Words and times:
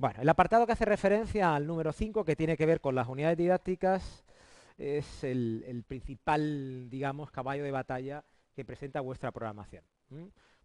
Bueno, 0.00 0.22
el 0.22 0.28
apartado 0.30 0.64
que 0.64 0.72
hace 0.72 0.86
referencia 0.86 1.54
al 1.54 1.66
número 1.66 1.92
5, 1.92 2.24
que 2.24 2.34
tiene 2.34 2.56
que 2.56 2.64
ver 2.64 2.80
con 2.80 2.94
las 2.94 3.06
unidades 3.06 3.36
didácticas, 3.36 4.24
es 4.78 5.22
el, 5.24 5.84
principal, 5.86 6.88
digamos, 6.88 7.30
caballo 7.30 7.62
de 7.62 7.70
batalla 7.70 8.24
que 8.54 8.64
presenta 8.64 9.02
vuestra 9.02 9.30
programación. 9.30 9.84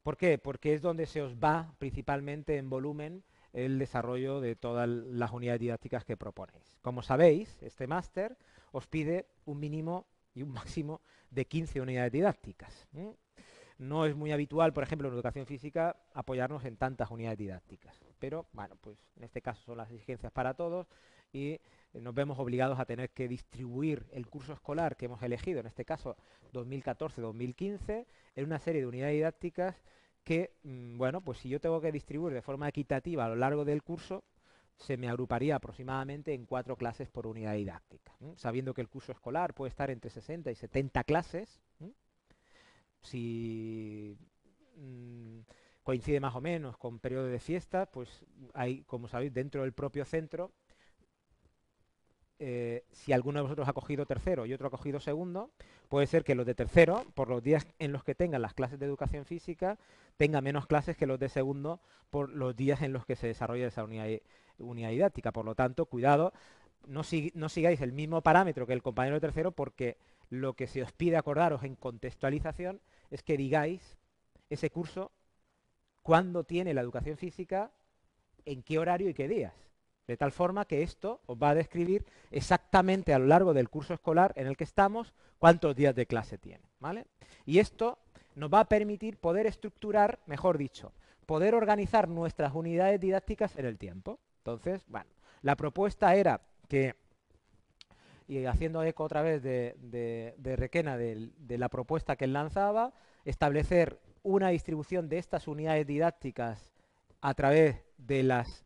¿Por 0.04 0.16
qué? 0.16 0.38
Porque 0.38 0.74
es 0.74 0.82
donde 0.82 1.06
se 1.06 1.22
os 1.22 1.36
va 1.36 1.76
principalmente 1.80 2.56
en 2.56 2.70
volumen 2.70 3.26
el 3.52 3.78
desarrollo 3.78 4.40
de 4.40 4.56
todas 4.56 4.88
las 4.88 5.32
unidades 5.32 5.60
didácticas 5.60 6.06
que 6.06 6.16
proponéis. 6.16 6.78
Como 6.82 7.02
sabéis, 7.02 7.62
este 7.62 7.88
máster 7.88 8.38
os 8.72 8.88
pide 8.88 9.28
un 9.44 9.60
mínimo 9.60 10.08
y 10.34 10.44
un 10.44 10.52
máximo 10.54 11.02
de 11.30 11.44
15 11.44 11.82
unidades 11.82 12.14
didácticas. 12.14 12.88
No 13.78 14.06
es 14.06 14.16
muy 14.16 14.32
habitual, 14.32 14.72
por 14.74 14.84
ejemplo, 14.84 15.08
en 15.08 15.14
educación 15.14 15.46
física, 15.46 15.98
apoyarnos 16.14 16.64
en 16.64 16.78
tantas 16.78 17.12
unidades 17.12 17.38
didácticas. 17.38 18.00
Pero, 18.20 18.48
bueno, 18.54 18.76
pues 18.80 18.98
en 19.18 19.24
este 19.24 19.42
caso 19.42 19.62
son 19.66 19.78
las 19.78 19.92
exigencias 19.92 20.32
para 20.32 20.54
todos 20.54 20.88
y 21.34 21.52
eh, 21.52 21.62
nos 21.94 22.14
vemos 22.14 22.40
obligados 22.40 22.80
a 22.80 22.86
tener 22.86 23.10
que 23.10 23.28
distribuir 23.28 24.06
el 24.12 24.28
curso 24.28 24.54
escolar 24.54 24.96
que 24.96 25.06
hemos 25.06 25.22
elegido, 25.24 25.60
en 25.60 25.68
este 25.68 25.84
caso 25.84 26.16
2014-2015, 26.54 28.06
en 28.36 28.46
una 28.46 28.60
serie 28.60 28.82
de 28.82 28.88
unidades 28.88 29.16
didácticas 29.16 29.76
que, 30.24 30.56
mm, 30.64 30.98
bueno, 30.98 31.22
pues 31.22 31.40
si 31.40 31.50
yo 31.50 31.60
tengo 31.60 31.82
que 31.82 31.92
distribuir 31.92 32.34
de 32.34 32.42
forma 32.42 32.70
equitativa 32.70 33.26
a 33.26 33.30
lo 33.30 33.36
largo 33.36 33.66
del 33.66 33.84
curso, 33.84 34.24
se 34.78 34.98
me 34.98 35.08
agruparía 35.10 35.56
aproximadamente 35.56 36.34
en 36.34 36.46
cuatro 36.46 36.76
clases 36.76 37.10
por 37.10 37.28
unidad 37.28 37.54
didáctica. 37.54 38.14
Sabiendo 38.36 38.74
que 38.74 38.82
el 38.82 38.90
curso 38.90 39.12
escolar 39.12 39.54
puede 39.54 39.70
estar 39.70 39.90
entre 39.90 40.10
60 40.10 40.52
y 40.52 40.56
70 40.56 41.04
clases, 41.06 41.62
si 43.06 44.18
mm, 44.78 45.40
coincide 45.84 46.20
más 46.20 46.36
o 46.36 46.42
menos 46.42 46.78
con 46.78 47.00
periodo 47.00 47.28
de 47.28 47.40
fiesta, 47.40 47.86
pues 47.86 48.26
hay, 48.54 48.82
como 48.84 49.08
sabéis, 49.08 49.34
dentro 49.34 49.62
del 49.62 49.74
propio 49.74 50.06
centro 50.06 50.52
eh, 52.38 52.84
si 52.92 53.14
alguno 53.14 53.40
de 53.40 53.44
vosotros 53.44 53.68
ha 53.68 53.74
cogido 53.74 54.06
tercero 54.06 54.46
y 54.46 54.54
otro 54.54 54.68
ha 54.68 54.72
cogido 54.72 55.00
segundo, 55.00 55.52
puede 55.88 56.06
ser 56.06 56.26
que 56.26 56.36
los 56.36 56.46
de 56.46 56.54
tercero, 56.54 57.06
por 57.14 57.30
los 57.30 57.42
días 57.42 57.66
en 57.80 57.94
los 57.94 58.04
que 58.04 58.14
tengan 58.14 58.42
las 58.42 58.54
clases 58.54 58.78
de 58.78 58.86
educación 58.86 59.26
física, 59.26 59.78
tenga 60.18 60.42
menos 60.42 60.68
clases 60.68 60.98
que 60.98 61.06
los 61.06 61.18
de 61.18 61.30
segundo 61.30 61.80
por 62.10 62.30
los 62.30 62.56
días 62.56 62.82
en 62.82 62.92
los 62.92 63.06
que 63.06 63.16
se 63.16 63.28
desarrolla 63.28 63.68
esa 63.68 63.86
unidad, 63.86 64.20
didáctica. 64.58 65.32
Por 65.32 65.46
lo 65.46 65.56
tanto, 65.56 65.86
cuidado, 65.86 66.34
no, 66.88 67.04
no 67.34 67.50
sigáis 67.50 67.82
el 67.82 67.94
mismo 67.94 68.22
parámetro 68.22 68.68
que 68.68 68.74
el 68.74 68.84
compañero 68.84 69.16
de 69.16 69.22
tercero 69.22 69.52
porque 69.54 69.98
lo 70.30 70.54
que 70.56 70.68
se 70.68 70.84
os 70.84 70.92
pide 70.92 71.16
acordaros 71.16 71.64
en 71.64 71.76
contextualización 71.76 72.82
es 73.12 73.24
que 73.24 73.38
digáis 73.38 73.98
ese 74.50 74.70
curso 74.70 75.12
cuándo 76.02 76.44
tiene 76.44 76.74
la 76.74 76.82
educación 76.82 77.18
física, 77.18 77.72
en 78.46 78.62
qué 78.62 78.78
horario 78.78 79.10
y 79.10 79.14
qué 79.14 79.28
días. 79.28 79.54
De 80.08 80.18
tal 80.18 80.32
forma 80.32 80.66
que 80.66 80.84
esto 80.84 81.22
os 81.26 81.38
va 81.38 81.50
a 81.50 81.56
describir 81.56 82.06
exactamente 82.30 83.14
a 83.14 83.20
lo 83.20 83.26
largo 83.26 83.54
del 83.54 83.70
curso 83.70 83.96
escolar 83.96 84.32
en 84.36 84.46
el 84.46 84.56
que 84.56 84.64
estamos 84.64 85.14
cuántos 85.40 85.76
días 85.76 85.96
de 85.96 86.06
clase 86.06 86.38
tiene. 86.38 86.64
¿vale? 86.80 87.08
Y 87.46 87.58
esto 87.60 87.98
nos 88.36 88.54
va 88.54 88.60
a 88.62 88.70
permitir 88.70 89.18
poder 89.18 89.48
estructurar, 89.48 90.20
mejor 90.28 90.58
dicho, 90.58 90.94
poder 91.26 91.56
organizar 91.56 92.08
nuestras 92.08 92.54
unidades 92.54 93.00
didácticas 93.00 93.56
en 93.56 93.66
el 93.66 93.78
tiempo. 93.78 94.20
Entonces, 94.40 94.86
bueno, 94.88 95.10
la 95.42 95.56
propuesta 95.56 96.16
era 96.16 96.42
que, 96.68 96.96
y 98.28 98.46
haciendo 98.46 98.84
eco 98.84 99.04
otra 99.04 99.22
vez 99.22 99.44
de, 99.44 100.36
Requena 100.58 100.98
de, 100.98 101.32
de 101.38 101.58
la 101.58 101.70
propuesta 101.70 102.16
que 102.16 102.26
él 102.26 102.34
lanzaba, 102.34 102.94
establecer 103.24 104.00
una 104.24 104.50
distribución 104.50 105.08
de 105.10 105.20
estas 105.20 105.48
unidades 105.48 105.86
didácticas 105.86 106.72
a 107.22 107.34
través 107.34 107.84
de 107.98 108.24
las 108.24 108.66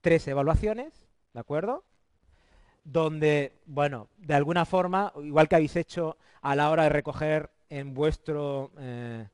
tres 0.00 0.26
evaluaciones, 0.28 1.08
¿de 1.32 1.40
acuerdo? 1.40 1.84
Donde, 2.84 3.58
bueno, 3.66 4.08
de 4.18 4.34
alguna 4.34 4.64
forma, 4.64 5.12
igual 5.22 5.48
que 5.48 5.56
habéis 5.56 5.76
hecho 5.76 6.16
a 6.42 6.54
la 6.54 6.70
hora 6.70 6.84
de 6.84 6.90
recoger 6.90 7.50
en, 7.70 7.94
vuestro, 7.94 8.70
eh, 8.78 9.26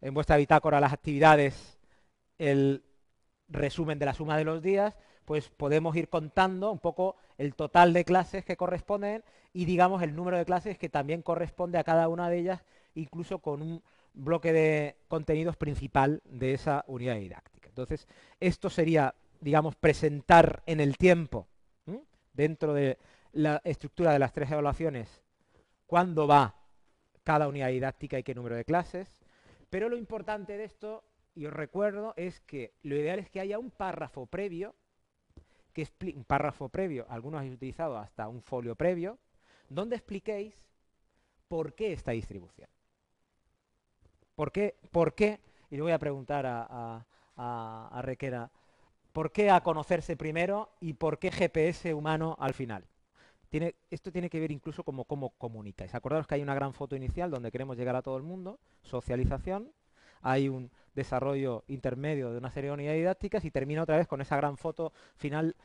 en 0.00 0.14
vuestra 0.14 0.36
bitácora 0.36 0.80
las 0.80 0.92
actividades 0.92 1.78
el 2.36 2.84
resumen 3.48 3.98
de 3.98 4.06
la 4.06 4.14
suma 4.14 4.36
de 4.36 4.44
los 4.44 4.62
días, 4.62 4.96
pues 5.24 5.48
podemos 5.48 5.96
ir 5.96 6.08
contando 6.08 6.70
un 6.70 6.78
poco 6.78 7.16
el 7.38 7.54
total 7.54 7.92
de 7.92 8.04
clases 8.04 8.44
que 8.44 8.56
corresponden 8.56 9.24
y 9.52 9.64
digamos 9.64 10.02
el 10.02 10.14
número 10.14 10.36
de 10.36 10.44
clases 10.44 10.76
que 10.76 10.88
también 10.88 11.22
corresponde 11.22 11.78
a 11.78 11.84
cada 11.84 12.08
una 12.08 12.28
de 12.28 12.38
ellas, 12.38 12.64
incluso 12.94 13.38
con 13.38 13.62
un 13.62 13.82
bloque 14.12 14.52
de 14.52 14.96
contenidos 15.08 15.56
principal 15.56 16.20
de 16.24 16.52
esa 16.52 16.84
unidad 16.88 17.16
didáctica. 17.16 17.68
Entonces, 17.68 18.06
esto 18.40 18.68
sería 18.68 19.14
digamos, 19.40 19.76
presentar 19.76 20.62
en 20.66 20.80
el 20.80 20.96
tiempo, 20.96 21.48
dentro 22.32 22.72
de 22.72 22.98
la 23.32 23.60
estructura 23.64 24.12
de 24.12 24.18
las 24.18 24.32
tres 24.32 24.50
evaluaciones, 24.50 25.22
cuándo 25.86 26.26
va 26.26 26.54
cada 27.24 27.48
unidad 27.48 27.68
didáctica 27.68 28.18
y 28.18 28.22
qué 28.22 28.34
número 28.34 28.54
de 28.54 28.64
clases. 28.64 29.08
Pero 29.70 29.88
lo 29.88 29.96
importante 29.96 30.56
de 30.56 30.64
esto, 30.64 31.04
y 31.34 31.46
os 31.46 31.52
recuerdo, 31.52 32.14
es 32.16 32.40
que 32.40 32.74
lo 32.82 32.96
ideal 32.96 33.18
es 33.18 33.28
que 33.28 33.40
haya 33.40 33.58
un 33.58 33.70
párrafo 33.70 34.26
previo, 34.26 34.74
que 35.86 36.14
un 36.14 36.24
párrafo 36.24 36.68
previo, 36.68 37.06
algunos 37.08 37.38
habéis 37.38 37.54
utilizado 37.54 37.98
hasta 37.98 38.28
un 38.28 38.42
folio 38.42 38.74
previo, 38.74 39.18
donde 39.68 39.96
expliquéis 39.96 40.54
por 41.46 41.74
qué 41.74 41.92
esta 41.92 42.12
distribución. 42.12 42.68
¿Por 44.34 44.52
qué? 44.52 44.76
¿Por 44.90 45.14
qué? 45.14 45.40
Y 45.70 45.76
le 45.76 45.82
voy 45.82 45.92
a 45.92 45.98
preguntar 45.98 46.46
a, 46.46 47.06
a 47.36 48.02
Requera, 48.02 48.50
¿Por 49.12 49.32
qué 49.32 49.50
a 49.50 49.62
conocerse 49.62 50.16
primero 50.16 50.70
y 50.80 50.92
por 50.92 51.18
qué 51.18 51.32
GPS 51.32 51.92
humano 51.92 52.36
al 52.38 52.54
final? 52.54 52.86
esto 53.90 54.12
tiene 54.12 54.30
que 54.30 54.38
ver 54.38 54.52
incluso 54.52 54.84
como 54.84 55.06
cómo 55.06 55.30
comunicáis. 55.30 55.94
Acordaros 55.94 56.26
que 56.26 56.36
hay 56.36 56.42
una 56.42 56.54
gran 56.54 56.74
foto 56.74 56.94
inicial 56.94 57.30
donde 57.30 57.50
queremos 57.50 57.76
llegar 57.76 57.96
a 57.96 58.02
todo 58.02 58.16
el 58.16 58.22
mundo, 58.22 58.60
socialización, 58.82 59.72
hay 60.20 60.48
un 60.48 60.70
desarrollo 60.98 61.64
intermedio 61.68 62.30
de 62.30 62.38
una 62.38 62.50
serie 62.50 62.68
de 62.68 62.74
unidades 62.74 62.98
didácticas 62.98 63.44
y 63.44 63.50
termina 63.50 63.82
otra 63.82 63.96
vez 63.96 64.06
con 64.06 64.20
esa 64.20 64.36
gran 64.36 64.58
foto 64.58 64.92
final. 65.16 65.56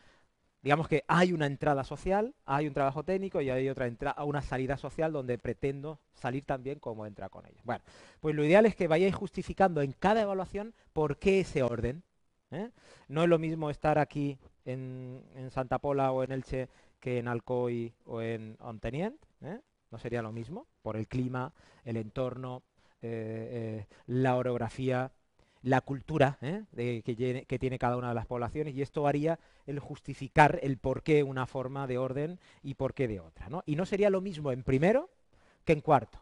Digamos 0.62 0.88
que 0.88 1.04
hay 1.10 1.34
una 1.34 1.46
entrada 1.46 1.84
social, 1.84 2.34
hay 2.46 2.68
un 2.68 2.74
trabajo 2.74 3.04
técnico 3.04 3.42
y 3.42 3.50
hay 3.50 3.68
otra 3.68 3.88
entrada, 3.88 4.24
una 4.24 4.42
salida 4.42 4.78
social 4.78 5.12
donde 5.12 5.38
pretendo 5.38 6.00
salir 6.14 6.46
también 6.46 6.80
como 6.80 7.06
entra 7.06 7.28
con 7.28 7.46
ella. 7.46 7.60
Bueno, 7.66 7.84
pues 8.22 8.34
lo 8.34 8.46
ideal 8.46 8.66
es 8.66 8.74
que 8.74 8.88
vayáis 8.88 9.14
justificando 9.14 9.82
en 9.82 9.92
cada 9.92 10.22
evaluación 10.22 10.74
por 10.94 11.18
qué 11.18 11.42
ese 11.42 11.64
orden, 11.64 12.04
¿eh? 12.52 12.72
No 13.10 13.24
es 13.24 13.30
lo 13.30 13.40
mismo 13.40 13.70
estar 13.70 14.00
aquí 14.00 14.40
en, 14.66 15.50
Santa 15.50 15.80
Pola 15.80 16.12
o 16.12 16.24
en 16.24 16.32
Elche 16.32 16.70
que 17.00 17.18
en 17.18 17.28
Alcoy 17.28 17.94
o 18.06 18.22
en 18.22 18.56
Ontenient. 18.60 19.18
¿eh? 19.42 19.60
No 19.92 19.98
sería 19.98 20.22
lo 20.22 20.32
mismo 20.32 20.68
por 20.82 20.96
el 20.96 21.08
clima, 21.08 21.54
el 21.84 21.98
entorno, 21.98 22.64
eh, 23.02 23.86
la 24.08 24.38
orografía, 24.38 25.12
la 25.64 25.82
cultura 25.82 26.38
que, 26.76 27.58
tiene 27.60 27.80
cada 27.80 27.98
una 27.98 28.10
de 28.10 28.16
las 28.16 28.28
poblaciones 28.28 28.76
y 28.76 28.82
esto 28.82 29.08
haría 29.08 29.40
el 29.66 29.80
justificar 29.80 30.60
el 30.62 30.78
por 30.78 31.04
qué 31.04 31.24
una 31.24 31.48
forma 31.48 31.88
de 31.88 31.98
orden 31.98 32.40
y 32.62 32.76
por 32.76 32.94
qué 32.94 33.08
de 33.08 33.22
otra. 33.22 33.48
Y 33.66 33.76
no 33.76 33.86
sería 33.86 34.10
lo 34.10 34.22
mismo 34.22 34.52
en 34.52 34.64
primero 34.64 35.10
que 35.66 35.74
en 35.74 35.82
cuarto. 35.82 36.20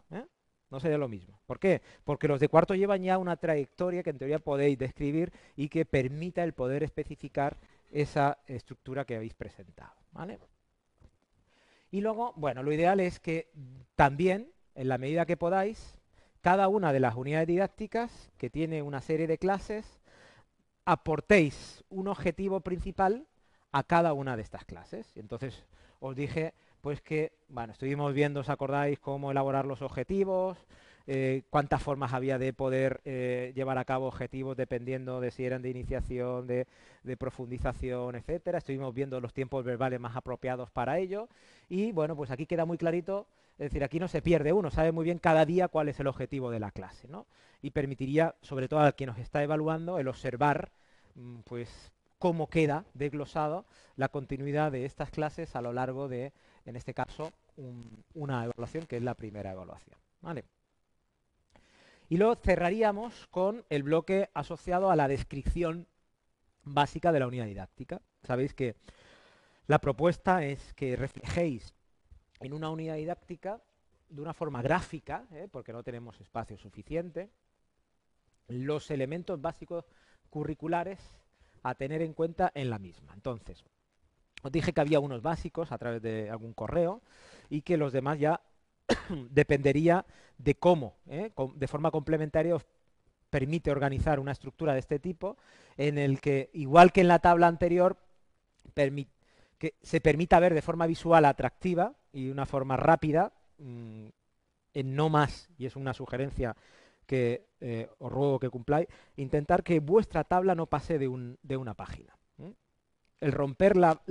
No 0.69 0.79
sería 0.79 0.97
lo 0.97 1.09
mismo. 1.09 1.41
¿Por 1.47 1.59
qué? 1.59 1.81
Porque 2.05 2.29
los 2.29 2.39
de 2.39 2.47
cuarto 2.47 2.75
llevan 2.75 3.03
ya 3.03 3.17
una 3.17 3.35
trayectoria 3.35 4.03
que 4.03 4.11
en 4.11 4.19
teoría 4.19 4.39
podéis 4.39 4.77
describir 4.77 5.33
y 5.57 5.67
que 5.67 5.85
permita 5.85 6.43
el 6.43 6.53
poder 6.53 6.83
especificar 6.83 7.57
esa 7.91 8.37
estructura 8.47 9.03
que 9.03 9.15
habéis 9.15 9.33
presentado. 9.33 9.95
¿vale? 10.13 10.39
Y 11.89 11.99
luego, 11.99 12.33
bueno, 12.37 12.63
lo 12.63 12.71
ideal 12.71 12.99
es 12.99 13.19
que 13.19 13.51
también, 13.95 14.51
en 14.75 14.87
la 14.87 14.97
medida 14.97 15.25
que 15.25 15.35
podáis, 15.35 15.99
cada 16.41 16.67
una 16.67 16.91
de 16.93 16.99
las 16.99 17.15
unidades 17.15 17.47
didácticas, 17.47 18.31
que 18.37 18.49
tiene 18.49 18.81
una 18.81 19.01
serie 19.01 19.27
de 19.27 19.37
clases, 19.37 19.99
aportéis 20.85 21.83
un 21.89 22.07
objetivo 22.07 22.61
principal 22.61 23.25
a 23.71 23.83
cada 23.83 24.13
una 24.13 24.35
de 24.35 24.41
estas 24.41 24.65
clases. 24.65 25.15
Entonces 25.15 25.65
os 25.99 26.15
dije 26.15 26.53
pues 26.81 26.99
que, 27.01 27.31
bueno, 27.47 27.73
estuvimos 27.73 28.13
viendo, 28.13 28.39
¿os 28.39 28.49
acordáis 28.49 28.99
cómo 28.99 29.31
elaborar 29.31 29.65
los 29.65 29.81
objetivos? 29.83 30.57
Eh, 31.07 31.43
cuántas 31.49 31.81
formas 31.81 32.13
había 32.13 32.37
de 32.37 32.53
poder 32.53 33.01
eh, 33.05 33.51
llevar 33.55 33.77
a 33.77 33.85
cabo 33.85 34.07
objetivos 34.07 34.55
dependiendo 34.55 35.19
de 35.19 35.31
si 35.31 35.45
eran 35.45 35.61
de 35.61 35.69
iniciación, 35.69 36.47
de, 36.47 36.67
profundización, 37.17 38.15
etcétera. 38.15 38.59
Estuvimos 38.59 38.93
viendo 38.93 39.19
los 39.19 39.33
tiempos 39.33 39.63
verbales 39.63 39.99
más 39.99 40.15
apropiados 40.15 40.69
para 40.71 40.99
ello. 40.99 41.27
Y 41.69 41.91
bueno, 41.91 42.15
pues 42.15 42.31
aquí 42.31 42.45
queda 42.45 42.65
muy 42.65 42.77
clarito, 42.77 43.27
es 43.53 43.69
decir, 43.69 43.83
aquí 43.83 43.99
no 43.99 44.07
se 44.07 44.21
pierde 44.21 44.53
uno, 44.53 44.71
sabe 44.71 44.91
muy 44.91 45.05
bien 45.05 45.19
cada 45.19 45.45
día 45.45 45.67
cuál 45.67 45.89
es 45.89 45.99
el 45.99 46.07
objetivo 46.07 46.49
de 46.51 46.59
la 46.59 46.71
clase, 46.71 47.07
¿no? 47.07 47.27
Y 47.61 47.71
permitiría, 47.71 48.35
sobre 48.41 48.67
todo 48.67 48.79
a 48.81 48.91
quien 48.93 49.09
nos 49.09 49.19
está 49.19 49.43
evaluando, 49.43 49.99
el 49.99 50.07
observar, 50.07 50.71
mm, 51.15 51.39
pues, 51.41 51.91
cómo 52.17 52.47
queda 52.47 52.85
desglosado 52.93 53.65
la 53.95 54.09
continuidad 54.09 54.71
de 54.71 54.85
estas 54.85 55.09
clases 55.09 55.55
a 55.55 55.61
lo 55.61 55.73
largo 55.73 56.07
de 56.07 56.33
en 56.65 56.75
este 56.75 56.93
caso, 56.93 57.31
una 58.13 58.43
evaluación 58.45 58.85
que 58.85 58.97
es 58.97 59.03
la 59.03 59.15
primera 59.15 59.51
evaluación. 59.51 59.97
Y 62.09 62.17
luego 62.17 62.35
cerraríamos 62.35 63.27
con 63.27 63.63
el 63.69 63.83
bloque 63.83 64.29
asociado 64.33 64.91
a 64.91 64.95
la 64.95 65.07
descripción 65.07 65.87
básica 66.63 67.11
de 67.11 67.19
la 67.19 67.27
unidad 67.27 67.45
didáctica. 67.45 68.01
Sabéis 68.23 68.53
que 68.53 68.75
la 69.67 69.79
propuesta 69.79 70.43
es 70.43 70.73
que 70.73 70.95
reflejéis 70.95 71.73
en 72.41 72.53
una 72.53 72.69
unidad 72.69 72.95
didáctica 72.95 73.61
de 74.09 74.21
una 74.21 74.33
forma 74.33 74.61
gráfica, 74.61 75.25
¿eh? 75.31 75.47
porque 75.49 75.71
no 75.71 75.83
tenemos 75.83 76.19
espacio 76.19 76.57
suficiente, 76.57 77.29
los 78.47 78.91
elementos 78.91 79.41
básicos 79.41 79.85
curriculares 80.29 80.99
a 81.63 81.75
tener 81.75 82.01
en 82.01 82.13
cuenta 82.13 82.51
en 82.53 82.69
la 82.69 82.79
misma. 82.79 83.13
Entonces, 83.13 83.63
os 84.41 84.51
dije 84.51 84.73
que 84.73 84.81
había 84.81 84.99
unos 84.99 85.21
básicos 85.21 85.71
a 85.71 85.77
través 85.77 86.01
de 86.01 86.29
algún 86.29 86.53
correo 86.53 87.01
y 87.49 87.61
que 87.61 87.77
los 87.77 87.93
demás 87.93 88.19
ya 88.19 88.41
dependería 89.29 90.05
de 90.37 90.55
cómo, 90.55 90.97
¿eh? 91.07 91.31
de 91.55 91.67
forma 91.67 91.91
complementaria 91.91 92.55
os 92.55 92.65
permite 93.29 93.71
organizar 93.71 94.19
una 94.19 94.33
estructura 94.33 94.73
de 94.73 94.79
este 94.79 94.99
tipo 94.99 95.37
en 95.77 95.97
el 95.97 96.19
que, 96.19 96.49
igual 96.53 96.91
que 96.91 97.01
en 97.01 97.07
la 97.07 97.19
tabla 97.19 97.47
anterior, 97.47 97.97
que 99.61 99.75
se 99.83 100.01
permita 100.01 100.39
ver 100.39 100.55
de 100.55 100.63
forma 100.63 100.87
visual 100.87 101.23
atractiva 101.23 101.93
y 102.11 102.25
de 102.25 102.31
una 102.31 102.47
forma 102.47 102.77
rápida, 102.77 103.31
mm, 103.59 104.07
en 104.73 104.95
no 104.95 105.07
más, 105.07 105.51
y 105.55 105.67
es 105.67 105.75
una 105.75 105.93
sugerencia 105.93 106.55
que 107.05 107.45
eh, 107.59 107.87
os 107.99 108.11
ruego 108.11 108.39
que 108.39 108.49
cumpláis, 108.49 108.87
intentar 109.17 109.61
que 109.63 109.79
vuestra 109.79 110.23
tabla 110.23 110.55
no 110.55 110.65
pase 110.65 110.97
de, 110.97 111.07
una 111.07 111.75
página. 111.75 112.17
El 113.19 113.33
romper 113.33 113.77
la, 113.77 114.01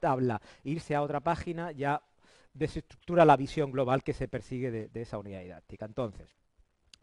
tabla 0.00 0.42
e 0.64 0.70
irse 0.70 0.96
a 0.96 1.02
otra 1.02 1.20
página 1.20 1.70
ya 1.70 2.02
desestructura 2.52 3.24
la 3.24 3.36
visión 3.36 3.70
global 3.70 4.02
que 4.02 4.12
se 4.12 4.26
persigue 4.26 4.72
de, 4.72 4.88
de 4.88 5.02
esa 5.02 5.18
unidad 5.18 5.42
didáctica. 5.42 5.86
Entonces, 5.86 6.34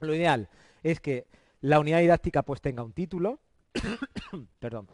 lo 0.01 0.13
ideal 0.13 0.49
es 0.83 0.99
que 0.99 1.27
la 1.61 1.79
unidad 1.79 2.01
didáctica 2.01 2.43
pues 2.43 2.59
tenga 2.59 2.83
un 2.83 2.91
título, 2.91 3.39
perdón, 4.59 4.89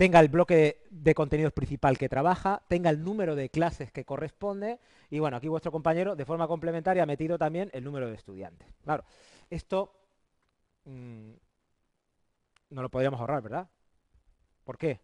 tenga 0.00 0.18
el 0.20 0.28
bloque 0.28 0.86
de 0.88 1.14
contenidos 1.14 1.52
principal 1.52 1.98
que 1.98 2.08
trabaja, 2.08 2.62
tenga 2.68 2.88
el 2.88 3.04
número 3.04 3.36
de 3.36 3.50
clases 3.50 3.92
que 3.92 4.06
corresponde 4.06 4.78
y 5.10 5.18
bueno, 5.18 5.36
aquí 5.36 5.46
vuestro 5.46 5.70
compañero 5.70 6.16
de 6.16 6.24
forma 6.24 6.48
complementaria 6.48 7.02
ha 7.02 7.06
metido 7.06 7.36
también 7.36 7.68
el 7.74 7.84
número 7.84 8.08
de 8.08 8.14
estudiantes. 8.14 8.66
Claro, 8.82 9.04
esto 9.50 9.92
mm, 10.86 11.32
no 12.70 12.80
lo 12.80 12.88
podríamos 12.88 13.20
ahorrar, 13.20 13.42
¿verdad? 13.42 13.68
¿Por 14.64 14.78
qué? 14.78 15.00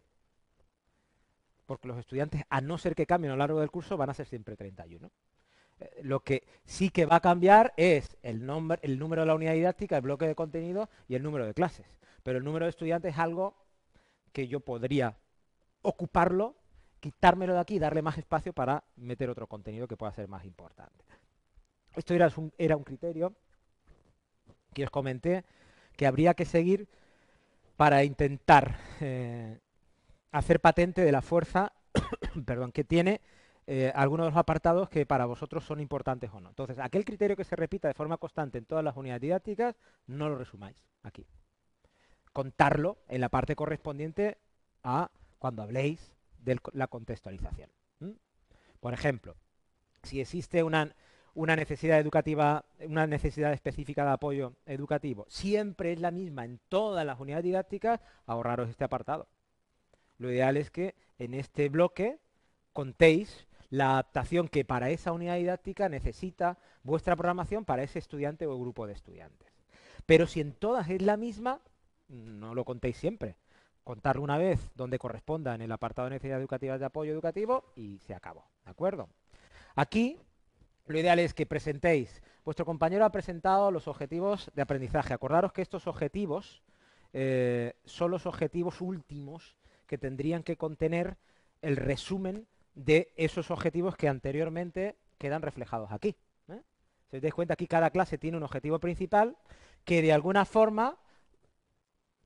Porque 1.67 1.89
los 1.89 1.99
estudiantes, 1.99 2.45
a 2.49 2.63
no 2.63 2.79
ser 2.79 2.95
que 2.95 3.05
cambien 3.05 3.33
a 3.33 3.35
lo 3.35 3.41
largo 3.41 3.61
del 3.61 3.71
curso, 3.71 3.99
van 3.99 4.09
a 4.09 4.15
ser 4.15 4.25
siempre 4.25 4.57
31 4.57 5.11
lo 6.01 6.21
que 6.21 6.45
sí 6.65 6.89
que 6.89 7.05
va 7.05 7.17
a 7.17 7.21
cambiar 7.21 7.75
es 7.77 8.17
el, 8.23 8.49
el 8.81 8.99
número 8.99 9.21
de 9.21 9.27
la 9.27 9.35
unidad 9.35 9.53
didáctica, 9.53 9.97
el 9.97 10.03
bloque 10.03 10.27
de 10.27 10.35
contenido 10.35 10.89
y 11.07 11.17
el 11.17 11.23
número 11.23 11.45
de 11.45 11.53
clases. 11.53 11.99
Pero 12.23 12.39
el 12.39 12.45
número 12.45 12.65
de 12.65 12.71
estudiantes 12.71 13.13
es 13.13 13.19
algo 13.19 13.66
que 14.33 14.49
yo 14.49 14.61
podría 14.61 15.17
ocuparlo, 15.83 16.57
quitármelo 17.01 17.55
de 17.55 17.61
aquí 17.61 17.77
y 17.77 17.79
darle 17.79 18.03
más 18.03 18.19
espacio 18.19 18.53
para 18.53 18.85
meter 18.97 19.31
otro 19.31 19.47
contenido 19.47 19.87
que 19.87 19.97
pueda 19.97 20.13
ser 20.13 20.29
más 20.29 20.45
importante. 20.45 21.05
Esto 21.95 22.15
era 22.15 22.31
un, 22.37 22.53
era 22.59 22.77
un 22.77 22.85
criterio 22.85 23.35
que 24.75 24.85
os 24.85 24.91
comenté 24.91 25.45
que 25.97 26.07
habría 26.07 26.35
que 26.35 26.45
seguir 26.45 26.89
para 27.77 28.05
intentar 28.05 28.77
eh, 29.01 29.59
hacer 30.33 30.61
patente 30.61 31.03
de 31.03 31.13
la 31.13 31.23
fuerza 31.23 31.73
perdón, 32.47 32.73
que 32.73 32.85
tiene 32.85 33.21
eh, 33.67 33.93
algunos 33.95 34.27
de 34.27 34.31
los 34.31 34.39
apartados 34.39 34.89
que 34.89 35.07
para 35.07 35.27
vosotros 35.27 35.65
son 35.65 35.81
importantes 35.81 36.31
o 36.33 36.41
no. 36.41 36.49
Entonces, 36.49 36.79
aquel 36.79 37.05
criterio 37.05 37.37
que 37.37 37.45
se 37.45 37.57
repita 37.57 37.89
de 37.89 37.95
forma 37.95 38.17
constante 38.17 38.59
en 38.59 38.65
todas 38.65 38.85
las 38.85 38.97
unidades 38.97 39.23
didácticas, 39.23 39.77
no 40.07 40.29
lo 40.29 40.37
resumáis 40.37 40.77
aquí. 41.03 41.27
Contarlo 42.37 42.99
en 43.09 43.23
la 43.23 43.31
parte 43.31 43.57
correspondiente 43.57 44.37
a 44.83 45.11
cuando 45.39 45.63
habléis 45.63 46.13
de 46.45 46.59
la 46.75 46.87
contextualización. 46.87 47.71
Por 48.79 48.93
ejemplo, 48.93 49.37
si 50.03 50.21
existe 50.21 50.63
una, 50.63 50.95
una 51.33 51.57
necesidad 51.57 51.99
educativa, 51.99 52.67
una 52.81 53.07
necesidad 53.07 53.55
específica 53.55 54.05
de 54.05 54.11
apoyo 54.11 54.53
educativo, 54.67 55.25
siempre 55.31 55.95
es 55.95 56.01
la 56.01 56.11
misma 56.11 56.45
en 56.45 56.61
todas 56.69 57.07
las 57.07 57.19
unidades 57.19 57.45
didácticas, 57.47 58.03
ahorraros 58.27 58.69
este 58.69 58.85
apartado. 58.85 59.29
Lo 60.19 60.31
ideal 60.31 60.59
es 60.59 60.71
que 60.71 60.95
en 61.19 61.33
este 61.33 61.71
bloque 61.71 62.19
contéis 62.75 63.47
la 63.71 63.93
adaptación 63.93 64.49
que 64.49 64.67
para 64.67 64.91
esa 64.91 65.13
unidad 65.13 65.37
didáctica 65.37 65.89
necesita 65.89 66.59
vuestra 66.83 67.17
programación 67.17 67.65
para 67.65 67.83
ese 67.83 67.99
estudiante 67.99 68.47
o 68.47 68.61
grupo 68.61 68.87
de 68.87 68.93
estudiantes. 68.93 69.49
Pero 70.05 70.27
si 70.27 70.43
en 70.43 70.53
todas 70.53 70.91
es 70.91 71.01
la 71.01 71.17
misma, 71.17 71.63
no 72.09 72.55
lo 72.55 72.65
contéis 72.65 72.97
siempre. 72.97 73.37
Contarlo 73.85 74.23
una 74.23 74.39
vez 74.39 74.71
donde 74.75 74.99
corresponda 74.99 75.55
en 75.55 75.63
el 75.63 75.73
apartado 75.73 76.07
de 76.07 76.17
necesidades 76.17 76.41
educativas 76.41 76.81
de 76.81 76.87
apoyo 76.87 77.13
educativo 77.13 77.73
y 77.77 77.99
se 77.99 78.15
acabó. 78.15 78.45
¿De 78.65 78.71
acuerdo? 78.71 79.09
Aquí 79.77 80.19
lo 80.87 80.99
ideal 80.99 81.19
es 81.19 81.35
que 81.35 81.47
presentéis. 81.47 82.23
Vuestro 82.45 82.65
compañero 82.65 83.05
ha 83.05 83.11
presentado 83.11 83.71
los 83.71 83.89
objetivos 83.89 84.51
de 84.55 84.63
aprendizaje. 84.63 85.15
Acordaros 85.15 85.53
que 85.53 85.63
estos 85.63 85.87
objetivos 85.87 86.63
eh, 87.13 87.75
son 87.85 88.11
los 88.11 88.27
objetivos 88.27 88.81
últimos 88.81 89.57
que 89.87 89.99
tendrían 89.99 90.43
que 90.43 90.57
contener 90.57 91.17
el 91.63 91.77
resumen 91.77 92.47
de 92.75 93.13
esos 93.17 93.51
objetivos 93.51 93.97
que 93.97 94.09
anteriormente 94.09 94.97
quedan 95.19 95.43
reflejados 95.43 95.91
aquí. 95.93 96.17
¿eh? 96.49 96.61
Si 97.11 97.17
os 97.17 97.23
dais 97.23 97.35
cuenta, 97.35 97.55
aquí 97.55 97.67
cada 97.67 97.91
clase 97.91 98.19
tiene 98.19 98.37
un 98.37 98.43
objetivo 98.43 98.79
principal 98.79 99.37
que 99.85 100.03
de 100.03 100.13
alguna 100.13 100.45
forma, 100.45 100.99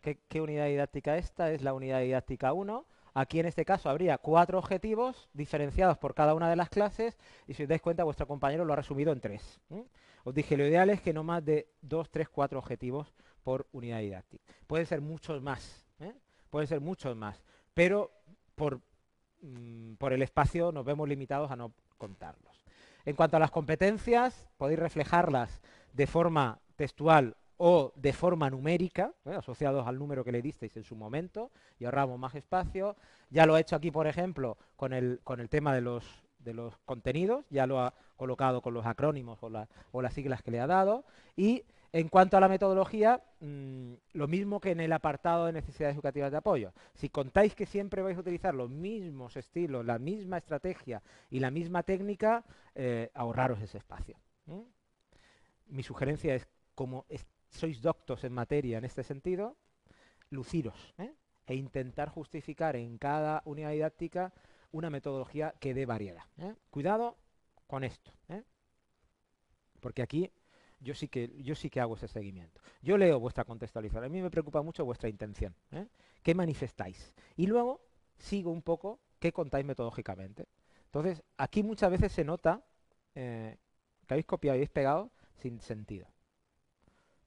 ¿qué, 0.00 0.40
unidad 0.40 0.66
didáctica 0.66 1.16
esta? 1.16 1.52
Es 1.52 1.62
la 1.62 1.74
unidad 1.74 2.00
didáctica 2.00 2.52
1. 2.52 2.86
Aquí 3.12 3.40
en 3.40 3.46
este 3.46 3.64
caso 3.64 3.88
habría 3.88 4.18
cuatro 4.18 4.58
objetivos 4.58 5.28
diferenciados 5.32 5.98
por 5.98 6.14
cada 6.14 6.34
una 6.34 6.48
de 6.48 6.56
las 6.56 6.68
clases 6.68 7.18
y 7.48 7.54
si 7.54 7.64
os 7.64 7.68
dais 7.68 7.82
cuenta 7.82 8.04
vuestro 8.04 8.26
compañero 8.26 8.64
lo 8.64 8.72
ha 8.72 8.76
resumido 8.76 9.12
en 9.12 9.20
tres. 9.20 9.60
Os 10.22 10.34
dije, 10.34 10.56
lo 10.56 10.66
ideal 10.66 10.90
es 10.90 11.00
que 11.00 11.12
no 11.12 11.24
más 11.24 11.44
de 11.44 11.68
dos, 11.82 12.08
tres, 12.10 12.28
cuatro 12.28 12.58
objetivos 12.58 13.12
por 13.42 13.66
unidad 13.72 13.98
didáctica. 13.98 14.44
Pueden 14.66 14.86
ser 14.86 15.00
muchos 15.00 15.42
más, 15.42 15.84
¿eh? 15.98 16.14
pueden 16.50 16.68
ser 16.68 16.80
muchos 16.80 17.16
más, 17.16 17.42
pero 17.74 18.12
por 18.54 18.80
Mm, 19.42 19.94
por 19.94 20.12
el 20.12 20.22
espacio 20.22 20.70
nos 20.70 20.84
vemos 20.84 21.08
limitados 21.08 21.50
a 21.50 21.56
no 21.56 21.72
contarlos. 21.96 22.64
En 23.04 23.16
cuanto 23.16 23.36
a 23.36 23.40
las 23.40 23.50
competencias, 23.50 24.48
podéis 24.58 24.78
reflejarlas 24.78 25.60
de 25.92 26.06
forma 26.06 26.60
textual 26.76 27.36
o 27.62 27.92
de 27.94 28.14
forma 28.14 28.48
numérica, 28.48 29.12
¿eh? 29.26 29.34
asociados 29.34 29.86
al 29.86 29.98
número 29.98 30.24
que 30.24 30.32
le 30.32 30.40
disteis 30.40 30.74
en 30.78 30.82
su 30.82 30.96
momento, 30.96 31.50
y 31.78 31.84
ahorramos 31.84 32.18
más 32.18 32.34
espacio. 32.34 32.96
Ya 33.28 33.44
lo 33.44 33.54
he 33.54 33.60
hecho 33.60 33.76
aquí, 33.76 33.90
por 33.90 34.06
ejemplo, 34.06 34.56
con 34.76 34.94
el, 34.94 35.20
con 35.24 35.40
el 35.40 35.50
tema 35.50 35.74
de 35.74 35.82
los, 35.82 36.24
de 36.38 36.54
los 36.54 36.78
contenidos, 36.86 37.44
ya 37.50 37.66
lo 37.66 37.80
ha 37.80 37.92
colocado 38.16 38.62
con 38.62 38.72
los 38.72 38.86
acrónimos 38.86 39.42
o, 39.42 39.50
o 39.92 40.00
las 40.00 40.14
siglas 40.14 40.42
que 40.42 40.50
le 40.50 40.58
ha 40.58 40.66
dado, 40.66 41.04
y 41.36 41.64
en 41.92 42.08
cuanto 42.08 42.38
a 42.38 42.40
la 42.40 42.48
metodología, 42.48 43.22
mm, 43.40 43.92
lo 44.14 44.26
mismo 44.26 44.58
que 44.58 44.70
en 44.70 44.80
el 44.80 44.94
apartado 44.94 45.44
de 45.44 45.52
necesidades 45.52 45.96
educativas 45.96 46.30
de 46.30 46.38
apoyo. 46.38 46.72
Si 46.94 47.10
contáis 47.10 47.54
que 47.54 47.66
siempre 47.66 48.00
vais 48.00 48.16
a 48.16 48.20
utilizar 48.20 48.54
los 48.54 48.70
mismos 48.70 49.36
estilos, 49.36 49.84
la 49.84 49.98
misma 49.98 50.38
estrategia 50.38 51.02
y 51.28 51.40
la 51.40 51.50
misma 51.50 51.82
técnica, 51.82 52.42
eh, 52.74 53.10
ahorraros 53.12 53.60
ese 53.60 53.76
espacio. 53.76 54.16
Mi 55.66 55.82
sugerencia 55.82 56.34
es, 56.34 56.48
como 56.74 57.04
sois 57.50 57.80
doctos 57.82 58.24
en 58.24 58.32
materia 58.32 58.78
en 58.78 58.84
este 58.84 59.02
sentido, 59.02 59.56
luciros 60.30 60.94
¿eh? 60.98 61.12
e 61.46 61.54
intentar 61.54 62.08
justificar 62.08 62.76
en 62.76 62.98
cada 62.98 63.42
unidad 63.44 63.72
didáctica 63.72 64.32
una 64.72 64.90
metodología 64.90 65.54
que 65.58 65.74
dé 65.74 65.84
variedad. 65.86 66.24
¿eh? 66.38 66.54
Cuidado 66.70 67.16
con 67.66 67.84
esto, 67.84 68.12
porque 69.80 70.02
aquí 70.02 70.30
yo 70.80 70.94
sí 70.94 71.08
que, 71.08 71.30
yo 71.42 71.54
sí 71.54 71.70
que 71.70 71.80
hago 71.80 71.94
ese 71.94 72.08
seguimiento. 72.08 72.60
Yo 72.82 72.96
leo 72.96 73.20
vuestra 73.20 73.44
contextualización. 73.44 74.04
A 74.04 74.08
mí 74.08 74.22
me 74.22 74.30
preocupa 74.30 74.62
mucho 74.62 74.84
vuestra 74.84 75.08
intención. 75.08 75.54
¿eh? 75.72 75.86
¿Qué 76.22 76.34
manifestáis? 76.34 77.14
Y 77.36 77.46
luego 77.46 77.80
sigo 78.18 78.50
un 78.50 78.62
poco 78.62 79.00
qué 79.18 79.32
contáis 79.32 79.64
metodológicamente. 79.66 80.46
Entonces, 80.86 81.22
aquí 81.36 81.62
muchas 81.62 81.90
veces 81.90 82.12
se 82.12 82.24
nota 82.24 82.64
eh, 83.14 83.58
que 84.06 84.14
habéis 84.14 84.26
copiado 84.26 84.56
y 84.56 84.58
habéis 84.58 84.70
pegado 84.70 85.10
sin 85.36 85.60
sentido. 85.60 86.08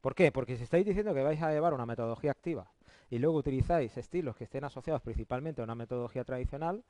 ¿Por 0.04 0.16
qué? 0.16 0.34
Porque 0.34 0.58
si 0.58 0.64
estáis 0.64 0.86
diciendo 0.86 1.14
que 1.14 1.24
vais 1.24 1.42
a 1.42 1.54
llevar 1.54 1.74
una 1.74 1.86
metodología 1.86 2.32
activa 2.32 2.70
y 3.10 3.20
luego 3.20 3.38
utilizáis 3.38 3.96
estilos 3.96 4.36
que 4.36 4.44
estén 4.44 4.66
asociados 4.66 5.02
principalmente 5.02 5.62
a 5.62 5.64
una 5.64 5.76
metodología 5.76 6.26
tradicional, 6.26 6.84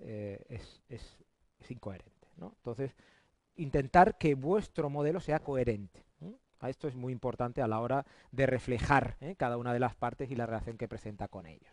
eh, 0.00 0.44
es, 0.50 1.18
incoherente. 1.70 2.28
¿no? 2.36 2.52
Entonces, 2.56 2.94
intentar 3.56 4.18
que 4.18 4.34
vuestro 4.34 4.90
modelo 4.90 5.18
sea 5.18 5.38
coherente. 5.38 6.04
Esto 6.60 6.88
es 6.88 6.94
muy 6.94 7.10
importante 7.10 7.62
a 7.62 7.68
la 7.68 7.80
hora 7.80 8.04
de 8.32 8.44
reflejar 8.44 9.16
¿eh? 9.22 9.34
cada 9.34 9.56
una 9.56 9.72
de 9.72 9.80
las 9.80 9.94
partes 9.94 10.30
y 10.30 10.36
la 10.36 10.44
relación 10.44 10.76
que 10.76 10.88
presenta 10.88 11.26
con 11.26 11.46
ellos. 11.46 11.72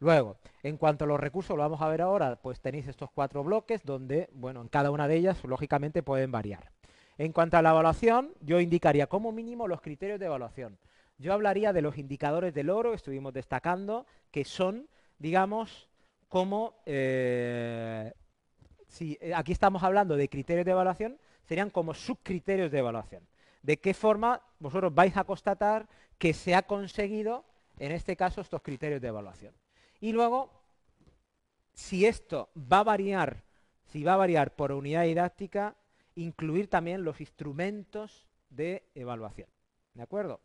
Luego, 0.00 0.38
en 0.64 0.78
cuanto 0.78 1.04
a 1.04 1.06
los 1.06 1.20
recursos, 1.20 1.56
lo 1.56 1.62
vamos 1.62 1.80
a 1.80 1.88
ver 1.88 2.02
ahora, 2.02 2.42
pues 2.42 2.60
tenéis 2.60 2.88
estos 2.88 3.10
cuatro 3.12 3.44
bloques 3.44 3.84
donde, 3.84 4.28
bueno, 4.32 4.62
en 4.62 4.68
cada 4.68 4.90
una 4.90 5.06
de 5.06 5.14
ellas, 5.14 5.44
lógicamente, 5.44 6.02
pueden 6.02 6.32
variar. 6.32 6.72
En 7.18 7.32
cuanto 7.32 7.56
a 7.56 7.62
la 7.62 7.70
evaluación, 7.70 8.32
yo 8.40 8.60
indicaría 8.60 9.08
como 9.08 9.32
mínimo 9.32 9.66
los 9.66 9.80
criterios 9.80 10.20
de 10.20 10.26
evaluación. 10.26 10.78
yo 11.18 11.32
hablaría 11.32 11.72
de 11.72 11.82
los 11.82 11.98
indicadores 11.98 12.54
del 12.54 12.70
oro, 12.70 12.94
estuvimos 12.94 13.32
destacando, 13.32 14.06
que 14.30 14.44
son, 14.44 14.88
digamos, 15.18 15.88
como, 16.28 16.74
eh, 16.86 18.12
si 18.86 19.18
eh, 19.20 19.34
aquí 19.34 19.50
estamos 19.50 19.82
hablando 19.82 20.16
de 20.16 20.28
criterios 20.28 20.64
de 20.64 20.70
evaluación, 20.70 21.18
serían 21.42 21.70
como 21.70 21.92
subcriterios 21.92 22.70
de 22.70 22.78
evaluación. 22.78 23.26
¿De 23.62 23.78
qué 23.78 23.94
forma 23.94 24.40
vosotros 24.60 24.94
vais 24.94 25.16
a 25.16 25.24
constatar 25.24 25.88
que 26.18 26.32
se 26.32 26.54
ha 26.54 26.62
conseguido, 26.62 27.44
en 27.80 27.90
este 27.90 28.14
caso, 28.14 28.40
estos 28.40 28.62
criterios 28.62 29.00
de 29.00 29.08
evaluación? 29.08 29.52
Y 30.00 30.12
luego, 30.12 30.52
si 31.72 32.06
esto 32.06 32.50
va 32.56 32.78
a 32.78 32.84
variar, 32.84 33.42
si 33.86 34.04
va 34.04 34.14
a 34.14 34.18
variar 34.18 34.54
por 34.54 34.70
unidad 34.70 35.02
didáctica, 35.02 35.74
incluir 36.18 36.68
también 36.68 37.04
los 37.04 37.20
instrumentos 37.20 38.26
de 38.50 38.88
evaluación. 38.94 39.48
¿De 39.94 40.02
acuerdo? 40.02 40.40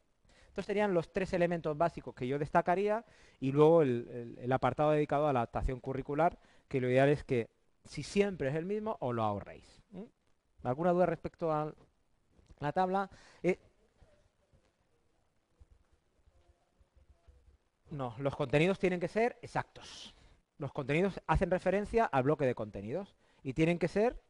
Estos 0.47 0.65
serían 0.65 0.93
los 0.93 1.11
tres 1.11 1.33
elementos 1.33 1.75
básicos 1.75 2.13
que 2.13 2.27
yo 2.27 2.37
destacaría 2.37 3.03
y 3.39 3.51
luego 3.51 3.81
el, 3.81 4.47
apartado 4.51 4.91
dedicado 4.91 5.27
a 5.27 5.33
la 5.33 5.39
adaptación 5.39 5.79
curricular, 5.79 6.37
que 6.67 6.79
lo 6.79 6.89
ideal 6.89 7.09
es 7.09 7.23
que 7.23 7.49
si 7.85 8.03
siempre 8.03 8.49
es 8.49 8.55
el 8.55 8.65
mismo, 8.65 8.97
os 8.99 9.15
lo 9.15 9.23
ahorréis. 9.23 9.81
¿Alguna 10.61 10.91
duda 10.91 11.07
respecto 11.07 11.51
a 11.51 11.73
la 12.59 12.71
tabla? 12.71 13.09
Eh, 13.41 13.59
no, 17.89 18.15
los 18.19 18.35
contenidos 18.35 18.77
tienen 18.77 18.99
que 18.99 19.07
ser 19.07 19.39
exactos. 19.41 20.15
Los 20.59 20.71
contenidos 20.71 21.19
hacen 21.25 21.49
referencia 21.49 22.05
al 22.05 22.23
bloque 22.23 22.45
de 22.45 22.55
contenidos 22.55 23.15
y 23.41 23.53
tienen 23.53 23.79
que 23.79 23.87
ser 23.87 24.21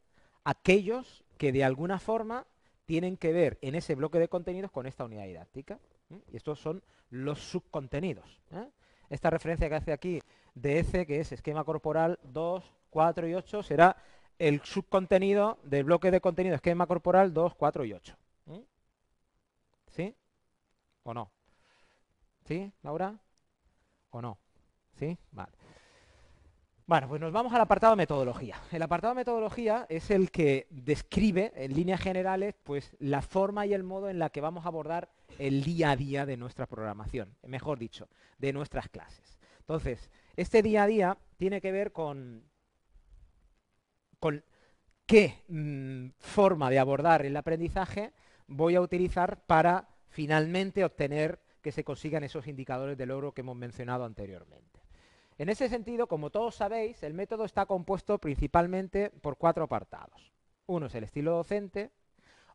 aquellos 0.43 1.23
que 1.37 1.51
de 1.51 1.63
alguna 1.63 1.99
forma 1.99 2.45
tienen 2.85 3.17
que 3.17 3.31
ver 3.31 3.57
en 3.61 3.75
ese 3.75 3.95
bloque 3.95 4.19
de 4.19 4.27
contenidos 4.27 4.71
con 4.71 4.85
esta 4.85 5.05
unidad 5.05 5.25
didáctica. 5.25 5.79
Y 6.31 6.37
estos 6.37 6.59
son 6.59 6.83
los 7.09 7.39
subcontenidos. 7.39 8.41
¿eh? 8.51 8.69
Esta 9.09 9.29
referencia 9.29 9.69
que 9.69 9.75
hace 9.75 9.93
aquí 9.93 10.21
de 10.53 10.79
ECE, 10.79 11.05
que 11.05 11.19
es 11.19 11.31
esquema 11.31 11.63
corporal 11.63 12.19
2, 12.23 12.63
4 12.89 13.27
y 13.27 13.33
8, 13.33 13.63
será 13.63 13.97
el 14.37 14.61
subcontenido 14.61 15.59
del 15.63 15.85
bloque 15.85 16.11
de 16.11 16.21
contenido 16.21 16.55
esquema 16.55 16.85
corporal 16.87 17.33
2, 17.33 17.55
4 17.55 17.85
y 17.85 17.93
8. 17.93 18.17
¿Sí? 19.87 20.15
¿O 21.03 21.13
no? 21.13 21.29
¿Sí, 22.45 22.71
Laura? 22.81 23.19
¿O 24.09 24.21
no? 24.21 24.37
¿Sí? 24.97 25.17
Vale. 25.31 25.51
Bueno, 26.85 27.07
pues 27.07 27.21
nos 27.21 27.31
vamos 27.31 27.53
al 27.53 27.61
apartado 27.61 27.95
metodología. 27.95 28.57
El 28.69 28.81
apartado 28.81 29.15
metodología 29.15 29.85
es 29.87 30.11
el 30.11 30.31
que 30.31 30.67
describe, 30.69 31.53
en 31.55 31.73
líneas 31.73 32.01
generales, 32.01 32.55
pues 32.61 32.93
la 32.99 33.21
forma 33.21 33.65
y 33.65 33.73
el 33.73 33.83
modo 33.83 34.09
en 34.09 34.19
la 34.19 34.29
que 34.29 34.41
vamos 34.41 34.65
a 34.65 34.67
abordar 34.67 35.09
el 35.39 35.63
día 35.63 35.91
a 35.91 35.95
día 35.95 36.25
de 36.25 36.35
nuestra 36.35 36.67
programación, 36.67 37.37
mejor 37.47 37.79
dicho, 37.79 38.09
de 38.37 38.51
nuestras 38.51 38.89
clases. 38.89 39.39
Entonces, 39.59 40.11
este 40.35 40.61
día 40.61 40.83
a 40.83 40.87
día 40.87 41.17
tiene 41.37 41.61
que 41.61 41.71
ver 41.71 41.93
con, 41.93 42.43
qué 45.05 45.41
mm, 45.47 46.07
forma 46.19 46.69
de 46.69 46.79
abordar 46.79 47.25
el 47.25 47.37
aprendizaje 47.37 48.11
voy 48.47 48.75
a 48.75 48.81
utilizar 48.81 49.45
para 49.45 49.87
finalmente 50.09 50.83
obtener 50.83 51.39
que 51.61 51.71
se 51.71 51.85
consigan 51.85 52.25
esos 52.25 52.45
indicadores 52.47 52.97
de 52.97 53.05
logro 53.05 53.31
que 53.31 53.39
hemos 53.39 53.55
mencionado 53.55 54.03
anteriormente. 54.03 54.82
En 55.37 55.49
ese 55.49 55.69
sentido, 55.69 56.07
como 56.07 56.29
todos 56.29 56.55
sabéis, 56.55 57.01
el 57.03 57.13
método 57.13 57.45
está 57.45 57.65
compuesto 57.65 58.19
principalmente 58.19 59.09
por 59.09 59.37
cuatro 59.37 59.63
apartados. 59.63 60.31
Uno 60.67 60.85
es 60.85 60.95
el 60.95 61.03
estilo 61.03 61.31
docente, 61.31 61.91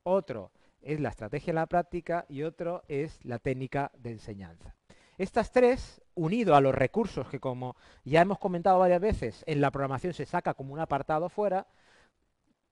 otro 0.05 0.53
es 0.81 1.01
la 1.01 1.09
estrategia 1.09 1.51
en 1.51 1.57
la 1.57 1.67
práctica 1.67 2.25
y 2.29 2.43
otro 2.43 2.85
es 2.89 3.25
la 3.25 3.39
técnica 3.39 3.91
de 3.99 4.13
enseñanza. 4.13 4.75
Estas 5.19 5.51
tres, 5.51 6.01
unido 6.15 6.55
a 6.55 6.61
los 6.61 6.75
recursos 6.75 7.29
que 7.29 7.41
como 7.41 7.75
ya 8.05 8.21
hemos 8.21 8.39
comentado 8.39 8.79
varias 8.79 9.01
veces, 9.01 9.43
en 9.49 9.61
la 9.61 9.73
programación 9.73 10.15
se 10.15 10.25
saca 10.27 10.55
como 10.55 10.73
un 10.73 10.81
apartado 10.81 11.29
fuera, 11.29 11.67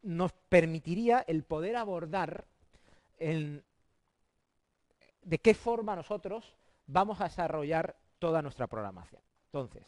nos 0.03 0.33
permitiría 0.49 1.25
el 1.27 1.43
poder 1.43 1.75
abordar 1.75 2.47
de 3.19 3.63
qué 5.43 5.55
forma 5.55 5.97
nosotros 5.97 6.55
vamos 6.87 7.21
a 7.21 7.25
desarrollar 7.25 7.97
toda 8.21 8.43
nuestra 8.43 8.69
programación. 8.69 9.21
Entonces, 9.57 9.87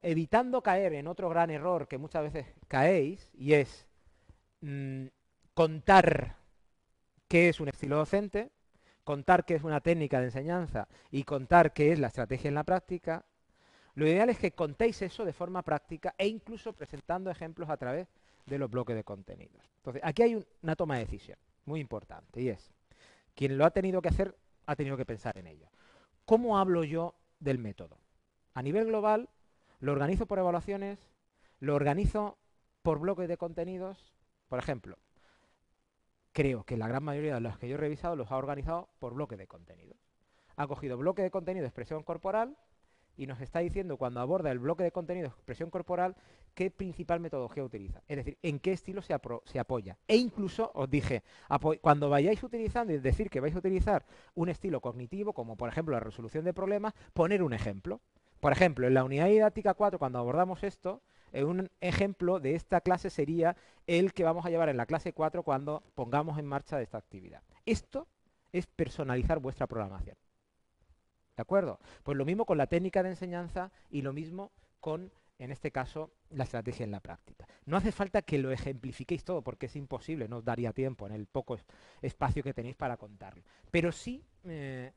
evitando 0.00 0.62
caer 0.62 0.94
en 0.94 1.06
otro 1.06 1.28
gran 1.28 1.50
error 1.50 1.86
que 1.86 1.98
muchas 1.98 2.22
veces 2.22 2.46
caéis, 2.66 3.30
y 3.34 3.52
es 3.52 3.86
mm, 4.62 5.06
contar 5.52 6.36
qué 7.28 7.50
es 7.50 7.60
un 7.60 7.68
estilo 7.68 7.96
docente, 7.96 8.50
contar 9.04 9.44
qué 9.44 9.56
es 9.56 9.64
una 9.64 9.80
técnica 9.80 10.18
de 10.18 10.26
enseñanza 10.26 10.88
y 11.10 11.24
contar 11.24 11.74
qué 11.74 11.92
es 11.92 11.98
la 11.98 12.06
estrategia 12.06 12.48
en 12.48 12.54
la 12.54 12.64
práctica, 12.64 13.26
lo 13.94 14.06
ideal 14.06 14.30
es 14.30 14.38
que 14.38 14.52
contéis 14.52 15.02
eso 15.02 15.26
de 15.26 15.34
forma 15.34 15.62
práctica 15.62 16.14
e 16.16 16.26
incluso 16.26 16.72
presentando 16.72 17.30
ejemplos 17.30 17.68
a 17.68 17.76
través 17.76 18.08
de 18.46 18.58
los 18.58 18.70
bloques 18.70 18.96
de 18.96 19.04
contenidos. 19.04 19.62
Entonces, 19.76 20.00
aquí 20.04 20.22
hay 20.22 20.46
una 20.62 20.74
toma 20.74 20.94
de 20.94 21.04
decisión 21.04 21.38
muy 21.66 21.80
importante 21.80 22.40
y 22.40 22.48
es, 22.48 22.72
quien 23.34 23.58
lo 23.58 23.66
ha 23.66 23.70
tenido 23.70 24.00
que 24.00 24.08
hacer 24.08 24.34
ha 24.64 24.74
tenido 24.74 24.96
que 24.96 25.04
pensar 25.04 25.36
en 25.36 25.48
ello. 25.48 25.68
¿Cómo 26.24 26.58
hablo 26.58 26.82
yo 26.84 27.14
del 27.40 27.58
método? 27.58 28.01
A 28.54 28.62
nivel 28.62 28.86
global, 28.86 29.28
lo 29.80 29.92
organizo 29.92 30.26
por 30.26 30.38
evaluaciones, 30.38 30.98
lo 31.58 31.74
organizo 31.74 32.38
por 32.82 32.98
bloques 32.98 33.28
de 33.28 33.36
contenidos. 33.36 34.12
Por 34.48 34.58
ejemplo, 34.58 34.98
creo 36.32 36.64
que 36.64 36.76
la 36.76 36.88
gran 36.88 37.04
mayoría 37.04 37.34
de 37.34 37.40
los 37.40 37.58
que 37.58 37.68
yo 37.68 37.76
he 37.76 37.78
revisado 37.78 38.16
los 38.16 38.30
ha 38.30 38.36
organizado 38.36 38.90
por 38.98 39.14
bloques 39.14 39.38
de 39.38 39.46
contenidos. 39.46 39.98
Ha 40.56 40.66
cogido 40.66 40.98
bloque 40.98 41.22
de 41.22 41.30
contenido 41.30 41.62
de 41.62 41.68
expresión 41.68 42.02
corporal 42.02 42.56
y 43.16 43.26
nos 43.26 43.40
está 43.40 43.60
diciendo 43.60 43.96
cuando 43.96 44.20
aborda 44.20 44.50
el 44.50 44.58
bloque 44.58 44.84
de 44.84 44.92
contenido 44.92 45.28
de 45.28 45.34
expresión 45.34 45.70
corporal 45.70 46.16
qué 46.54 46.70
principal 46.70 47.20
metodología 47.20 47.64
utiliza. 47.64 48.02
Es 48.08 48.16
decir, 48.16 48.38
en 48.42 48.58
qué 48.58 48.72
estilo 48.72 49.02
se, 49.02 49.14
apoya. 49.14 49.98
E 50.06 50.16
incluso 50.16 50.70
os 50.74 50.90
dije, 50.90 51.22
cuando 51.80 52.10
vayáis 52.10 52.42
utilizando, 52.42 52.92
es 52.92 53.02
decir, 53.02 53.30
que 53.30 53.40
vais 53.40 53.54
a 53.54 53.58
utilizar 53.58 54.04
un 54.34 54.48
estilo 54.48 54.80
cognitivo, 54.80 55.32
como 55.32 55.56
por 55.56 55.68
ejemplo 55.68 55.94
la 55.94 56.00
resolución 56.00 56.44
de 56.44 56.54
problemas, 56.54 56.94
poner 57.12 57.42
un 57.42 57.52
ejemplo. 57.52 58.00
Por 58.42 58.50
ejemplo, 58.50 58.88
en 58.88 58.94
la 58.94 59.04
unidad 59.04 59.28
didáctica 59.28 59.74
4, 59.74 60.00
cuando 60.00 60.18
abordamos 60.18 60.64
esto, 60.64 61.00
eh, 61.32 61.44
un 61.44 61.70
ejemplo 61.80 62.40
de 62.40 62.56
esta 62.56 62.80
clase 62.80 63.08
sería 63.08 63.56
el 63.86 64.12
que 64.12 64.24
vamos 64.24 64.44
a 64.44 64.50
llevar 64.50 64.68
en 64.68 64.76
la 64.76 64.86
clase 64.86 65.12
4 65.12 65.44
cuando 65.44 65.84
pongamos 65.94 66.36
en 66.40 66.46
marcha 66.46 66.82
esta 66.82 66.98
actividad. 66.98 67.40
Esto 67.66 68.08
es 68.50 68.66
personalizar 68.66 69.38
vuestra 69.38 69.68
programación. 69.68 70.16
¿De 71.36 71.40
acuerdo? 71.40 71.78
Pues 72.02 72.18
lo 72.18 72.24
mismo 72.24 72.44
con 72.44 72.58
la 72.58 72.66
técnica 72.66 73.04
de 73.04 73.10
enseñanza 73.10 73.70
y 73.90 74.02
lo 74.02 74.12
mismo 74.12 74.50
con, 74.80 75.12
en 75.38 75.52
este 75.52 75.70
caso, 75.70 76.10
la 76.30 76.42
estrategia 76.42 76.82
en 76.82 76.90
la 76.90 76.98
práctica. 76.98 77.46
No 77.64 77.76
hace 77.76 77.92
falta 77.92 78.22
que 78.22 78.38
lo 78.38 78.50
ejemplifiquéis 78.50 79.22
todo 79.22 79.42
porque 79.42 79.66
es 79.66 79.76
imposible, 79.76 80.26
no 80.26 80.38
os 80.38 80.44
daría 80.44 80.72
tiempo 80.72 81.06
en 81.06 81.12
el 81.12 81.26
poco 81.26 81.58
espacio 82.00 82.42
que 82.42 82.54
tenéis 82.54 82.74
para 82.74 82.96
contarlo. 82.96 83.44
Pero 83.70 83.92
sí 83.92 84.24
eh, 84.42 84.90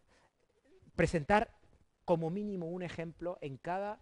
presentar 0.96 1.52
como 2.06 2.30
mínimo 2.30 2.68
un 2.68 2.84
ejemplo 2.84 3.38
en 3.42 3.58
cada 3.58 4.00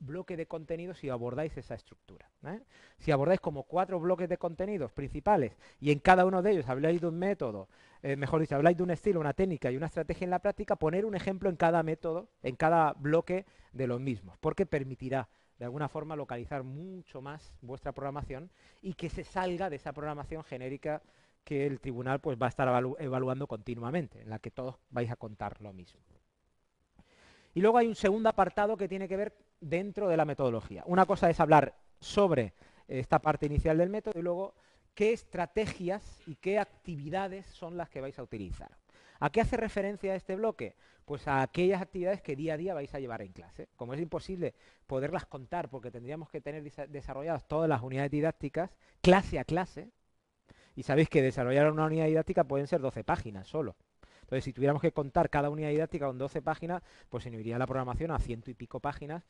bloque 0.00 0.36
de 0.36 0.46
contenidos 0.46 0.98
si 0.98 1.08
abordáis 1.08 1.56
esa 1.56 1.74
estructura. 1.74 2.30
¿eh? 2.46 2.60
Si 2.98 3.10
abordáis 3.10 3.40
como 3.40 3.64
cuatro 3.64 3.98
bloques 4.00 4.28
de 4.28 4.38
contenidos 4.38 4.92
principales 4.92 5.56
y 5.80 5.90
en 5.92 5.98
cada 5.98 6.26
uno 6.26 6.42
de 6.42 6.52
ellos 6.52 6.68
habláis 6.68 7.00
de 7.00 7.06
un 7.06 7.18
método, 7.18 7.68
eh, 8.02 8.16
mejor 8.16 8.40
dicho, 8.40 8.54
habláis 8.54 8.76
de 8.76 8.82
un 8.82 8.90
estilo, 8.90 9.20
una 9.20 9.32
técnica 9.32 9.70
y 9.70 9.76
una 9.76 9.86
estrategia 9.86 10.24
en 10.24 10.30
la 10.30 10.40
práctica, 10.40 10.76
poner 10.76 11.04
un 11.06 11.14
ejemplo 11.14 11.48
en 11.48 11.56
cada 11.56 11.82
método, 11.82 12.28
en 12.42 12.56
cada 12.56 12.92
bloque 12.94 13.46
de 13.72 13.86
los 13.86 14.00
mismos, 14.00 14.36
porque 14.38 14.66
permitirá 14.66 15.28
de 15.58 15.64
alguna 15.64 15.88
forma 15.88 16.16
localizar 16.16 16.64
mucho 16.64 17.22
más 17.22 17.54
vuestra 17.62 17.92
programación 17.92 18.50
y 18.82 18.94
que 18.94 19.08
se 19.08 19.24
salga 19.24 19.70
de 19.70 19.76
esa 19.76 19.92
programación 19.92 20.42
genérica 20.44 21.02
que 21.44 21.66
el 21.66 21.78
tribunal 21.80 22.20
pues 22.20 22.38
va 22.40 22.46
a 22.46 22.48
estar 22.48 22.68
evaluando 22.98 23.46
continuamente, 23.46 24.22
en 24.22 24.30
la 24.30 24.38
que 24.38 24.50
todos 24.50 24.76
vais 24.90 25.10
a 25.10 25.16
contar 25.16 25.60
lo 25.60 25.72
mismo. 25.72 26.00
Y 27.54 27.60
luego 27.60 27.78
hay 27.78 27.86
un 27.86 27.94
segundo 27.94 28.28
apartado 28.28 28.76
que 28.76 28.88
tiene 28.88 29.08
que 29.08 29.16
ver 29.16 29.36
dentro 29.60 30.08
de 30.08 30.16
la 30.16 30.24
metodología. 30.24 30.82
Una 30.86 31.06
cosa 31.06 31.30
es 31.30 31.38
hablar 31.40 31.74
sobre 32.00 32.52
esta 32.88 33.20
parte 33.20 33.46
inicial 33.46 33.78
del 33.78 33.90
método 33.90 34.18
y 34.18 34.22
luego 34.22 34.54
qué 34.94 35.12
estrategias 35.12 36.20
y 36.26 36.34
qué 36.36 36.58
actividades 36.58 37.46
son 37.46 37.76
las 37.76 37.88
que 37.88 38.00
vais 38.00 38.18
a 38.18 38.22
utilizar. 38.22 38.76
¿A 39.20 39.30
qué 39.30 39.40
hace 39.40 39.56
referencia 39.56 40.14
este 40.14 40.34
bloque? 40.34 40.74
Pues 41.04 41.28
a 41.28 41.42
aquellas 41.42 41.80
actividades 41.80 42.22
que 42.22 42.34
día 42.34 42.54
a 42.54 42.56
día 42.56 42.74
vais 42.74 42.92
a 42.94 42.98
llevar 42.98 43.22
en 43.22 43.32
clase. 43.32 43.68
Como 43.76 43.94
es 43.94 44.00
imposible 44.00 44.54
poderlas 44.86 45.26
contar 45.26 45.68
porque 45.68 45.90
tendríamos 45.90 46.28
que 46.28 46.40
tener 46.40 46.62
desarrolladas 46.88 47.46
todas 47.46 47.68
las 47.68 47.82
unidades 47.82 48.10
didácticas, 48.10 48.76
clase 49.00 49.38
a 49.38 49.44
clase, 49.44 49.90
y 50.76 50.82
sabéis 50.82 51.08
que 51.08 51.22
desarrollar 51.22 51.70
una 51.70 51.86
unidad 51.86 52.06
didáctica 52.06 52.44
pueden 52.44 52.66
ser 52.66 52.80
12 52.80 53.04
páginas 53.04 53.46
solo. 53.46 53.76
Entonces, 54.24 54.44
si 54.44 54.52
tuviéramos 54.52 54.82
que 54.82 54.92
contar 54.92 55.30
cada 55.30 55.50
unidad 55.50 55.68
didáctica 55.68 56.06
con 56.06 56.18
12 56.18 56.42
páginas, 56.42 56.82
pues 57.08 57.24
se 57.24 57.30
nos 57.30 57.40
iría 57.40 57.58
la 57.58 57.66
programación 57.66 58.10
a 58.10 58.18
ciento 58.18 58.50
y 58.50 58.54
pico 58.54 58.80
páginas, 58.80 59.24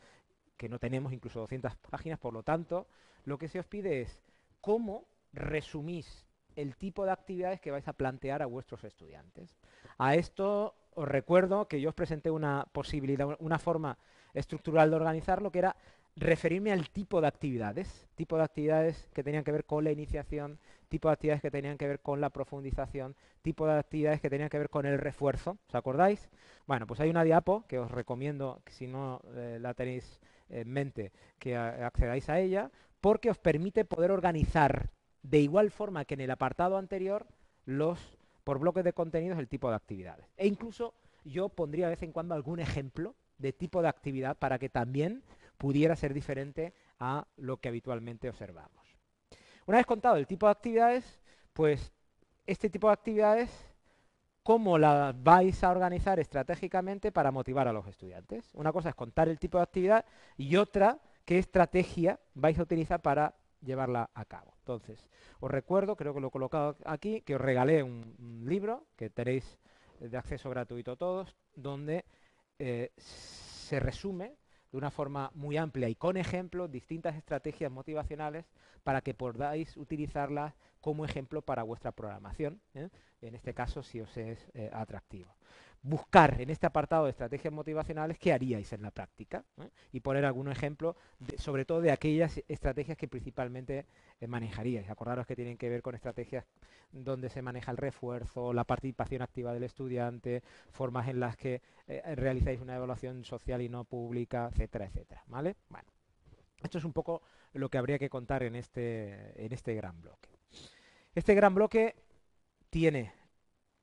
que 0.56 0.68
no 0.68 0.78
tenemos 0.78 1.12
incluso 1.12 1.40
200 1.40 1.76
páginas. 1.90 2.18
Por 2.18 2.32
lo 2.32 2.42
tanto, 2.42 2.86
lo 3.24 3.38
que 3.38 3.48
se 3.48 3.58
os 3.58 3.66
pide 3.66 4.00
es 4.00 4.20
cómo 4.60 5.04
resumís 5.32 6.24
el 6.56 6.76
tipo 6.76 7.04
de 7.04 7.10
actividades 7.10 7.60
que 7.60 7.72
vais 7.72 7.86
a 7.88 7.92
plantear 7.92 8.40
a 8.42 8.46
vuestros 8.46 8.84
estudiantes. 8.84 9.58
A 9.98 10.14
esto 10.14 10.74
os 10.94 11.08
recuerdo 11.08 11.66
que 11.66 11.80
yo 11.80 11.88
os 11.88 11.94
presenté 11.94 12.30
una 12.30 12.66
posibilidad, 12.72 13.36
una 13.40 13.58
forma 13.58 13.98
estructural 14.32 14.90
de 14.90 14.96
organizarlo, 14.96 15.50
que 15.50 15.58
era 15.58 15.76
referirme 16.16 16.72
al 16.72 16.90
tipo 16.90 17.20
de 17.20 17.26
actividades, 17.26 18.06
tipo 18.14 18.36
de 18.36 18.44
actividades 18.44 19.08
que 19.12 19.24
tenían 19.24 19.42
que 19.42 19.52
ver 19.52 19.64
con 19.64 19.82
la 19.82 19.90
iniciación, 19.90 20.58
tipo 20.94 21.08
de 21.08 21.14
actividades 21.14 21.42
que 21.42 21.50
tenían 21.50 21.76
que 21.76 21.88
ver 21.88 21.98
con 21.98 22.20
la 22.20 22.30
profundización, 22.30 23.16
tipo 23.42 23.66
de 23.66 23.76
actividades 23.76 24.20
que 24.20 24.30
tenían 24.30 24.48
que 24.48 24.60
ver 24.60 24.70
con 24.70 24.86
el 24.86 24.96
refuerzo, 24.96 25.58
¿os 25.66 25.74
acordáis? 25.74 26.28
Bueno, 26.68 26.86
pues 26.86 27.00
hay 27.00 27.10
una 27.10 27.24
diapo 27.24 27.64
que 27.66 27.80
os 27.80 27.90
recomiendo, 27.90 28.62
si 28.68 28.86
no 28.86 29.20
eh, 29.34 29.58
la 29.60 29.74
tenéis 29.74 30.20
en 30.48 30.70
mente, 30.70 31.10
que 31.40 31.56
accedáis 31.56 32.28
a 32.28 32.38
ella, 32.38 32.70
porque 33.00 33.28
os 33.28 33.38
permite 33.38 33.84
poder 33.84 34.12
organizar 34.12 34.90
de 35.24 35.40
igual 35.40 35.72
forma 35.72 36.04
que 36.04 36.14
en 36.14 36.20
el 36.20 36.30
apartado 36.30 36.78
anterior 36.78 37.26
los 37.64 37.98
por 38.44 38.60
bloques 38.60 38.84
de 38.84 38.92
contenidos 38.92 39.40
el 39.40 39.48
tipo 39.48 39.68
de 39.68 39.74
actividades. 39.74 40.26
E 40.36 40.46
incluso 40.46 40.94
yo 41.24 41.48
pondría 41.48 41.86
de 41.86 41.94
vez 41.94 42.02
en 42.04 42.12
cuando 42.12 42.36
algún 42.36 42.60
ejemplo 42.60 43.16
de 43.38 43.52
tipo 43.52 43.82
de 43.82 43.88
actividad 43.88 44.36
para 44.36 44.60
que 44.60 44.68
también 44.68 45.24
pudiera 45.58 45.96
ser 45.96 46.14
diferente 46.14 46.72
a 47.00 47.26
lo 47.36 47.56
que 47.56 47.68
habitualmente 47.68 48.28
observamos. 48.28 48.93
Una 49.66 49.78
vez 49.78 49.86
contado 49.86 50.16
el 50.16 50.26
tipo 50.26 50.46
de 50.46 50.52
actividades, 50.52 51.20
pues 51.52 51.92
este 52.46 52.68
tipo 52.68 52.88
de 52.88 52.92
actividades, 52.92 53.50
¿cómo 54.42 54.76
las 54.76 55.14
vais 55.22 55.64
a 55.64 55.70
organizar 55.70 56.20
estratégicamente 56.20 57.12
para 57.12 57.30
motivar 57.30 57.66
a 57.66 57.72
los 57.72 57.86
estudiantes? 57.86 58.50
Una 58.52 58.72
cosa 58.72 58.90
es 58.90 58.94
contar 58.94 59.28
el 59.28 59.38
tipo 59.38 59.56
de 59.58 59.64
actividad 59.64 60.04
y 60.36 60.56
otra, 60.56 60.98
qué 61.24 61.38
estrategia 61.38 62.20
vais 62.34 62.58
a 62.58 62.62
utilizar 62.62 63.00
para 63.00 63.34
llevarla 63.62 64.10
a 64.12 64.26
cabo. 64.26 64.52
Entonces, 64.58 65.08
os 65.40 65.50
recuerdo, 65.50 65.96
creo 65.96 66.12
que 66.12 66.20
lo 66.20 66.28
he 66.28 66.30
colocado 66.30 66.76
aquí, 66.84 67.22
que 67.22 67.36
os 67.36 67.40
regalé 67.40 67.82
un, 67.82 68.44
libro 68.46 68.84
que 68.96 69.08
tenéis 69.08 69.58
de 69.98 70.16
acceso 70.18 70.50
gratuito 70.50 70.96
todos, 70.96 71.34
donde 71.54 72.04
eh, 72.58 72.92
se 72.96 73.80
resume 73.80 74.36
de 74.74 74.78
una 74.78 74.90
forma 74.90 75.30
muy 75.36 75.56
amplia 75.56 75.88
y 75.88 75.94
con 75.94 76.16
ejemplos 76.16 76.68
distintas 76.68 77.14
estrategias 77.14 77.70
motivacionales 77.70 78.44
para 78.82 79.02
que 79.02 79.14
podáis 79.14 79.76
utilizarlas 79.76 80.52
como 80.80 81.04
ejemplo 81.04 81.42
para 81.42 81.62
vuestra 81.62 81.92
programación, 81.92 82.60
¿eh? 82.74 82.88
en 83.22 83.36
este 83.36 83.54
caso 83.54 83.84
si 83.84 84.00
os 84.00 84.16
es 84.16 84.50
eh, 84.52 84.70
atractivo 84.72 85.32
buscar 85.84 86.40
en 86.40 86.48
este 86.48 86.66
apartado 86.66 87.04
de 87.04 87.10
estrategias 87.10 87.52
motivacionales 87.52 88.18
qué 88.18 88.32
haríais 88.32 88.72
en 88.72 88.80
la 88.80 88.90
práctica 88.90 89.44
y 89.92 90.00
poner 90.00 90.24
algún 90.24 90.50
ejemplo, 90.50 90.96
sobre 91.36 91.66
todo 91.66 91.82
de 91.82 91.92
aquellas 91.92 92.42
estrategias 92.48 92.96
que 92.96 93.06
principalmente 93.06 93.84
eh, 94.18 94.26
manejaríais. 94.26 94.88
Acordaros 94.88 95.26
que 95.26 95.36
tienen 95.36 95.58
que 95.58 95.68
ver 95.68 95.82
con 95.82 95.94
estrategias 95.94 96.46
donde 96.90 97.28
se 97.28 97.42
maneja 97.42 97.70
el 97.70 97.76
refuerzo, 97.76 98.54
la 98.54 98.64
participación 98.64 99.20
activa 99.20 99.52
del 99.52 99.62
estudiante, 99.62 100.42
formas 100.70 101.06
en 101.08 101.20
las 101.20 101.36
que 101.36 101.60
eh, 101.86 102.14
realizáis 102.16 102.62
una 102.62 102.76
evaluación 102.76 103.22
social 103.22 103.60
y 103.60 103.68
no 103.68 103.84
pública, 103.84 104.48
etcétera, 104.50 104.86
etcétera. 104.86 105.22
¿vale? 105.26 105.54
Bueno, 105.68 105.88
esto 106.62 106.78
es 106.78 106.84
un 106.84 106.94
poco 106.94 107.20
lo 107.52 107.68
que 107.68 107.76
habría 107.76 107.98
que 107.98 108.08
contar 108.08 108.42
en 108.42 108.56
este, 108.56 109.44
en 109.44 109.52
este 109.52 109.74
gran 109.74 110.00
bloque. 110.00 110.30
Este 111.14 111.34
gran 111.34 111.54
bloque 111.54 111.94
tiene 112.70 113.12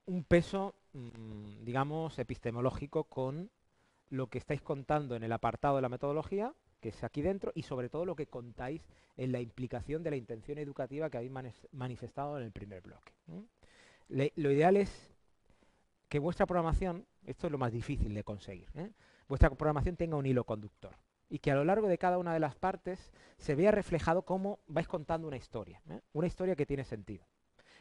un 0.08 0.24
peso 0.24 0.80
Mm, 0.93 1.63
digamos, 1.63 2.19
epistemológico 2.19 3.05
con 3.05 3.50
lo 4.10 4.27
que 4.27 4.38
estáis 4.38 4.62
contando 4.62 5.15
en 5.15 5.24
el 5.24 5.31
apartado 5.31 5.77
de 5.77 5.81
la 5.81 5.89
metodología, 5.89 6.53
que 6.81 6.89
es 6.89 7.03
aquí 7.03 7.21
dentro, 7.21 7.51
y 7.55 7.63
sobre 7.63 7.89
todo 7.89 8.05
lo 8.05 8.15
que 8.15 8.27
contáis 8.27 8.81
en 9.15 9.31
la 9.31 9.39
implicación 9.39 10.03
de 10.03 10.10
la 10.10 10.17
intención 10.17 10.57
educativa 10.57 11.10
que 11.10 11.17
habéis 11.17 11.31
manifestado 11.71 12.38
en 12.38 12.43
el 12.43 12.51
primer 12.51 12.81
bloque. 12.81 13.13
lo 14.09 14.51
ideal 14.51 14.75
es 14.75 15.11
que 16.09 16.20
vuestra 16.20 16.46
programación, 16.46 17.05
esto 17.25 17.48
es 17.48 17.51
lo 17.51 17.57
más 17.57 17.72
difícil 17.72 18.13
de 18.13 18.24
conseguir, 18.24 18.70
¿eh? 18.75 18.92
vuestra 19.29 19.50
programación 19.50 19.96
tenga 19.96 20.18
un 20.18 20.25
hilo 20.25 20.44
conductor 20.44 20.94
y 21.29 21.39
que 21.39 21.51
a 21.51 21.55
lo 21.55 21.63
largo 21.63 21.87
de 21.87 21.98
cada 21.98 22.18
una 22.18 22.33
de 22.33 22.42
las 22.42 22.55
partes 22.55 23.13
se 23.37 23.55
vea 23.55 23.72
reflejado 23.72 24.24
cómo 24.24 24.59
vais 24.68 24.89
contando 24.89 25.29
una 25.29 25.37
historia, 25.37 25.81
¿eh? 25.89 26.01
una 26.11 26.27
historia 26.27 26.57
que 26.57 26.66
tiene 26.66 26.83
sentido 26.83 27.25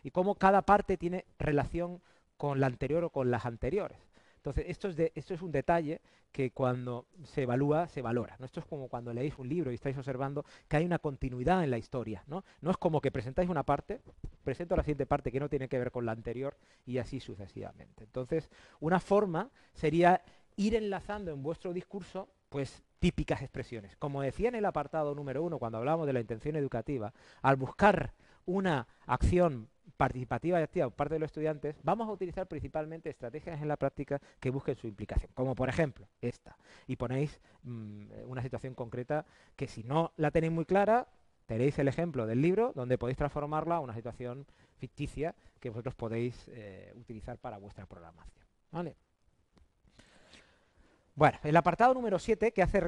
y 0.05 0.13
cómo 0.13 0.37
cada 0.37 0.63
parte 0.63 0.97
tiene 0.97 1.25
relación 1.41 2.01
con 2.41 2.59
la 2.59 2.69
anterior 2.69 3.05
o 3.05 3.11
con 3.11 3.31
las 3.31 3.45
anteriores. 3.45 3.99
Entonces, 4.37 4.65
esto 4.67 4.89
es, 4.89 5.43
un 5.43 5.53
detalle 5.53 6.01
que 6.33 6.53
cuando 6.53 7.05
se 7.23 7.43
evalúa, 7.43 7.87
se 7.87 8.01
valora. 8.01 8.37
¿no? 8.39 8.47
Esto 8.47 8.61
es 8.61 8.67
como 8.67 8.89
cuando 8.89 9.13
leéis 9.13 9.39
un 9.39 9.47
libro 9.47 9.71
y 9.71 9.75
estáis 9.75 9.99
observando 9.99 10.47
que 10.67 10.79
hay 10.79 10.87
una 10.87 10.99
continuidad 10.99 11.63
en 11.63 11.71
la 11.71 11.77
historia. 11.77 12.25
¿no? 12.27 12.43
no 12.63 12.71
es 12.71 12.79
como 12.79 13.03
que 13.03 13.11
presentáis 13.11 13.51
una 13.51 13.63
parte, 13.65 14.01
presento 14.43 14.75
la 14.75 14.83
siguiente 14.83 15.05
parte 15.05 15.31
que 15.31 15.39
no 15.39 15.51
tiene 15.51 15.69
que 15.69 15.79
ver 15.79 15.91
con 15.91 16.07
la 16.07 16.13
anterior 16.13 16.57
y 16.87 16.97
así 16.97 17.21
sucesivamente. 17.21 18.05
Entonces, 18.05 18.49
una 18.81 19.01
forma 19.01 19.51
sería 19.75 20.23
ir 20.57 20.75
enlazando 20.75 21.33
en 21.33 21.43
vuestro 21.43 21.75
discurso 21.75 22.31
pues 22.49 22.83
típicas 23.01 23.43
expresiones. 23.43 23.97
Como 23.97 24.23
decía 24.23 24.49
en 24.49 24.55
el 24.55 24.65
apartado 24.65 25.15
número 25.15 25.43
uno, 25.43 25.59
cuando 25.59 25.77
hablábamos 25.77 26.07
de 26.07 26.15
la 26.15 26.21
intención 26.21 26.57
educativa, 26.57 27.13
al 27.43 27.57
buscar 27.57 28.15
una 28.47 28.89
acción 29.07 29.69
participativa 30.01 30.59
y 30.59 30.63
activa 30.63 30.87
por 30.87 30.97
parte 30.97 31.15
de 31.17 31.21
los 31.21 31.27
estudiantes, 31.27 31.77
vamos 31.83 32.09
a 32.09 32.13
utilizar 32.13 32.47
principalmente 32.49 33.11
estrategias 33.11 33.61
en 33.61 33.69
la 33.69 33.77
práctica 33.77 34.19
que 34.41 34.49
busquen 34.49 34.75
su 34.75 34.87
implicación, 34.87 35.31
como 35.35 35.55
por 35.55 35.69
ejemplo 35.69 36.09
esta. 36.23 36.57
Y 36.87 36.97
ponéis 36.97 37.39
mm, 37.65 38.07
una 38.27 38.41
situación 38.41 38.73
concreta 38.73 39.27
que 39.57 39.69
si 39.69 39.85
no 39.85 40.13
la 40.17 40.31
tenéis 40.31 40.55
muy 40.55 40.65
clara, 40.65 41.07
tenéis 41.45 41.79
el 41.79 41.87
ejemplo 41.87 42.27
del 42.27 42.41
libro 42.41 42.73
donde 42.75 42.97
podéis 42.97 43.19
transformarla 43.19 43.77
a 43.77 43.81
una 43.81 43.95
situación 43.95 44.47
ficticia 44.79 45.35
que 45.61 45.69
vosotros 45.69 45.95
podéis 45.95 46.49
eh, 46.49 46.95
utilizar 46.97 47.37
para 47.37 47.59
vuestra 47.59 47.85
programación. 47.85 48.47
Bueno, 51.15 51.39
el 51.43 51.57
apartado 51.59 51.93
número 51.93 52.19
7 52.19 52.53
que 52.53 52.63
hace 52.63 52.81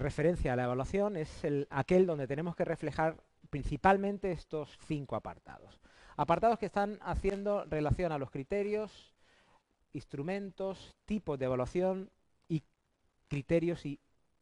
referencia 0.00 0.54
a 0.54 0.56
la 0.56 0.64
evaluación 0.64 1.18
es 1.18 1.44
el, 1.44 1.66
aquel 1.68 2.06
donde 2.06 2.26
tenemos 2.26 2.56
que 2.56 2.64
reflejar 2.64 3.18
principalmente 3.50 4.32
estos 4.32 4.78
cinco 4.86 5.14
apartados. 5.14 5.78
Apartados 6.16 6.58
que 6.58 6.66
están 6.66 6.98
haciendo 7.02 7.64
relación 7.64 8.12
a 8.12 8.18
los 8.18 8.30
criterios, 8.30 9.14
instrumentos, 9.92 10.96
tipos 11.04 11.38
de 11.38 11.46
evaluación 11.46 12.10
y 12.48 12.62
criterios 13.28 13.84
y 13.84 14.00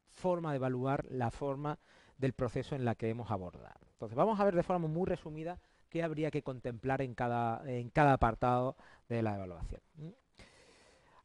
forma 0.09 0.51
de 0.51 0.57
evaluar 0.57 1.07
la 1.11 1.31
forma 1.31 1.79
del 2.19 2.35
proceso 2.35 2.75
en 2.75 2.85
la 2.85 2.95
que 2.95 3.09
hemos 3.09 3.31
abordado. 3.31 3.81
Entonces 3.93 4.17
vamos 4.17 4.39
a 4.39 4.45
ver 4.45 4.55
de 4.55 4.63
forma 4.63 4.87
muy 4.89 5.07
resumida 5.07 5.59
qué 5.89 6.03
habría 6.03 6.31
que 6.31 6.43
contemplar 6.43 7.03
en 7.03 7.15
cada, 7.15 7.63
en 7.71 7.91
cada 7.91 8.15
apartado 8.15 8.77
de 9.09 9.23
la 9.23 9.35
evaluación. 9.35 9.81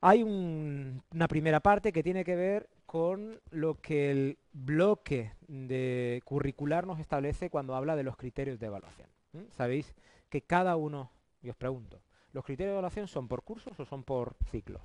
Hay 0.02 0.24
una 0.24 1.28
primera 1.28 1.60
parte 1.60 1.92
que 1.92 2.04
tiene 2.04 2.24
que 2.24 2.36
ver 2.36 2.70
con 2.86 3.42
lo 3.50 3.82
que 3.82 4.12
el 4.12 4.38
bloque 4.54 5.34
de 5.48 6.22
curricular 6.24 6.86
nos 6.86 7.00
establece 7.00 7.50
cuando 7.50 7.76
habla 7.76 7.96
de 7.96 8.04
los 8.04 8.16
criterios 8.16 8.60
de 8.60 8.68
evaluación. 8.68 9.10
Sabéis 9.50 9.94
que 10.30 10.42
cada 10.42 10.76
uno, 10.76 11.12
y 11.42 11.50
os 11.50 11.56
pregunto, 11.56 12.02
¿los 12.32 12.44
criterios 12.44 12.72
de 12.72 12.76
evaluación 12.76 13.08
son 13.08 13.28
por 13.28 13.44
cursos 13.44 13.80
o 13.80 13.86
son 13.86 14.04
por 14.04 14.36
ciclos? 14.50 14.82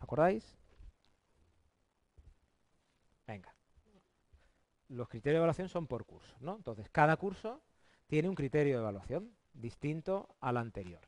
¿Acordáis? 0.00 0.56
Venga. 3.26 3.54
Los 4.88 5.08
criterios 5.08 5.34
de 5.34 5.38
evaluación 5.38 5.68
son 5.68 5.86
por 5.86 6.04
curso, 6.04 6.36
¿no? 6.40 6.56
Entonces, 6.56 6.88
cada 6.90 7.16
curso 7.16 7.62
tiene 8.06 8.28
un 8.28 8.34
criterio 8.34 8.74
de 8.74 8.80
evaluación 8.80 9.36
distinto 9.52 10.34
al 10.40 10.56
anterior. 10.56 11.00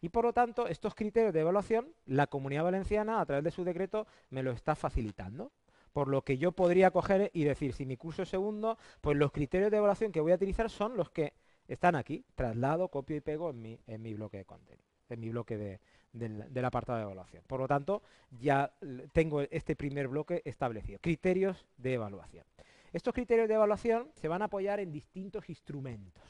Y 0.00 0.10
por 0.10 0.24
lo 0.24 0.32
tanto, 0.32 0.66
estos 0.66 0.94
criterios 0.94 1.32
de 1.32 1.40
evaluación, 1.40 1.92
la 2.06 2.28
Comunidad 2.28 2.64
Valenciana, 2.64 3.20
a 3.20 3.26
través 3.26 3.44
de 3.44 3.50
su 3.50 3.64
decreto, 3.64 4.06
me 4.30 4.42
lo 4.42 4.52
está 4.52 4.74
facilitando. 4.74 5.52
Por 5.92 6.08
lo 6.08 6.22
que 6.22 6.38
yo 6.38 6.52
podría 6.52 6.90
coger 6.90 7.30
y 7.32 7.44
decir, 7.44 7.72
si 7.72 7.84
mi 7.86 7.96
curso 7.96 8.22
es 8.22 8.28
segundo, 8.28 8.78
pues 9.00 9.16
los 9.16 9.32
criterios 9.32 9.70
de 9.70 9.78
evaluación 9.78 10.12
que 10.12 10.20
voy 10.20 10.32
a 10.32 10.36
utilizar 10.36 10.70
son 10.70 10.96
los 10.96 11.10
que 11.10 11.34
están 11.68 11.94
aquí, 11.94 12.24
traslado, 12.34 12.88
copio 12.88 13.16
y 13.16 13.20
pego 13.20 13.50
en 13.50 13.62
mi, 13.62 13.78
en 13.86 14.02
mi 14.02 14.14
bloque 14.14 14.38
de 14.38 14.44
contenido, 14.44 14.88
en 15.08 15.20
mi 15.20 15.28
bloque 15.28 15.56
de, 15.56 15.80
del, 16.12 16.64
apartado 16.64 16.98
de 16.98 17.04
evaluación. 17.04 17.42
Por 17.46 17.60
lo 17.60 17.68
tanto, 17.68 18.02
ya 18.40 18.72
tengo 19.12 19.42
este 19.42 19.76
primer 19.76 20.08
bloque 20.08 20.42
establecido. 20.44 20.98
Criterios 21.00 21.66
de 21.76 21.94
evaluación. 21.94 22.44
Estos 22.92 23.12
criterios 23.12 23.48
de 23.48 23.54
evaluación 23.54 24.10
se 24.14 24.28
van 24.28 24.42
a 24.42 24.46
apoyar 24.46 24.80
en 24.80 24.90
distintos 24.90 25.48
instrumentos. 25.48 26.24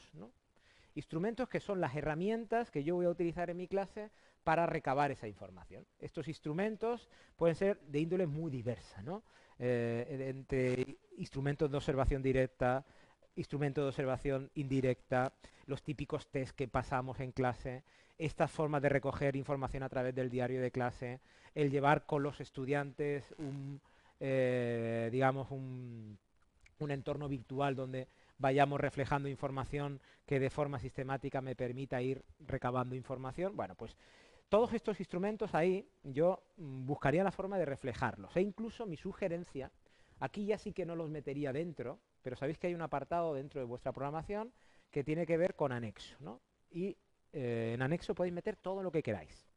Instrumentos 0.95 1.47
que 1.47 1.59
son 1.59 1.79
las 1.79 1.95
herramientas 1.95 2.69
que 2.71 2.83
yo 2.83 2.95
voy 2.95 3.05
a 3.05 3.09
utilizar 3.09 3.49
en 3.49 3.57
mi 3.57 3.67
clase 3.67 4.11
para 4.43 4.65
recabar 4.65 5.11
esa 5.11 5.27
información. 5.27 5.85
Estos 5.99 6.27
instrumentos 6.27 7.07
pueden 7.37 7.55
ser 7.55 7.79
de 7.81 7.99
índole 7.99 8.27
muy 8.27 8.51
diversa, 8.51 9.01
¿no? 9.03 9.23
Eh, 9.61 10.25
entre 10.29 10.97
instrumentos 11.17 11.69
de 11.69 11.77
observación 11.77 12.21
directa, 12.21 12.85
instrumento 13.39 13.81
de 13.81 13.87
observación 13.87 14.51
indirecta, 14.55 15.33
los 15.65 15.81
típicos 15.83 16.27
test 16.27 16.55
que 16.55 16.67
pasamos 16.67 17.19
en 17.19 17.31
clase, 17.31 17.83
estas 18.17 18.51
formas 18.51 18.81
de 18.81 18.89
recoger 18.89 19.35
información 19.35 19.83
a 19.83 19.89
través 19.89 20.13
del 20.13 20.29
diario 20.29 20.61
de 20.61 20.71
clase, 20.71 21.19
el 21.55 21.71
llevar 21.71 22.05
con 22.05 22.21
los 22.21 22.41
estudiantes 22.41 23.33
un, 23.37 23.81
eh, 24.19 25.09
digamos, 25.11 25.49
un, 25.51 26.17
un 26.79 26.91
entorno 26.91 27.27
virtual 27.27 27.75
donde 27.75 28.07
vayamos 28.37 28.79
reflejando 28.79 29.29
información 29.29 29.99
que 30.25 30.39
de 30.39 30.49
forma 30.49 30.79
sistemática 30.79 31.41
me 31.41 31.55
permita 31.55 32.01
ir 32.01 32.23
recabando 32.39 32.95
información. 32.95 33.55
Bueno, 33.55 33.75
pues 33.75 33.95
todos 34.49 34.73
estos 34.73 34.99
instrumentos 34.99 35.53
ahí 35.53 35.87
yo 36.03 36.41
mm, 36.57 36.85
buscaría 36.85 37.23
la 37.23 37.31
forma 37.31 37.57
de 37.57 37.65
reflejarlos. 37.65 38.35
E 38.35 38.41
incluso 38.41 38.85
mi 38.85 38.97
sugerencia, 38.97 39.71
aquí 40.19 40.45
ya 40.45 40.57
sí 40.57 40.73
que 40.73 40.85
no 40.85 40.95
los 40.95 41.09
metería 41.09 41.53
dentro, 41.53 41.99
pero 42.21 42.35
sabéis 42.35 42.57
que 42.57 42.67
hay 42.67 42.75
un 42.75 42.81
apartado 42.81 43.33
dentro 43.33 43.59
de 43.59 43.65
vuestra 43.65 43.91
programación 43.91 44.51
que 44.91 45.03
tiene 45.03 45.25
que 45.25 45.37
ver 45.37 45.55
con 45.55 45.71
anexo. 45.71 46.15
¿no? 46.19 46.41
Y 46.69 46.97
eh, 47.33 47.71
en 47.75 47.81
anexo 47.81 48.15
podéis 48.15 48.33
meter 48.33 48.55
todo 48.55 48.83
lo 48.83 48.91
que 48.91 49.03
queráis. 49.03 49.47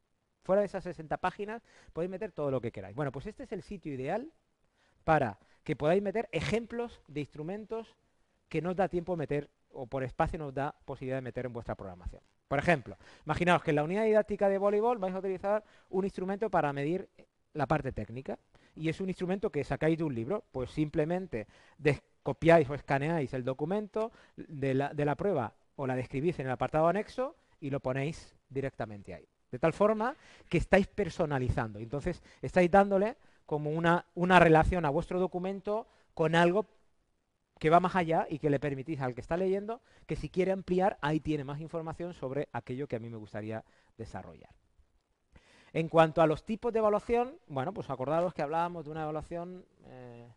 Fuera 0.42 0.60
de 0.60 0.66
esas 0.66 0.84
60 0.84 1.16
páginas 1.18 1.62
podéis 1.92 2.10
meter 2.10 2.32
todo 2.32 2.50
lo 2.50 2.60
que 2.60 2.72
queráis. 2.72 2.96
Bueno, 2.96 3.12
pues 3.12 3.26
este 3.26 3.44
es 3.44 3.52
el 3.52 3.62
sitio 3.62 3.92
ideal 3.94 4.32
para 5.04 5.38
que 5.64 5.76
podáis 5.76 6.02
meter 6.02 6.28
ejemplos 6.32 7.00
de 7.06 7.20
instrumentos 7.20 7.96
que 8.48 8.60
no 8.60 8.70
os 8.70 8.76
da 8.76 8.88
tiempo 8.88 9.16
meter 9.16 9.48
o 9.70 9.86
por 9.86 10.02
espacio 10.02 10.38
nos 10.38 10.52
da 10.52 10.74
posibilidad 10.84 11.16
de 11.16 11.22
meter 11.22 11.46
en 11.46 11.52
vuestra 11.52 11.74
programación. 11.74 12.22
Por 12.48 12.58
ejemplo, 12.58 12.98
imaginaos 13.24 13.62
que 13.62 13.70
en 13.70 13.76
la 13.76 13.84
unidad 13.84 14.04
didáctica 14.04 14.48
de 14.48 14.58
voleibol 14.58 14.98
vais 14.98 15.14
a 15.14 15.20
utilizar 15.20 15.64
un 15.88 16.04
instrumento 16.04 16.50
para 16.50 16.72
medir 16.72 17.08
la 17.54 17.66
parte 17.66 17.92
técnica 17.92 18.38
y 18.74 18.88
es 18.88 19.00
un 19.00 19.08
instrumento 19.08 19.50
que 19.50 19.64
sacáis 19.64 19.96
de 19.96 20.04
un 20.04 20.14
libro, 20.14 20.44
pues 20.52 20.70
simplemente 20.70 21.46
copiáis 22.22 22.68
o 22.70 22.74
escaneáis 22.74 23.32
el 23.34 23.44
documento 23.44 24.12
de 24.36 24.74
la, 24.74 24.94
de 24.94 25.04
la 25.04 25.16
prueba 25.16 25.54
o 25.76 25.86
la 25.86 25.96
describís 25.96 26.38
en 26.38 26.46
el 26.46 26.52
apartado 26.52 26.86
anexo 26.88 27.36
y 27.60 27.70
lo 27.70 27.80
ponéis 27.80 28.34
directamente 28.48 29.14
ahí. 29.14 29.28
De 29.50 29.58
tal 29.58 29.72
forma 29.72 30.16
que 30.48 30.58
estáis 30.58 30.86
personalizando. 30.86 31.78
Entonces, 31.78 32.22
estáis 32.40 32.70
dándole 32.70 33.16
como 33.46 33.70
una, 33.70 34.06
una 34.14 34.38
relación 34.38 34.84
a 34.84 34.90
vuestro 34.90 35.20
documento 35.20 35.86
con 36.14 36.34
algo 36.34 36.66
que 37.58 37.70
va 37.70 37.80
más 37.80 37.94
allá 37.94 38.26
y 38.28 38.38
que 38.38 38.50
le 38.50 38.58
permitís 38.58 39.00
al 39.00 39.14
que 39.14 39.20
está 39.20 39.36
leyendo 39.36 39.82
que 40.06 40.16
si 40.16 40.28
quiere 40.28 40.52
ampliar, 40.52 40.98
ahí 41.00 41.20
tiene 41.20 41.44
más 41.44 41.60
información 41.60 42.12
sobre 42.12 42.48
aquello 42.52 42.88
que 42.88 42.96
a 42.96 42.98
mí 42.98 43.08
me 43.08 43.18
gustaría 43.18 43.64
desarrollar. 43.96 44.50
En 45.72 45.88
cuanto 45.88 46.22
a 46.22 46.26
los 46.26 46.44
tipos 46.44 46.72
de 46.72 46.80
evaluación, 46.80 47.38
bueno, 47.46 47.72
pues 47.72 47.88
acordaros 47.88 48.34
que 48.34 48.42
hablábamos 48.42 48.84
de 48.84 48.90
una 48.90 49.02
evaluación, 49.02 49.64
eh, 49.84 50.28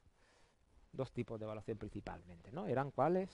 dos 0.95 1.12
tipos 1.12 1.39
de 1.39 1.45
evaluación 1.45 1.77
principalmente, 1.77 2.51
¿no? 2.51 2.67
¿Eran 2.67 2.91
cuáles? 2.91 3.29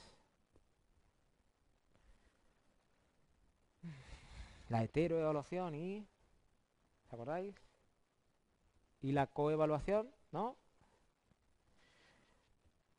La 4.70 4.84
heteroevaluación 4.84 5.76
y... 5.76 6.08
¿Os 7.08 7.14
acordáis? 7.14 7.56
Y 9.02 9.12
la 9.12 9.28
coevaluación, 9.28 10.10
¿no? 10.32 10.56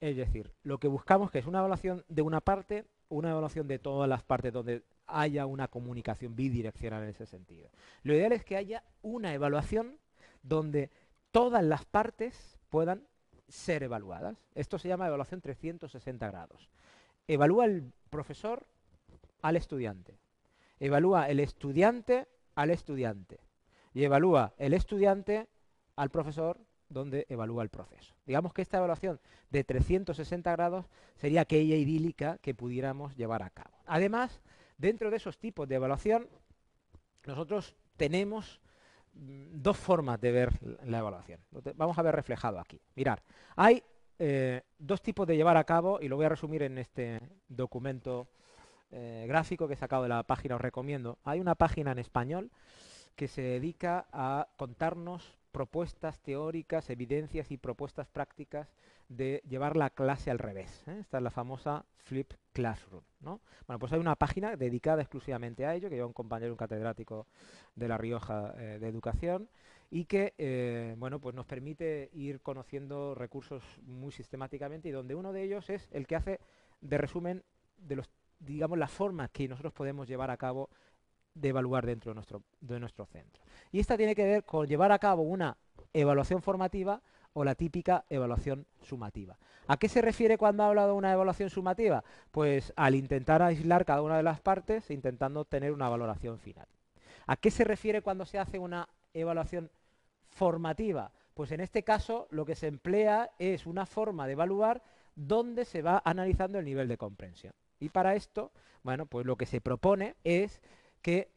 Es 0.00 0.16
decir, 0.16 0.52
lo 0.64 0.78
que 0.78 0.88
buscamos 0.88 1.30
que 1.30 1.38
es 1.38 1.46
una 1.46 1.60
evaluación 1.60 2.04
de 2.08 2.22
una 2.22 2.40
parte, 2.40 2.86
una 3.08 3.30
evaluación 3.30 3.68
de 3.68 3.78
todas 3.78 4.08
las 4.08 4.22
partes 4.22 4.52
donde 4.52 4.82
haya 5.06 5.46
una 5.46 5.68
comunicación 5.68 6.34
bidireccional 6.34 7.04
en 7.04 7.10
ese 7.10 7.24
sentido. 7.24 7.70
Lo 8.02 8.12
ideal 8.14 8.32
es 8.32 8.44
que 8.44 8.56
haya 8.56 8.82
una 9.00 9.32
evaluación 9.32 9.98
donde 10.42 10.90
todas 11.30 11.62
las 11.62 11.84
partes 11.84 12.58
puedan 12.68 13.06
ser 13.52 13.82
evaluadas. 13.82 14.38
Esto 14.54 14.78
se 14.78 14.88
llama 14.88 15.06
evaluación 15.06 15.42
360 15.42 16.26
grados. 16.30 16.70
Evalúa 17.28 17.66
el 17.66 17.92
profesor 18.08 18.66
al 19.42 19.56
estudiante. 19.56 20.16
Evalúa 20.80 21.28
el 21.28 21.38
estudiante 21.38 22.26
al 22.54 22.70
estudiante. 22.70 23.40
Y 23.92 24.04
evalúa 24.04 24.54
el 24.56 24.72
estudiante 24.72 25.48
al 25.96 26.08
profesor 26.08 26.58
donde 26.88 27.26
evalúa 27.28 27.62
el 27.62 27.68
proceso. 27.68 28.14
Digamos 28.24 28.54
que 28.54 28.62
esta 28.62 28.78
evaluación 28.78 29.20
de 29.50 29.64
360 29.64 30.50
grados 30.52 30.86
sería 31.16 31.42
aquella 31.42 31.76
idílica 31.76 32.38
que 32.38 32.54
pudiéramos 32.54 33.14
llevar 33.16 33.42
a 33.42 33.50
cabo. 33.50 33.76
Además, 33.84 34.40
dentro 34.78 35.10
de 35.10 35.18
esos 35.18 35.38
tipos 35.38 35.68
de 35.68 35.74
evaluación, 35.74 36.26
nosotros 37.26 37.76
tenemos 37.98 38.61
dos 39.12 39.76
formas 39.76 40.20
de 40.20 40.32
ver 40.32 40.50
la 40.84 40.98
evaluación. 40.98 41.40
Vamos 41.76 41.98
a 41.98 42.02
ver 42.02 42.14
reflejado 42.14 42.58
aquí. 42.58 42.80
Mirar, 42.94 43.22
hay 43.56 43.82
eh, 44.18 44.62
dos 44.78 45.02
tipos 45.02 45.26
de 45.26 45.36
llevar 45.36 45.56
a 45.56 45.64
cabo, 45.64 46.00
y 46.00 46.08
lo 46.08 46.16
voy 46.16 46.26
a 46.26 46.30
resumir 46.30 46.62
en 46.62 46.78
este 46.78 47.20
documento 47.48 48.28
eh, 48.90 49.24
gráfico 49.26 49.66
que 49.66 49.74
he 49.74 49.76
sacado 49.76 50.02
de 50.04 50.08
la 50.08 50.22
página, 50.22 50.56
os 50.56 50.60
recomiendo. 50.60 51.18
Hay 51.24 51.40
una 51.40 51.54
página 51.54 51.92
en 51.92 51.98
español 51.98 52.50
que 53.16 53.28
se 53.28 53.42
dedica 53.42 54.06
a 54.12 54.48
contarnos 54.56 55.36
propuestas 55.50 56.18
teóricas, 56.20 56.88
evidencias 56.88 57.50
y 57.50 57.58
propuestas 57.58 58.06
prácticas 58.08 58.72
de 59.16 59.42
llevar 59.48 59.76
la 59.76 59.90
clase 59.90 60.30
al 60.30 60.38
revés. 60.38 60.82
¿eh? 60.86 60.98
Esta 61.00 61.18
es 61.18 61.22
la 61.22 61.30
famosa 61.30 61.84
Flip 61.98 62.32
Classroom. 62.52 63.02
¿no? 63.20 63.40
Bueno, 63.66 63.78
pues 63.78 63.92
hay 63.92 64.00
una 64.00 64.16
página 64.16 64.56
dedicada 64.56 65.02
exclusivamente 65.02 65.66
a 65.66 65.74
ello, 65.74 65.88
que 65.88 65.96
lleva 65.96 66.06
un 66.06 66.12
compañero, 66.12 66.52
un 66.52 66.56
catedrático 66.56 67.26
de 67.74 67.88
La 67.88 67.98
Rioja 67.98 68.54
eh, 68.56 68.78
de 68.80 68.88
Educación, 68.88 69.48
y 69.90 70.06
que 70.06 70.34
eh, 70.38 70.94
bueno, 70.98 71.20
pues 71.20 71.34
nos 71.34 71.46
permite 71.46 72.10
ir 72.14 72.40
conociendo 72.40 73.14
recursos 73.14 73.62
muy 73.82 74.10
sistemáticamente 74.10 74.88
y 74.88 74.92
donde 74.92 75.14
uno 75.14 75.32
de 75.32 75.42
ellos 75.42 75.68
es 75.68 75.88
el 75.92 76.06
que 76.06 76.16
hace 76.16 76.40
de 76.80 76.96
resumen 76.96 77.44
de 77.76 77.96
los 77.96 78.10
digamos 78.38 78.78
la 78.78 78.88
forma 78.88 79.28
que 79.28 79.46
nosotros 79.46 79.72
podemos 79.72 80.08
llevar 80.08 80.30
a 80.30 80.36
cabo 80.36 80.70
de 81.34 81.50
evaluar 81.50 81.86
dentro 81.86 82.10
de 82.10 82.14
nuestro, 82.14 82.42
de 82.60 82.80
nuestro 82.80 83.06
centro. 83.06 83.42
Y 83.70 83.80
esta 83.80 83.96
tiene 83.96 84.14
que 84.14 84.24
ver 84.24 84.44
con 84.44 84.66
llevar 84.66 84.92
a 84.92 84.98
cabo 84.98 85.22
una 85.22 85.56
evaluación 85.92 86.42
formativa 86.42 87.02
o 87.34 87.44
la 87.44 87.54
típica 87.54 88.04
evaluación 88.08 88.66
sumativa. 88.82 89.38
¿A 89.66 89.76
qué 89.76 89.88
se 89.88 90.02
refiere 90.02 90.38
cuando 90.38 90.64
habla 90.64 90.86
de 90.86 90.92
una 90.92 91.12
evaluación 91.12 91.50
sumativa? 91.50 92.04
Pues 92.30 92.72
al 92.76 92.94
intentar 92.94 93.42
aislar 93.42 93.84
cada 93.84 94.02
una 94.02 94.16
de 94.16 94.22
las 94.22 94.40
partes 94.40 94.90
intentando 94.90 95.40
obtener 95.40 95.72
una 95.72 95.88
valoración 95.88 96.38
final. 96.38 96.66
¿A 97.26 97.36
qué 97.36 97.50
se 97.50 97.64
refiere 97.64 98.02
cuando 98.02 98.26
se 98.26 98.38
hace 98.38 98.58
una 98.58 98.88
evaluación 99.14 99.70
formativa? 100.30 101.12
Pues 101.34 101.52
en 101.52 101.60
este 101.60 101.82
caso 101.82 102.26
lo 102.30 102.44
que 102.44 102.54
se 102.54 102.66
emplea 102.66 103.30
es 103.38 103.66
una 103.66 103.86
forma 103.86 104.26
de 104.26 104.32
evaluar 104.32 104.82
donde 105.14 105.64
se 105.64 105.82
va 105.82 106.02
analizando 106.04 106.58
el 106.58 106.64
nivel 106.64 106.88
de 106.88 106.98
comprensión. 106.98 107.52
Y 107.78 107.88
para 107.88 108.14
esto, 108.14 108.52
bueno, 108.82 109.06
pues 109.06 109.26
lo 109.26 109.36
que 109.36 109.46
se 109.46 109.60
propone 109.60 110.16
es 110.24 110.60
que 111.02 111.28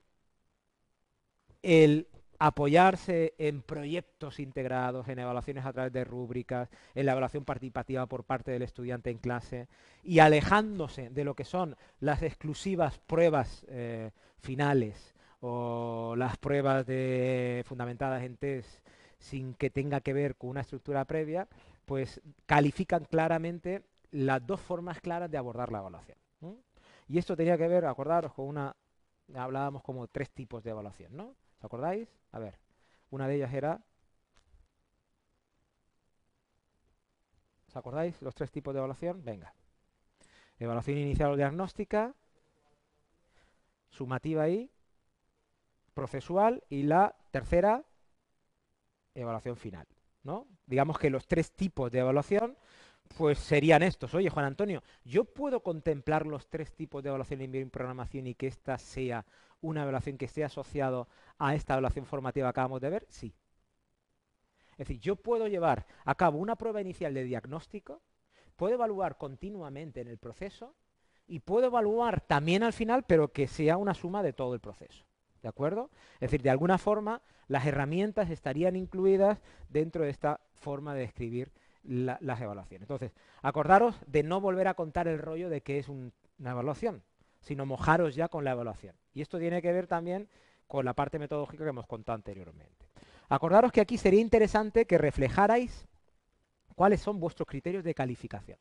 el 1.61 2.07
apoyarse 2.39 3.33
en 3.37 3.61
proyectos 3.61 4.39
integrados, 4.39 5.07
en 5.07 5.19
evaluaciones 5.19 5.65
a 5.65 5.73
través 5.73 5.93
de 5.93 6.03
rúbricas, 6.03 6.69
en 6.93 7.05
la 7.05 7.13
evaluación 7.13 7.45
participativa 7.45 8.05
por 8.05 8.23
parte 8.23 8.51
del 8.51 8.61
estudiante 8.61 9.09
en 9.09 9.17
clase 9.17 9.67
y 10.03 10.19
alejándose 10.19 11.09
de 11.09 11.23
lo 11.23 11.35
que 11.35 11.45
son 11.45 11.75
las 11.99 12.21
exclusivas 12.21 12.99
pruebas 12.99 13.65
eh, 13.69 14.11
finales 14.39 15.13
o 15.39 16.15
las 16.17 16.37
pruebas 16.37 16.85
de, 16.85 17.63
fundamentadas 17.65 18.23
en 18.23 18.37
test 18.37 18.85
sin 19.17 19.53
que 19.53 19.69
tenga 19.69 20.01
que 20.01 20.13
ver 20.13 20.35
con 20.35 20.51
una 20.51 20.61
estructura 20.61 21.05
previa, 21.05 21.47
pues 21.85 22.21
califican 22.45 23.05
claramente 23.05 23.83
las 24.11 24.45
dos 24.45 24.61
formas 24.61 24.99
claras 25.01 25.31
de 25.31 25.37
abordar 25.37 25.71
la 25.71 25.79
evaluación. 25.79 26.17
Y 27.07 27.19
esto 27.19 27.35
tenía 27.35 27.57
que 27.57 27.67
ver, 27.67 27.85
acordaros, 27.85 28.33
con 28.33 28.47
una 28.47 28.75
hablábamos 29.33 29.81
como 29.83 30.07
tres 30.07 30.29
tipos 30.31 30.63
de 30.63 30.71
evaluación, 30.71 31.15
¿no? 31.15 31.35
¿Os 31.65 31.69
acordáis? 31.73 32.07
A 32.31 32.37
ver, 32.37 32.59
una 33.09 33.27
de 33.27 33.37
ellas 33.37 33.51
era... 33.51 33.81
¿Os 37.67 37.75
acordáis 37.75 38.21
los 38.21 38.35
tres 38.35 38.51
tipos 38.51 38.71
de 38.71 38.77
evaluación? 38.77 39.25
Venga. 39.25 39.51
Evaluación 40.59 40.99
inicial 40.99 41.31
o 41.31 41.35
diagnóstica, 41.35 42.13
sumativa 43.89 44.47
y 44.47 44.69
procesual 45.95 46.63
y 46.69 46.83
la 46.83 47.15
tercera, 47.31 47.83
evaluación 49.15 49.57
final. 49.57 49.87
¿no? 50.21 50.45
Digamos 50.67 50.99
que 50.99 51.09
los 51.09 51.25
tres 51.25 51.51
tipos 51.51 51.91
de 51.91 51.97
evaluación 51.97 52.55
pues 53.17 53.39
serían 53.39 53.81
estos. 53.81 54.13
Oye, 54.13 54.29
Juan 54.29 54.45
Antonio, 54.45 54.83
¿yo 55.03 55.25
puedo 55.25 55.63
contemplar 55.63 56.27
los 56.27 56.47
tres 56.47 56.75
tipos 56.75 57.01
de 57.01 57.09
evaluación 57.09 57.41
en 57.41 57.71
programación 57.71 58.27
y 58.27 58.35
que 58.35 58.45
esta 58.45 58.77
sea 58.77 59.25
una 59.65 59.83
evaluación 59.83 60.17
que 60.17 60.25
esté 60.25 60.43
asociado 60.43 61.07
a 61.37 61.55
esta 61.55 61.73
evaluación 61.73 62.05
formativa 62.05 62.47
que 62.47 62.49
acabamos 62.49 62.81
de 62.81 62.89
ver? 62.89 63.05
Sí. 63.09 63.33
Es 64.71 64.87
decir, 64.87 64.99
yo 64.99 65.15
puedo 65.15 65.47
llevar 65.47 65.85
a 66.03 66.15
cabo 66.15 66.37
una 66.37 66.55
prueba 66.55 66.81
inicial 66.81 67.13
de 67.13 67.23
diagnóstico, 67.23 68.01
puedo 68.55 68.75
evaluar 68.75 69.17
continuamente 69.17 70.01
en 70.01 70.07
el 70.07 70.17
proceso 70.17 70.75
y 71.27 71.39
puedo 71.39 71.67
evaluar 71.67 72.21
también 72.21 72.63
al 72.63 72.73
final, 72.73 73.03
pero 73.03 73.31
que 73.31 73.47
sea 73.47 73.77
una 73.77 73.93
suma 73.93 74.21
de 74.21 74.33
todo 74.33 74.53
el 74.53 74.59
proceso. 74.59 75.05
¿De 75.41 75.49
acuerdo? 75.49 75.91
Es 76.15 76.31
decir, 76.31 76.41
de 76.41 76.49
alguna 76.49 76.77
forma 76.77 77.21
las 77.47 77.65
herramientas 77.65 78.29
estarían 78.29 78.75
incluidas 78.75 79.41
dentro 79.69 80.03
de 80.03 80.09
esta 80.09 80.41
forma 80.53 80.95
de 80.95 81.03
escribir 81.03 81.51
las 81.83 82.41
evaluaciones. 82.41 82.83
Entonces, 82.83 83.11
acordaros 83.43 83.95
de 84.07 84.23
no 84.23 84.41
volver 84.41 84.67
a 84.67 84.73
contar 84.73 85.07
el 85.07 85.19
rollo 85.19 85.49
de 85.49 85.61
que 85.61 85.77
es 85.77 85.87
una 85.87 86.11
evaluación, 86.39 87.03
sino 87.41 87.65
mojaros 87.65 88.15
ya 88.15 88.27
con 88.27 88.43
la 88.43 88.51
evaluación. 88.51 88.95
Y 89.15 89.21
esto 89.21 89.39
tiene 89.39 89.61
que 89.61 89.71
ver 89.71 89.87
también 89.87 90.27
con 90.67 90.85
la 90.85 90.93
parte 90.93 91.17
metodológica 91.17 91.63
que 91.63 91.69
hemos 91.69 91.87
contado 91.87 92.17
anteriormente. 92.17 92.85
Acordaros 93.29 93.71
que 93.71 93.81
aquí 93.81 93.97
sería 93.97 94.19
interesante 94.19 94.85
que 94.85 94.97
reflejarais 94.99 95.87
cuáles 96.75 97.01
son 97.01 97.19
vuestros 97.19 97.47
criterios 97.47 97.83
de 97.83 97.95
calificación. 97.95 98.59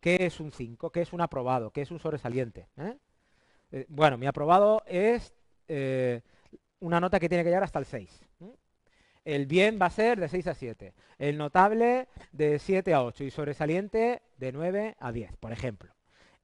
¿Qué 0.00 0.26
es 0.26 0.40
un 0.40 0.50
5? 0.50 0.90
¿Qué 0.90 1.02
es 1.02 1.12
un 1.12 1.20
aprobado? 1.20 1.70
¿Qué 1.70 1.82
es 1.82 1.90
un 1.90 2.00
sobresaliente? 2.00 2.66
¿Eh? 2.76 2.96
Eh, 3.70 3.86
bueno, 3.88 4.18
mi 4.18 4.26
aprobado 4.26 4.82
es 4.86 5.32
eh, 5.68 6.22
una 6.80 7.00
nota 7.00 7.20
que 7.20 7.28
tiene 7.28 7.44
que 7.44 7.50
llegar 7.50 7.64
hasta 7.64 7.78
el 7.78 7.86
6. 7.86 8.20
El 9.24 9.46
bien 9.46 9.78
va 9.80 9.86
a 9.86 9.90
ser 9.90 10.18
de 10.18 10.28
6 10.28 10.46
a 10.46 10.54
7. 10.54 10.94
El 11.18 11.36
notable 11.36 12.08
de 12.32 12.58
7 12.58 12.94
a 12.94 13.04
8 13.04 13.24
y 13.24 13.30
sobresaliente 13.30 14.22
de 14.38 14.52
9 14.52 14.96
a 14.98 15.12
10, 15.12 15.36
por 15.36 15.52
ejemplo. 15.52 15.92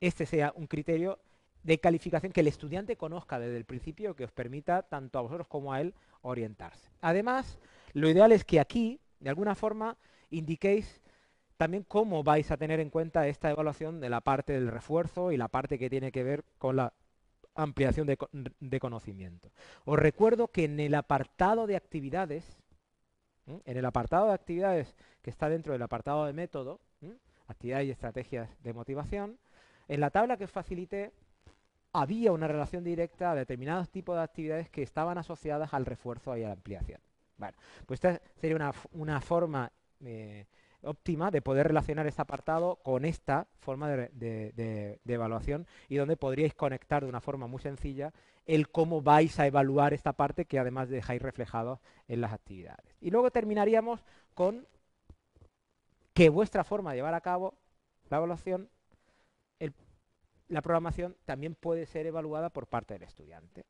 Este 0.01 0.27
sea 0.27 0.53
un 0.55 0.67
criterio 0.67 1.19
de 1.65 1.81
calificación 1.81 2.33
que 2.33 2.43
el 2.43 2.47
estudiante 2.47 2.97
conozca 2.97 3.39
desde 3.39 3.57
el 3.57 3.65
principio 3.65 4.15
que 4.15 4.25
os 4.25 4.31
permita 4.31 4.83
tanto 4.83 5.19
a 5.19 5.23
vosotros 5.23 5.49
como 5.49 5.73
a 5.73 5.81
él 5.81 5.95
orientarse. 6.23 6.91
Además, 7.01 7.59
lo 7.95 8.09
ideal 8.09 8.33
es 8.33 8.45
que 8.45 8.61
aquí, 8.61 9.01
de 9.19 9.31
alguna 9.31 9.55
forma, 9.55 9.97
indiquéis 10.31 11.01
también 11.57 11.85
cómo 11.85 12.23
vais 12.23 12.51
a 12.51 12.57
tener 12.57 12.81
en 12.81 12.91
cuenta 12.91 13.27
esta 13.27 13.51
evaluación 13.51 14.01
de 14.01 14.11
la 14.11 14.21
parte 14.21 14.53
del 14.53 14.69
refuerzo 14.69 15.33
y 15.33 15.37
la 15.37 15.49
parte 15.49 15.79
que 15.79 15.89
tiene 15.89 16.13
que 16.13 16.23
ver 16.23 16.45
con 16.59 16.77
la 16.77 16.93
ampliación 17.55 18.07
de, 18.07 18.81
conocimiento. 18.81 19.51
Os 19.85 19.99
recuerdo 19.99 20.49
que 20.49 20.65
en 20.65 20.81
el 20.81 20.95
apartado 20.95 21.67
de 21.67 21.77
actividades, 21.77 22.59
en 23.47 23.77
el 23.77 23.85
apartado 23.85 24.27
de 24.27 24.35
actividades 24.35 24.95
que 25.23 25.31
está 25.31 25.49
dentro 25.49 25.73
del 25.73 25.83
apartado 25.83 26.27
de 26.27 26.33
método, 26.33 26.81
actividades 27.47 27.87
y 27.87 27.91
estrategias 27.91 28.51
de 28.63 28.73
motivación, 28.73 29.39
en 29.87 30.01
la 30.01 30.11
tabla 30.11 30.37
que 30.37 30.45
os 30.45 30.51
facilité 30.51 31.13
había 31.95 32.33
una 32.33 32.49
relación 32.49 32.85
directa 32.85 33.31
a 33.31 33.35
determinados 33.35 33.89
tipos 33.89 34.17
de 34.17 34.23
actividades 34.23 34.69
que 34.69 34.83
estaban 34.83 35.17
asociadas 35.17 35.73
al 35.73 35.87
refuerzo 35.87 36.37
y 36.37 36.43
a 36.43 36.49
la 36.49 36.55
ampliación. 36.55 37.01
Bueno, 37.39 37.57
pues 37.87 38.05
esta 38.05 38.21
sería 38.41 38.73
una, 38.93 39.21
forma 39.21 39.73
eh, 40.05 40.47
óptima 40.83 41.31
de 41.31 41.41
poder 41.41 41.69
relacionar 41.69 42.07
este 42.07 42.21
apartado 42.21 42.77
con 42.83 43.05
esta 43.05 43.47
forma 43.61 43.89
de, 43.89 45.01
evaluación 45.07 45.67
y 45.89 45.97
donde 45.97 46.17
podríais 46.17 46.55
conectar 46.55 47.05
de 47.05 47.09
una 47.09 47.21
forma 47.21 47.47
muy 47.47 47.61
sencilla 47.61 48.13
el 48.45 48.69
cómo 48.69 49.01
vais 49.01 49.39
a 49.39 49.47
evaluar 49.47 49.95
esta 49.95 50.13
parte 50.13 50.45
que 50.45 50.59
además 50.59 50.89
dejáis 50.89 51.23
reflejado 51.23 51.81
en 52.09 52.21
las 52.21 52.33
actividades. 52.33 52.97
Y 53.01 53.11
luego 53.11 53.31
terminaríamos 53.31 54.05
con 54.35 54.67
que 56.13 56.29
vuestra 56.29 56.65
forma 56.65 56.91
de 56.91 56.97
llevar 56.97 57.15
a 57.15 57.21
cabo 57.21 57.55
la 58.11 58.19
evaluación, 58.19 58.69
la 60.49 60.63
programación 60.63 61.17
también 61.25 61.55
puede 61.55 61.87
ser 61.87 62.07
evaluada 62.07 62.51
por 62.51 62.67
parte 62.67 62.95
del 62.95 63.03
estudiante 63.03 63.65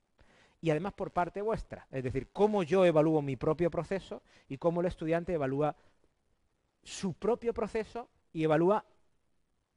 y 0.61 0.71
además 0.71 0.95
por 0.95 1.11
parte 1.11 1.43
vuestra. 1.43 1.87
Es 1.91 2.03
decir, 2.03 2.29
cómo 2.33 2.63
yo 2.63 2.87
evalúo 2.87 3.21
mi 3.21 3.37
propio 3.37 3.71
proceso 3.71 4.23
y 4.49 4.57
cómo 4.57 4.81
el 4.81 4.87
estudiante 4.87 5.35
evalúa 5.35 5.77
su 6.83 7.13
propio 7.13 7.53
proceso 7.53 8.09
y 8.33 8.45
evalúa 8.45 8.85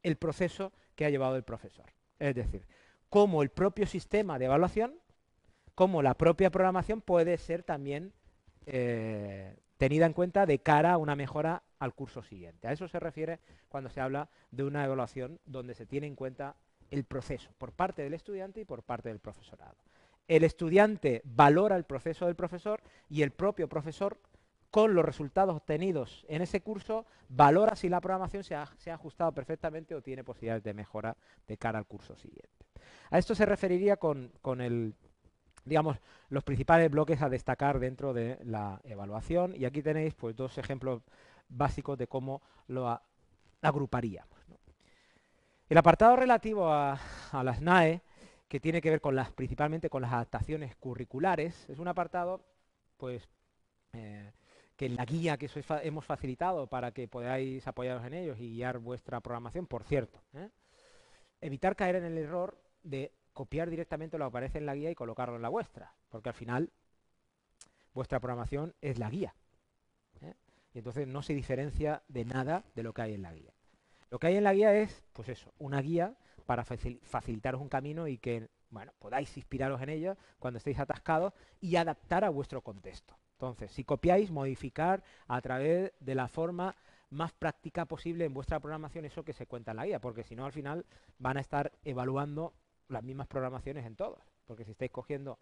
el 0.02 0.16
proceso 0.16 0.72
que 0.94 1.04
ha 1.04 1.10
llevado 1.10 1.36
el 1.36 1.44
profesor. 1.44 1.92
Es 2.18 2.34
decir, 2.34 2.66
cómo 3.10 3.42
el 3.42 3.50
propio 3.50 3.86
sistema 3.86 4.38
de 4.38 4.46
evaluación, 4.46 4.94
cómo 5.74 6.02
la 6.02 6.14
propia 6.14 6.50
programación 6.50 7.00
puede 7.00 7.36
ser 7.36 7.62
también 7.62 8.12
eh, 8.66 9.56
tenida 9.76 10.06
en 10.06 10.12
cuenta 10.12 10.46
de 10.46 10.60
cara 10.60 10.92
a 10.92 10.98
una 10.98 11.16
mejora 11.16 11.62
al 11.78 11.94
curso 11.94 12.22
siguiente. 12.22 12.66
A 12.66 12.72
eso 12.72 12.88
se 12.88 12.98
refiere 12.98 13.40
cuando 13.68 13.90
se 13.90 14.00
habla 14.00 14.28
de 14.50 14.64
una 14.64 14.84
evaluación 14.84 15.38
donde 15.44 15.74
se 15.74 15.86
tiene 15.86 16.06
en 16.06 16.16
cuenta 16.16 16.56
el 16.90 17.04
proceso 17.04 17.50
por 17.58 17.72
parte 17.72 18.02
del 18.02 18.14
estudiante 18.14 18.60
y 18.60 18.64
por 18.64 18.82
parte 18.82 19.08
del 19.08 19.20
profesorado. 19.20 19.76
El 20.26 20.44
estudiante 20.44 21.22
valora 21.24 21.76
el 21.76 21.84
proceso 21.84 22.26
del 22.26 22.36
profesor 22.36 22.82
y 23.08 23.22
el 23.22 23.30
propio 23.30 23.68
profesor 23.68 24.18
con 24.70 24.94
los 24.94 25.04
resultados 25.04 25.56
obtenidos 25.56 26.24
en 26.28 26.42
ese 26.42 26.60
curso, 26.60 27.06
valora 27.28 27.74
si 27.74 27.88
la 27.88 28.00
programación 28.00 28.44
se 28.44 28.54
ha, 28.54 28.68
ajustado 28.92 29.32
perfectamente 29.32 29.94
o 29.94 30.02
tiene 30.02 30.24
posibilidades 30.24 30.62
de 30.62 30.74
mejora 30.74 31.16
de 31.46 31.56
cara 31.56 31.78
al 31.78 31.86
curso 31.86 32.16
siguiente. 32.16 32.66
A 33.10 33.18
esto 33.18 33.34
se 33.34 33.46
referiría 33.46 33.96
con, 33.96 34.30
los 36.28 36.44
principales 36.44 36.90
bloques 36.90 37.22
a 37.22 37.28
destacar 37.28 37.78
dentro 37.78 38.12
de 38.12 38.38
la 38.44 38.80
evaluación 38.84 39.54
y 39.56 39.64
aquí 39.64 39.82
tenéis 39.82 40.14
pues 40.14 40.36
dos 40.36 40.58
ejemplos 40.58 41.02
básicos 41.48 41.96
de 41.96 42.06
cómo 42.06 42.42
lo 42.66 43.00
agruparíamos. 43.62 44.37
El 45.68 45.76
apartado 45.76 46.16
relativo 46.16 46.72
a, 46.72 46.98
las 47.42 47.60
NAE, 47.60 48.00
que 48.48 48.58
tiene 48.58 48.80
que 48.80 48.88
ver 48.88 49.02
principalmente 49.34 49.90
con 49.90 50.00
las 50.00 50.12
adaptaciones 50.14 50.74
curriculares, 50.76 51.68
es 51.68 51.78
un 51.78 51.88
apartado 51.88 52.42
pues 52.96 53.28
eh, 53.92 54.32
que 54.76 54.86
en 54.86 54.96
la 54.96 55.04
guía 55.04 55.36
que 55.36 55.50
hemos 55.82 56.06
facilitado 56.06 56.68
para 56.68 56.92
que 56.92 57.06
podáis 57.06 57.66
apoyaros 57.68 58.02
en 58.06 58.14
ellos 58.14 58.38
y 58.40 58.54
guiar 58.54 58.78
vuestra 58.78 59.20
programación, 59.20 59.66
por 59.66 59.84
cierto, 59.84 60.22
¿eh? 60.32 60.48
evitar 61.42 61.76
caer 61.76 61.96
en 61.96 62.04
el 62.04 62.16
error 62.16 62.58
de 62.82 63.12
copiar 63.34 63.68
directamente 63.68 64.16
lo 64.16 64.24
que 64.24 64.28
aparece 64.28 64.58
en 64.58 64.64
la 64.64 64.74
guía 64.74 64.90
y 64.90 64.94
colocarlo 64.94 65.36
en 65.36 65.42
la 65.42 65.50
vuestra, 65.50 65.92
porque 66.08 66.30
al 66.30 66.34
final 66.34 66.70
vuestra 67.92 68.20
programación 68.20 68.74
es 68.80 68.98
la 68.98 69.10
guía. 69.10 69.34
¿eh? 70.22 70.32
Y 70.72 70.78
entonces 70.78 71.06
no 71.06 71.20
se 71.20 71.34
diferencia 71.34 72.02
de 72.08 72.24
nada 72.24 72.64
de 72.74 72.82
lo 72.82 72.94
que 72.94 73.02
hay 73.02 73.14
en 73.14 73.22
la 73.22 73.34
guía. 73.34 73.52
Lo 74.10 74.18
que 74.18 74.28
hay 74.28 74.36
en 74.36 74.44
la 74.44 74.54
guía 74.54 74.74
es, 74.74 75.02
pues 75.12 75.28
eso, 75.28 75.52
una 75.58 75.80
guía 75.80 76.16
para 76.46 76.64
facilitaros 76.64 77.60
un 77.60 77.68
camino 77.68 78.08
y 78.08 78.18
que 78.18 78.48
bueno, 78.70 78.92
podáis 78.98 79.34
inspiraros 79.36 79.80
en 79.82 79.88
ella 79.88 80.16
cuando 80.38 80.58
estéis 80.58 80.78
atascados 80.78 81.32
y 81.60 81.76
adaptar 81.76 82.24
a 82.24 82.30
vuestro 82.30 82.62
contexto. 82.62 83.16
Entonces, 83.32 83.70
si 83.70 83.84
copiáis, 83.84 84.30
modificar 84.30 85.02
a 85.26 85.40
través 85.40 85.92
de 86.00 86.14
la 86.14 86.28
forma 86.28 86.74
más 87.10 87.32
práctica 87.32 87.86
posible 87.86 88.24
en 88.24 88.34
vuestra 88.34 88.60
programación 88.60 89.04
eso 89.04 89.24
que 89.24 89.32
se 89.32 89.46
cuenta 89.46 89.70
en 89.70 89.78
la 89.78 89.86
guía, 89.86 90.00
porque 90.00 90.24
si 90.24 90.36
no 90.36 90.44
al 90.44 90.52
final 90.52 90.84
van 91.18 91.36
a 91.36 91.40
estar 91.40 91.72
evaluando 91.84 92.52
las 92.88 93.02
mismas 93.02 93.28
programaciones 93.28 93.86
en 93.86 93.96
todos, 93.96 94.20
porque 94.44 94.64
si 94.64 94.72
estáis 94.72 94.90
cogiendo 94.90 95.38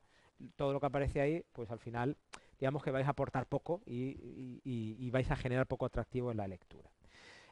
todo 0.56 0.72
lo 0.72 0.80
que 0.80 0.86
aparece 0.86 1.20
ahí, 1.20 1.44
pues 1.52 1.70
al 1.70 1.78
final 1.78 2.16
digamos 2.60 2.82
que 2.82 2.90
vais 2.90 3.06
a 3.06 3.10
aportar 3.10 3.46
poco 3.46 3.82
y, 3.86 5.10
vais 5.10 5.30
a 5.30 5.36
generar 5.36 5.66
poco 5.66 5.86
atractivo 5.86 6.30
en 6.30 6.36
la 6.36 6.46
lectura. 6.46 6.90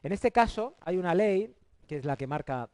En 0.04 0.12
este 0.12 0.30
caso 0.30 0.76
hay 0.82 0.98
una 0.98 1.14
ley, 1.14 1.56
que 1.88 1.96
es 1.96 2.04
la 2.04 2.16
que 2.16 2.26
marca 2.26 2.68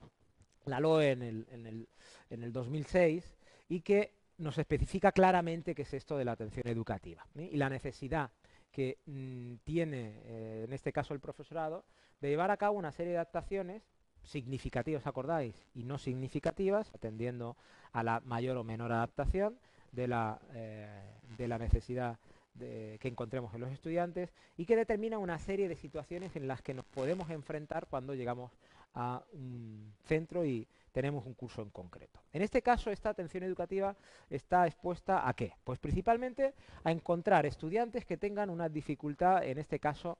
la 0.64 0.80
LOE 0.80 1.12
en 1.12 1.22
el, 1.22 1.46
en 1.52 1.64
el, 1.64 1.88
en 2.28 2.42
el 2.42 2.52
2006, 2.52 3.36
y 3.68 3.82
que 3.82 4.14
nos 4.38 4.58
especifica 4.58 5.12
claramente 5.12 5.76
qué 5.76 5.82
es 5.82 5.94
esto 5.94 6.18
de 6.18 6.24
la 6.24 6.32
atención 6.32 6.66
educativa 6.66 7.24
y 7.36 7.56
la 7.56 7.68
necesidad 7.68 8.32
que 8.72 8.98
mm, 9.06 9.54
tiene, 9.62 10.20
eh, 10.24 10.64
en 10.66 10.72
este 10.72 10.92
caso 10.92 11.14
el 11.14 11.20
profesorado, 11.20 11.84
de 12.20 12.30
llevar 12.30 12.50
a 12.50 12.56
cabo 12.56 12.76
una 12.76 12.90
serie 12.90 13.12
de 13.12 13.18
adaptaciones 13.18 13.84
significativas, 14.24 15.06
acordáis, 15.06 15.68
y 15.72 15.84
no 15.84 15.98
significativas, 15.98 16.92
atendiendo 16.94 17.56
a 17.92 18.02
la 18.02 18.20
mayor 18.24 18.56
o 18.56 18.64
menor 18.64 18.90
adaptación 18.90 19.56
de 19.92 20.08
la, 20.08 20.40
eh, 20.52 21.14
de 21.38 21.46
la 21.46 21.58
necesidad 21.58 22.18
que 22.58 23.08
encontremos 23.08 23.54
en 23.54 23.60
los 23.60 23.70
estudiantes 23.70 24.32
y 24.56 24.66
que 24.66 24.76
determina 24.76 25.18
una 25.18 25.38
serie 25.38 25.68
de 25.68 25.76
situaciones 25.76 26.36
en 26.36 26.48
las 26.48 26.62
que 26.62 26.74
nos 26.74 26.84
podemos 26.84 27.30
enfrentar 27.30 27.86
cuando 27.88 28.14
llegamos 28.14 28.52
a 28.94 29.22
un 29.32 29.92
centro 30.04 30.44
y 30.44 30.66
tenemos 30.92 31.24
un 31.24 31.34
curso 31.34 31.62
en 31.62 31.70
concreto. 31.70 32.20
En 32.32 32.42
este 32.42 32.62
caso, 32.62 32.90
esta 32.90 33.10
atención 33.10 33.44
educativa 33.44 33.96
está 34.28 34.66
expuesta 34.66 35.28
a 35.28 35.32
qué? 35.34 35.54
Pues 35.64 35.78
principalmente 35.78 36.54
a 36.84 36.90
encontrar 36.90 37.46
estudiantes 37.46 38.04
que 38.04 38.16
tengan 38.16 38.50
una 38.50 38.68
dificultad, 38.68 39.44
en 39.44 39.58
este 39.58 39.78
caso, 39.78 40.18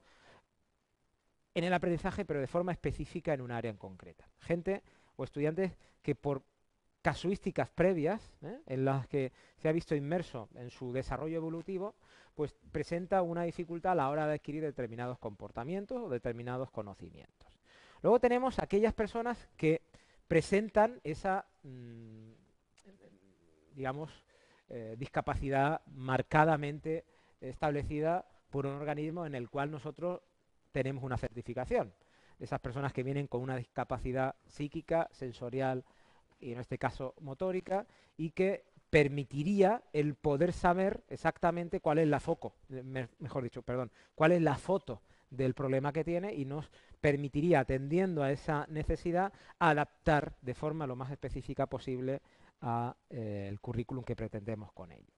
en 1.55 1.65
el 1.65 1.73
aprendizaje, 1.73 2.25
pero 2.25 2.41
de 2.41 2.47
forma 2.47 2.73
específica 2.73 3.35
en 3.35 3.41
un 3.41 3.51
área 3.51 3.71
en 3.71 3.77
concreta. 3.77 4.29
Gente 4.39 4.83
o 5.17 5.25
estudiantes 5.25 5.73
que 6.03 6.15
por 6.15 6.43
casuísticas 7.03 7.71
previas, 7.71 8.33
¿eh? 8.43 8.61
en 8.67 8.85
las 8.85 9.07
que 9.07 9.33
se 9.57 9.69
ha 9.69 9.73
visto 9.73 9.95
inmerso 9.95 10.49
en 10.55 10.71
su 10.71 10.93
desarrollo 10.93 11.37
evolutivo, 11.37 11.95
pues 12.35 12.55
presenta 12.73 13.23
una 13.23 13.43
dificultad 13.43 13.93
a 13.93 13.97
la 13.97 14.09
hora 14.09 14.27
de 14.27 14.35
adquirir 14.35 14.63
determinados 14.63 15.19
comportamientos 15.19 15.99
o 16.03 16.09
determinados 16.09 16.71
conocimientos. 16.71 17.61
Luego 18.03 18.19
tenemos 18.19 18.59
aquellas 18.59 18.95
personas 18.95 19.49
que 19.57 19.83
presentan 20.27 21.01
esa, 21.05 21.47
mm, 21.63 22.33
digamos, 23.75 24.25
eh, 24.69 24.95
discapacidad 24.99 25.81
marcadamente 25.87 27.05
establecida 27.41 28.27
por 28.51 28.67
un 28.67 28.75
organismo 28.75 29.27
en 29.27 29.35
el 29.35 29.51
cual 29.51 29.71
nosotros 29.71 30.21
tenemos 30.73 31.03
una 31.03 31.17
certificación. 31.17 31.93
Esas 32.39 32.61
personas 32.61 32.93
que 32.93 33.03
vienen 33.03 33.27
con 33.27 33.43
una 33.43 33.57
discapacidad 33.57 34.37
psíquica, 34.47 35.09
sensorial 35.13 35.85
y 36.41 36.53
en 36.53 36.61
este 36.61 36.79
caso 36.79 37.15
motórica 37.21 37.87
y 38.17 38.31
que 38.31 38.65
permitiría 38.91 39.83
el 39.93 40.15
poder 40.15 40.53
saber 40.53 41.05
exactamente 41.09 41.81
cuál 41.81 41.99
es 41.99 42.09
la 42.09 42.19
foco, 42.19 42.55
mejor 43.19 43.45
dicho, 43.45 43.63
perdón, 43.63 43.91
cuál 44.15 44.33
es 44.33 44.43
la 44.43 44.57
foto 44.57 45.03
del 45.31 45.55
problema 45.55 45.93
que 45.93 46.05
tiene 46.05 46.35
y 46.35 46.45
nos 46.45 46.71
permitiría, 47.01 47.61
atendiendo 47.61 48.23
a 48.23 48.33
esa 48.33 48.67
necesidad, 48.69 49.33
adaptar 49.59 50.35
de 50.43 50.55
forma 50.55 50.87
lo 50.87 50.97
más 50.97 51.11
específica 51.13 51.67
posible 51.67 52.21
al 52.61 52.95
eh, 53.11 53.57
currículum 53.61 54.05
que 54.05 54.17
pretendemos 54.17 54.73
con 54.73 54.91
ello. 54.93 55.15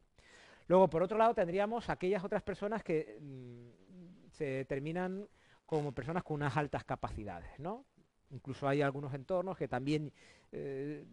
Luego, 0.69 0.89
por 0.89 1.03
otro 1.03 1.19
lado, 1.19 1.35
tendríamos 1.35 1.89
aquellas 1.89 2.23
otras 2.25 2.43
personas 2.43 2.85
que 2.85 3.19
mm, 3.21 4.31
se 4.31 4.45
determinan 4.45 5.27
como 5.67 5.93
personas 5.93 6.23
con 6.23 6.37
unas 6.37 6.57
altas 6.57 6.85
capacidades, 6.85 7.59
¿no? 7.59 7.87
Incluso 8.33 8.67
hay 8.67 8.83
algunos 8.83 9.15
entornos 9.15 9.57
que 9.57 9.69
también 9.69 10.13
eh, 10.51 11.05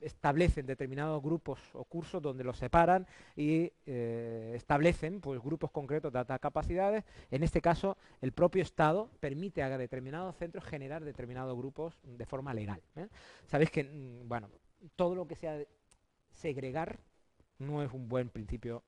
establecen 0.00 0.66
determinados 0.66 1.22
grupos 1.22 1.60
o 1.72 1.84
cursos 1.84 2.22
donde 2.22 2.44
los 2.44 2.56
separan 2.56 3.06
y 3.36 3.72
eh, 3.86 4.52
establecen 4.54 5.20
pues, 5.20 5.40
grupos 5.40 5.70
concretos 5.70 6.12
de 6.12 6.24
capacidades. 6.40 7.04
En 7.30 7.42
este 7.42 7.60
caso, 7.60 7.96
el 8.20 8.32
propio 8.32 8.62
Estado 8.62 9.10
permite 9.20 9.62
a 9.62 9.76
determinados 9.76 10.36
centros 10.36 10.64
generar 10.64 11.04
determinados 11.04 11.56
grupos 11.56 11.98
de 12.02 12.26
forma 12.26 12.54
legal. 12.54 12.82
¿eh? 12.96 13.08
Sabéis 13.46 13.70
que, 13.70 13.84
mm, 13.84 14.28
bueno, 14.28 14.50
todo 14.96 15.14
lo 15.14 15.26
que 15.26 15.36
sea 15.36 15.58
segregar 16.30 16.98
no 17.58 17.82
es 17.82 17.92
un 17.92 18.08
buen 18.08 18.28
principio 18.28 18.84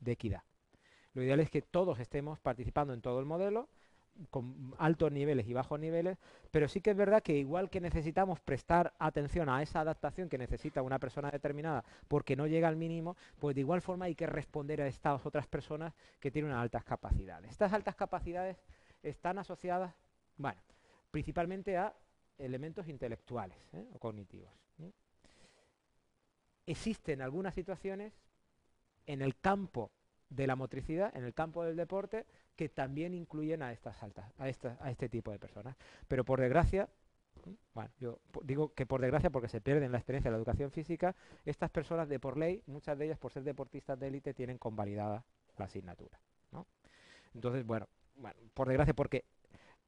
de 0.00 0.12
equidad. 0.12 0.42
Lo 1.14 1.22
ideal 1.22 1.40
es 1.40 1.50
que 1.50 1.62
todos 1.62 1.98
estemos 1.98 2.38
participando 2.40 2.92
en 2.92 3.00
todo 3.00 3.18
el 3.20 3.26
modelo, 3.26 3.68
con 4.30 4.74
altos 4.78 5.10
niveles 5.12 5.46
y 5.48 5.52
bajos 5.52 5.80
niveles, 5.80 6.18
pero 6.50 6.68
sí 6.68 6.80
que 6.80 6.90
es 6.90 6.96
verdad 6.96 7.22
que 7.22 7.36
igual 7.36 7.70
que 7.70 7.80
necesitamos 7.80 8.40
prestar 8.40 8.92
atención 8.98 9.48
a 9.48 9.62
esa 9.62 9.80
adaptación 9.80 10.28
que 10.28 10.38
necesita 10.38 10.82
una 10.82 10.98
persona 10.98 11.30
determinada 11.30 11.84
porque 12.08 12.36
no 12.36 12.46
llega 12.46 12.68
al 12.68 12.76
mínimo, 12.76 13.16
pues 13.38 13.54
de 13.54 13.62
igual 13.62 13.80
forma 13.80 14.06
hay 14.06 14.14
que 14.14 14.26
responder 14.26 14.82
a 14.82 14.86
estas 14.86 15.24
otras 15.24 15.46
personas 15.46 15.94
que 16.18 16.30
tienen 16.30 16.50
unas 16.50 16.62
altas 16.62 16.84
capacidades. 16.84 17.50
Estas 17.50 17.72
altas 17.72 17.96
capacidades 17.96 18.58
están 19.02 19.38
asociadas, 19.38 19.94
bueno, 20.36 20.60
principalmente 21.10 21.76
a 21.76 21.94
elementos 22.38 22.88
intelectuales 22.88 23.58
¿eh? 23.72 23.86
o 23.94 23.98
cognitivos. 23.98 24.50
Existen 26.66 27.20
algunas 27.20 27.54
situaciones 27.54 28.12
en 29.06 29.22
el 29.22 29.36
campo 29.36 29.90
de 30.28 30.46
la 30.46 30.54
motricidad, 30.54 31.14
en 31.16 31.24
el 31.24 31.34
campo 31.34 31.64
del 31.64 31.76
deporte, 31.76 32.26
que 32.60 32.68
también 32.68 33.14
incluyen 33.14 33.62
a 33.62 33.72
estas 33.72 34.02
altas, 34.02 34.30
a, 34.36 34.44
a 34.44 34.90
este 34.90 35.08
tipo 35.08 35.30
de 35.32 35.38
personas. 35.38 35.74
Pero 36.08 36.26
por 36.26 36.42
desgracia, 36.42 36.90
bueno, 37.72 37.90
yo 37.98 38.18
digo 38.42 38.74
que 38.74 38.84
por 38.84 39.00
desgracia 39.00 39.30
porque 39.30 39.48
se 39.48 39.62
pierden 39.62 39.92
la 39.92 39.96
experiencia 39.96 40.30
de 40.30 40.36
la 40.36 40.36
educación 40.36 40.70
física, 40.70 41.16
estas 41.46 41.70
personas 41.70 42.06
de 42.10 42.20
por 42.20 42.36
ley, 42.36 42.62
muchas 42.66 42.98
de 42.98 43.06
ellas 43.06 43.18
por 43.18 43.32
ser 43.32 43.44
deportistas 43.44 43.98
de 43.98 44.08
élite, 44.08 44.34
tienen 44.34 44.58
convalidada 44.58 45.24
la 45.56 45.64
asignatura. 45.64 46.20
Entonces, 47.32 47.64
bueno, 47.64 47.88
bueno, 48.16 48.38
por 48.52 48.68
desgracia 48.68 48.92
porque 48.92 49.24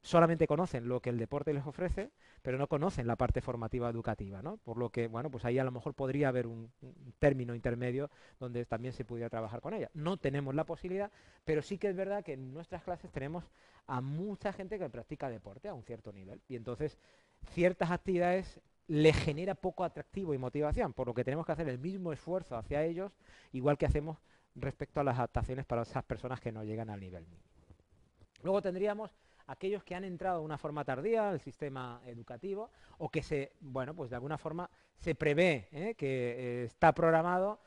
solamente 0.02 0.48
conocen 0.48 0.88
lo 0.88 1.00
que 1.00 1.10
el 1.10 1.18
deporte 1.18 1.54
les 1.54 1.64
ofrece, 1.64 2.10
pero 2.42 2.58
no 2.58 2.66
conocen 2.66 3.06
la 3.06 3.16
parte 3.16 3.40
formativa 3.40 3.88
educativa, 3.88 4.42
¿no? 4.42 4.56
Por 4.56 4.76
lo 4.76 4.90
que, 4.90 5.06
bueno, 5.06 5.30
pues 5.30 5.44
ahí 5.44 5.58
a 5.58 5.64
lo 5.64 5.70
mejor 5.70 5.94
podría 5.94 6.28
haber 6.28 6.48
un, 6.48 6.72
término 7.20 7.54
intermedio 7.54 8.10
donde 8.40 8.66
también 8.66 8.92
se 8.92 9.04
pudiera 9.04 9.30
trabajar 9.30 9.60
con 9.60 9.74
ella. 9.74 9.90
No 9.94 10.16
tenemos 10.16 10.54
la 10.54 10.64
posibilidad, 10.64 11.10
pero 11.44 11.62
sí 11.62 11.78
que 11.78 11.88
es 11.88 11.96
verdad 11.96 12.24
que 12.24 12.32
en 12.32 12.52
nuestras 12.52 12.82
clases 12.82 13.12
tenemos 13.12 13.44
a 13.86 14.00
mucha 14.00 14.52
gente 14.52 14.78
que 14.78 14.90
practica 14.90 15.30
deporte 15.30 15.68
a 15.68 15.74
un 15.74 15.84
cierto 15.84 16.12
nivel. 16.12 16.42
Y 16.48 16.56
entonces 16.56 16.98
ciertas 17.50 17.92
actividades 17.92 18.60
le 18.88 19.12
genera 19.12 19.54
poco 19.54 19.84
atractivo 19.84 20.34
y 20.34 20.38
motivación, 20.38 20.92
por 20.92 21.06
lo 21.06 21.14
que 21.14 21.22
tenemos 21.22 21.46
que 21.46 21.52
hacer 21.52 21.68
el 21.68 21.78
mismo 21.78 22.12
esfuerzo 22.12 22.56
hacia 22.56 22.82
ellos, 22.82 23.12
igual 23.52 23.78
que 23.78 23.86
hacemos 23.86 24.18
respecto 24.56 25.00
a 25.00 25.04
las 25.04 25.16
adaptaciones 25.16 25.64
para 25.64 25.82
esas 25.82 26.04
personas 26.04 26.40
que 26.40 26.50
no 26.50 26.64
llegan 26.64 26.90
al 26.90 27.00
nivel 27.00 27.24
mínimo. 27.26 27.48
Luego 28.42 28.60
tendríamos 28.60 29.16
aquellos 29.46 29.84
que 29.84 29.94
han 29.94 30.04
entrado 30.04 30.38
de 30.38 30.44
una 30.44 30.58
forma 30.58 30.84
tardía 30.84 31.28
al 31.28 31.40
sistema 31.40 32.00
educativo 32.06 32.70
o 32.98 33.08
que 33.08 33.22
se, 33.22 33.52
bueno, 33.60 33.94
pues 33.94 34.10
de 34.10 34.16
alguna 34.16 34.38
forma 34.38 34.70
se 34.96 35.14
prevé 35.14 35.68
¿eh? 35.72 35.94
que 35.96 36.62
eh, 36.62 36.64
está 36.64 36.92
programado 36.92 37.60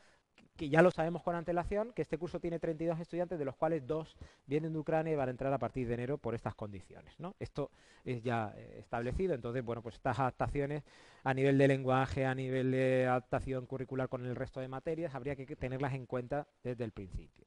que 0.56 0.70
ya 0.70 0.82
lo 0.82 0.90
sabemos 0.90 1.22
con 1.22 1.36
antelación, 1.36 1.92
que 1.92 2.02
este 2.02 2.18
curso 2.18 2.40
tiene 2.40 2.60
32 2.60 3.00
estudiantes, 3.00 3.38
de 3.38 3.46
los 3.46 3.56
cuales 3.56 3.86
dos 3.86 4.16
vienen 4.46 4.72
de 4.72 4.80
Ucrania 4.80 5.12
y 5.12 5.16
van 5.16 5.28
a 5.28 5.32
entrar 5.32 5.52
a 5.52 5.58
partir 5.58 5.88
de 5.88 5.96
enero 5.96 6.18
por 6.18 6.34
estas 6.34 6.56
condiciones. 6.56 7.20
¿no? 7.20 7.36
Esto 7.40 7.72
es 8.06 8.24
ya 8.24 8.54
eh, 8.56 8.78
establecido, 8.80 9.34
entonces, 9.34 9.64
bueno, 9.64 9.82
pues 9.82 9.96
estas 9.96 10.18
adaptaciones 10.20 10.84
a 11.24 11.34
nivel 11.34 11.58
de 11.58 11.68
lenguaje, 11.68 12.26
a 12.26 12.34
nivel 12.34 12.72
de 12.72 13.06
adaptación 13.06 13.66
curricular 13.66 14.08
con 14.08 14.26
el 14.26 14.36
resto 14.36 14.62
de 14.62 14.70
materias, 14.70 15.14
habría 15.14 15.36
que 15.36 15.56
tenerlas 15.56 15.94
en 15.94 16.06
cuenta 16.06 16.48
desde 16.64 16.86
el 16.86 16.92
principio. 16.92 17.46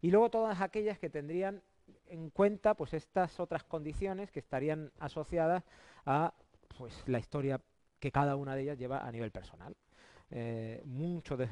Y 0.00 0.10
luego 0.10 0.30
todas 0.30 0.60
aquellas 0.60 0.98
que 0.98 1.10
tendrían 1.10 1.62
en 2.10 2.30
cuenta 2.30 2.74
pues 2.74 2.94
estas 2.94 3.40
otras 3.40 3.64
condiciones 3.64 4.30
que 4.30 4.40
estarían 4.40 4.92
asociadas 4.98 5.64
a 6.06 6.34
pues 6.76 7.02
la 7.06 7.18
historia 7.18 7.60
que 7.98 8.12
cada 8.12 8.36
una 8.36 8.54
de 8.54 8.62
ellas 8.62 8.78
lleva 8.78 9.06
a 9.06 9.10
nivel 9.10 9.30
personal. 9.30 9.76
Eh, 10.30 10.82
muchos 10.84 11.38
de, 11.38 11.48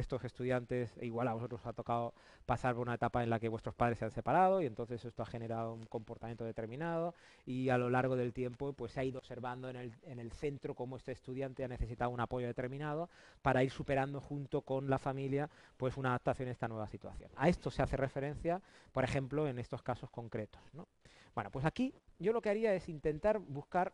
estos 0.00 0.24
estudiantes, 0.24 0.96
e 0.96 1.06
igual 1.06 1.28
a 1.28 1.34
vosotros 1.34 1.60
os 1.60 1.66
ha 1.66 1.72
tocado 1.74 2.14
pasar 2.46 2.74
por 2.74 2.82
una 2.82 2.94
etapa 2.94 3.22
en 3.22 3.28
la 3.28 3.38
que 3.38 3.48
vuestros 3.48 3.74
padres 3.74 3.98
se 3.98 4.06
han 4.06 4.10
separado 4.10 4.62
y 4.62 4.66
entonces 4.66 5.04
esto 5.04 5.22
ha 5.22 5.26
generado 5.26 5.74
un 5.74 5.84
comportamiento 5.84 6.44
determinado 6.44 7.14
y 7.44 7.68
a 7.68 7.76
lo 7.76 7.90
largo 7.90 8.16
del 8.16 8.32
tiempo 8.32 8.72
pues 8.72 8.92
se 8.92 9.00
ha 9.00 9.04
ido 9.04 9.18
observando 9.18 9.68
en 9.68 9.76
el, 9.76 9.92
en 10.04 10.18
el 10.18 10.32
centro 10.32 10.74
cómo 10.74 10.96
este 10.96 11.12
estudiante 11.12 11.64
ha 11.64 11.68
necesitado 11.68 12.10
un 12.10 12.20
apoyo 12.20 12.46
determinado 12.46 13.10
para 13.42 13.62
ir 13.62 13.70
superando 13.70 14.20
junto 14.20 14.62
con 14.62 14.88
la 14.88 14.98
familia 14.98 15.50
pues 15.76 15.96
una 15.98 16.10
adaptación 16.10 16.48
a 16.48 16.52
esta 16.52 16.68
nueva 16.68 16.88
situación. 16.88 17.30
A 17.36 17.48
esto 17.48 17.70
se 17.70 17.82
hace 17.82 17.96
referencia, 17.96 18.62
por 18.92 19.04
ejemplo, 19.04 19.46
en 19.48 19.58
estos 19.58 19.82
casos 19.82 20.08
concretos. 20.10 20.62
Bueno, 21.34 21.50
pues 21.50 21.64
aquí 21.64 21.92
yo 22.18 22.32
lo 22.32 22.40
que 22.40 22.50
haría 22.50 22.74
es 22.74 22.88
intentar 22.88 23.38
buscar 23.38 23.92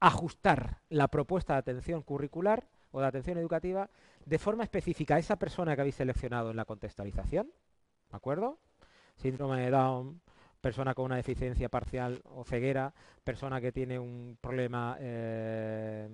ajustar 0.00 0.80
la 0.88 1.08
propuesta 1.08 1.54
de 1.54 1.60
atención 1.60 2.02
curricular 2.02 2.68
o 2.90 3.00
de 3.00 3.06
atención 3.06 3.38
educativa 3.38 3.90
de 4.24 4.38
forma 4.38 4.64
específica 4.64 5.16
a 5.16 5.18
esa 5.18 5.36
persona 5.36 5.74
que 5.74 5.80
habéis 5.82 5.96
seleccionado 5.96 6.50
en 6.50 6.56
la 6.56 6.64
contextualización, 6.64 7.46
¿de 8.10 8.16
acuerdo? 8.16 8.58
Síndrome 9.16 9.62
de 9.62 9.70
Down, 9.70 10.20
persona 10.60 10.94
con 10.94 11.06
una 11.06 11.16
deficiencia 11.16 11.68
parcial 11.68 12.20
o 12.24 12.44
ceguera, 12.44 12.92
persona 13.24 13.60
que 13.60 13.72
tiene 13.72 13.98
un 13.98 14.38
problema 14.40 14.96
eh, 15.00 16.08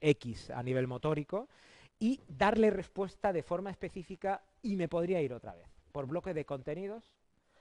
X 0.00 0.50
a 0.50 0.62
nivel 0.62 0.86
motórico, 0.86 1.48
y 1.98 2.20
darle 2.28 2.70
respuesta 2.70 3.32
de 3.32 3.42
forma 3.42 3.70
específica 3.70 4.42
y 4.62 4.76
me 4.76 4.88
podría 4.88 5.22
ir 5.22 5.32
otra 5.32 5.54
vez, 5.54 5.68
por 5.92 6.06
bloque 6.06 6.34
de 6.34 6.44
contenidos, 6.44 7.14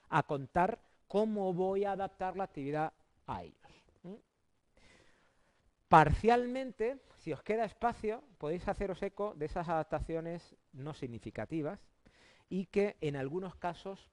a 0.09 0.23
contar 0.23 0.79
cómo 1.07 1.53
voy 1.53 1.85
a 1.85 1.93
adaptar 1.93 2.35
la 2.35 2.43
actividad 2.43 2.91
a 3.27 3.43
ellos. 3.43 3.84
Parcialmente, 5.87 6.97
si 7.17 7.31
os 7.31 7.43
queda 7.43 7.65
espacio, 7.65 8.23
podéis 8.37 8.67
haceros 8.67 9.01
eco 9.03 9.33
de 9.35 9.45
esas 9.45 9.69
adaptaciones 9.69 10.55
no 10.73 10.93
significativas 10.93 11.79
y 12.49 12.65
que 12.65 12.97
en 13.01 13.15
algunos 13.15 13.55
casos, 13.55 14.09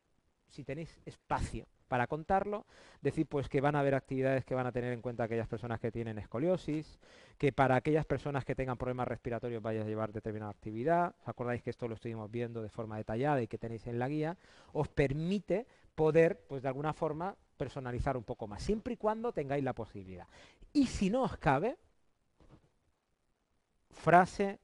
si 0.49 0.65
tenéis 0.65 1.01
espacio 1.07 1.67
para 1.89 2.07
contarlo, 2.07 2.65
decir 3.03 3.27
pues 3.27 3.51
que 3.51 3.61
van 3.61 3.77
a 3.77 3.81
haber 3.81 3.95
actividades 3.95 4.47
que 4.47 4.55
van 4.55 4.67
a 4.67 4.73
tener 4.73 4.95
en 4.95 5.03
cuenta 5.03 5.25
aquellas 5.25 5.47
personas 5.47 5.79
que 5.79 5.93
tienen 5.93 6.17
escoliosis, 6.17 6.99
que 7.37 7.53
para 7.53 7.77
aquellas 7.77 8.07
personas 8.07 8.47
que 8.47 8.55
tengan 8.55 8.79
problemas 8.79 9.09
respiratorios 9.09 9.63
vaya 9.63 9.83
a 9.83 9.85
llevar 9.85 10.11
determinada 10.11 10.51
actividad, 10.51 11.15
os 11.21 11.29
acordáis 11.29 11.63
que 11.63 11.69
esto 11.69 11.89
lo 11.89 11.95
estuvimos 11.95 12.31
viendo 12.31 12.63
de 12.63 12.71
forma 12.71 12.97
detallada 12.97 13.43
y 13.43 13.47
que 13.47 13.59
tenéis 13.59 13.87
en 13.87 13.99
la 13.99 14.09
guía, 14.09 14.39
os 14.73 14.89
permite 14.89 15.67
poder, 15.95 16.47
pues 16.49 16.63
de 16.63 16.69
alguna 16.69 16.95
forma, 16.95 17.37
personalizar 17.57 18.17
un 18.17 18.25
poco 18.25 18.47
más, 18.47 18.62
siempre 18.62 18.95
y 18.95 18.97
cuando 18.97 19.33
tengáis 19.33 19.65
la 19.65 19.73
posibilidad. 19.73 20.27
Y 20.73 20.87
si 20.87 21.11
no 21.11 21.23
os 21.23 21.37
cabe, 21.37 21.77
frase 23.91 24.59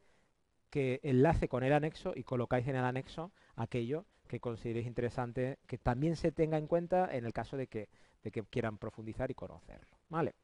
que 0.70 1.00
enlace 1.02 1.48
con 1.48 1.62
el 1.62 1.72
anexo 1.72 2.12
y 2.14 2.24
colocáis 2.24 2.66
en 2.68 2.76
el 2.76 2.84
anexo 2.84 3.32
aquello 3.56 4.04
que 4.26 4.40
consideréis 4.40 4.86
interesante 4.86 5.58
que 5.66 5.78
también 5.78 6.16
se 6.16 6.32
tenga 6.32 6.58
en 6.58 6.66
cuenta 6.66 7.08
en 7.14 7.24
el 7.24 7.32
caso 7.32 7.56
de 7.56 7.66
que, 7.66 7.88
de 8.22 8.30
que 8.30 8.42
quieran 8.44 8.78
profundizar 8.78 9.30
y 9.30 9.34
conocerlo. 9.34 9.96
¿Vale? 10.08 10.34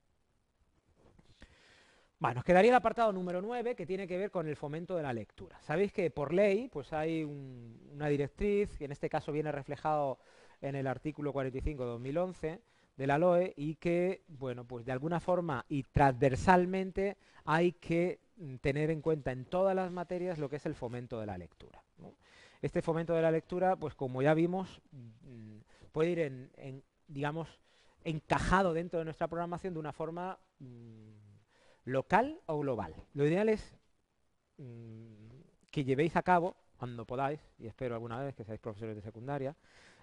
Bueno, 2.19 2.37
nos 2.37 2.45
quedaría 2.45 2.71
el 2.71 2.77
apartado 2.77 3.13
número 3.13 3.43
9 3.43 3.75
que 3.75 3.85
tiene 3.85 4.09
que 4.09 4.17
ver 4.17 4.31
con 4.31 4.49
el 4.49 4.57
fomento 4.57 4.97
de 4.97 5.03
la 5.03 5.13
lectura. 5.13 5.61
Sabéis 5.61 5.93
que 5.93 6.11
por 6.11 6.33
ley 6.33 6.69
pues 6.73 6.93
hay 6.93 7.23
una 7.25 8.09
directriz, 8.09 8.79
que 8.79 8.87
en 8.87 8.93
este 8.93 9.11
caso 9.11 9.31
viene 9.31 9.53
reflejado 9.53 10.19
en 10.65 10.75
el 10.75 10.87
artículo 10.87 11.33
45-2011 11.33 12.61
de 12.97 13.07
la 13.07 13.19
LOE 13.19 13.53
y 13.57 13.75
que, 13.77 14.23
bueno, 14.29 14.65
pues 14.65 14.85
de 14.85 14.93
alguna 14.93 15.21
forma 15.21 15.65
y 15.69 15.83
transversalmente 15.83 17.17
hay 17.45 17.73
que 17.73 18.21
mm, 18.37 18.57
tener 18.57 18.91
en 18.91 19.03
cuenta 19.03 19.33
en 19.33 19.45
todas 19.45 19.77
las 19.77 19.91
materias 19.91 20.39
lo 20.39 20.49
que 20.49 20.57
es 20.57 20.67
el 20.67 20.75
fomento 20.75 21.21
de 21.21 21.27
la 21.27 21.39
lectura. 21.39 21.83
Este 22.63 22.81
fomento 22.81 23.15
de 23.15 23.21
la 23.21 23.31
lectura, 23.31 23.77
pues 23.77 23.95
como 23.95 24.23
ya 24.23 24.33
vimos, 24.33 24.81
mm, 24.93 25.59
puede 25.93 26.11
ir 26.11 26.51
digamos, 27.09 27.61
encajado 28.05 28.73
dentro 28.73 28.99
de 28.99 29.05
nuestra 29.05 29.29
programación 29.29 29.75
de 29.75 29.81
una 29.81 29.93
forma 29.93 30.39
mm, 30.61 31.11
local 31.85 32.41
o 32.47 32.59
global. 32.59 32.95
Lo 33.13 33.27
ideal 33.27 33.51
es 33.51 33.75
que 35.71 35.85
llevéis 35.85 36.17
a 36.17 36.23
cabo, 36.23 36.57
cuando 36.79 37.05
podáis, 37.05 37.41
y 37.59 37.67
espero 37.67 37.95
alguna 37.95 38.21
vez 38.21 38.35
que 38.35 38.45
seáis 38.45 38.61
profesores 38.61 38.95
de 38.95 39.03
secundaria, 39.03 39.57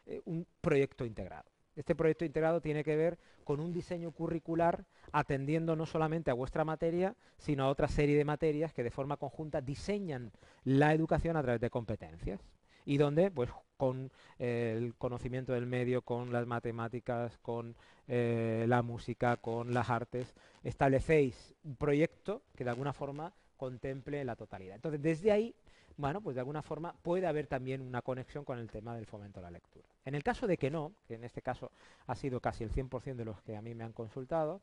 eh, 0.06 0.22
un 0.26 0.46
proyecto 0.62 1.06
integrado. 1.06 1.50
Este 1.76 1.96
proyecto 1.96 2.26
integrado 2.26 2.62
tiene 2.62 2.84
que 2.84 2.96
ver 2.96 3.18
con 3.44 3.60
un 3.60 3.72
diseño 3.72 4.12
curricular 4.12 4.86
atendiendo 5.12 5.76
no 5.76 5.86
solamente 5.86 6.30
a 6.30 6.36
vuestra 6.36 6.66
materia, 6.66 7.16
sino 7.38 7.64
a 7.64 7.70
otra 7.70 7.88
serie 7.88 8.18
de 8.18 8.26
materias 8.26 8.74
que 8.74 8.84
de 8.84 8.92
forma 8.92 9.18
conjunta 9.18 9.62
diseñan 9.62 10.32
la 10.64 10.94
educación 10.94 11.38
a 11.38 11.42
través 11.42 11.62
de 11.62 11.70
competencias. 11.70 12.42
y 12.84 12.98
donde 12.98 13.30
pues 13.30 13.52
con 13.78 14.12
eh, 14.40 14.76
el 14.78 14.96
conocimiento 14.96 15.54
del 15.54 15.66
medio, 15.68 16.02
con 16.02 16.32
las 16.32 16.48
matemáticas, 16.48 17.38
con 17.40 17.76
eh, 18.08 18.66
la 18.68 18.82
música, 18.82 19.38
con 19.38 19.74
las 19.74 19.90
artes, 19.90 20.36
establecéis 20.64 21.54
un 21.64 21.76
proyecto 21.76 22.44
que 22.56 22.64
de 22.64 22.72
alguna 22.72 22.94
forma 22.94 23.34
contemple 23.58 24.24
la 24.26 24.36
totalidad. 24.36 24.76
Entonces, 24.76 25.02
desde 25.02 25.32
ahí, 25.32 25.56
bueno, 26.02 26.22
pues 26.22 26.36
de 26.36 26.42
alguna 26.42 26.62
forma 26.62 26.94
puede 27.02 27.28
haber 27.28 27.48
también 27.48 27.82
una 27.82 28.02
conexión 28.02 28.44
con 28.44 28.58
el 28.58 28.70
tema 28.70 28.96
del 28.96 29.06
fomento 29.06 29.40
de 29.40 29.44
la 29.44 29.52
lectura. 29.52 29.88
En 30.04 30.16
el 30.16 30.24
caso 30.24 30.48
de 30.48 30.58
que 30.58 30.70
no, 30.70 30.94
que 31.08 31.16
en 31.16 31.24
este 31.24 31.42
caso 31.42 31.72
ha 32.08 32.16
sido 32.16 32.40
casi 32.42 32.64
el 32.64 32.72
100% 32.72 33.16
de 33.16 33.26
los 33.26 33.42
que 33.42 33.56
a 33.56 33.62
mí 33.62 33.76
me 33.76 33.84
han 33.84 33.94
consultado, 33.94 34.62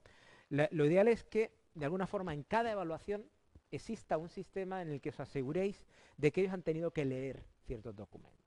lo 0.51 0.85
ideal 0.85 1.09
es 1.09 1.25
que 1.25 1.53
de 1.75 1.85
alguna 1.85 2.07
forma 2.07 2.35
en 2.35 2.43
cada 2.43 2.73
evaluación 2.73 3.25
exista 3.71 4.19
un 4.19 4.29
sistema 4.29 4.83
en 4.83 4.91
el 4.91 5.01
que 5.01 5.11
os 5.11 5.21
aseguréis 5.21 5.85
de 6.17 6.33
que 6.33 6.41
ellos 6.41 6.53
han 6.53 6.63
tenido 6.63 6.91
que 6.91 7.05
leer 7.05 7.45
ciertos 7.67 7.95
documentos. 7.95 8.39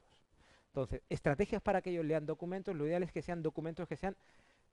Entonces, 0.68 1.02
estrategias 1.10 1.62
para 1.62 1.82
que 1.82 1.92
ellos 1.92 2.06
lean 2.06 2.26
documentos, 2.26 2.76
lo 2.76 2.86
ideal 2.86 3.04
es 3.04 3.12
que 3.12 3.22
sean 3.22 3.44
documentos 3.44 3.88
que 3.88 3.98
sean 3.98 4.16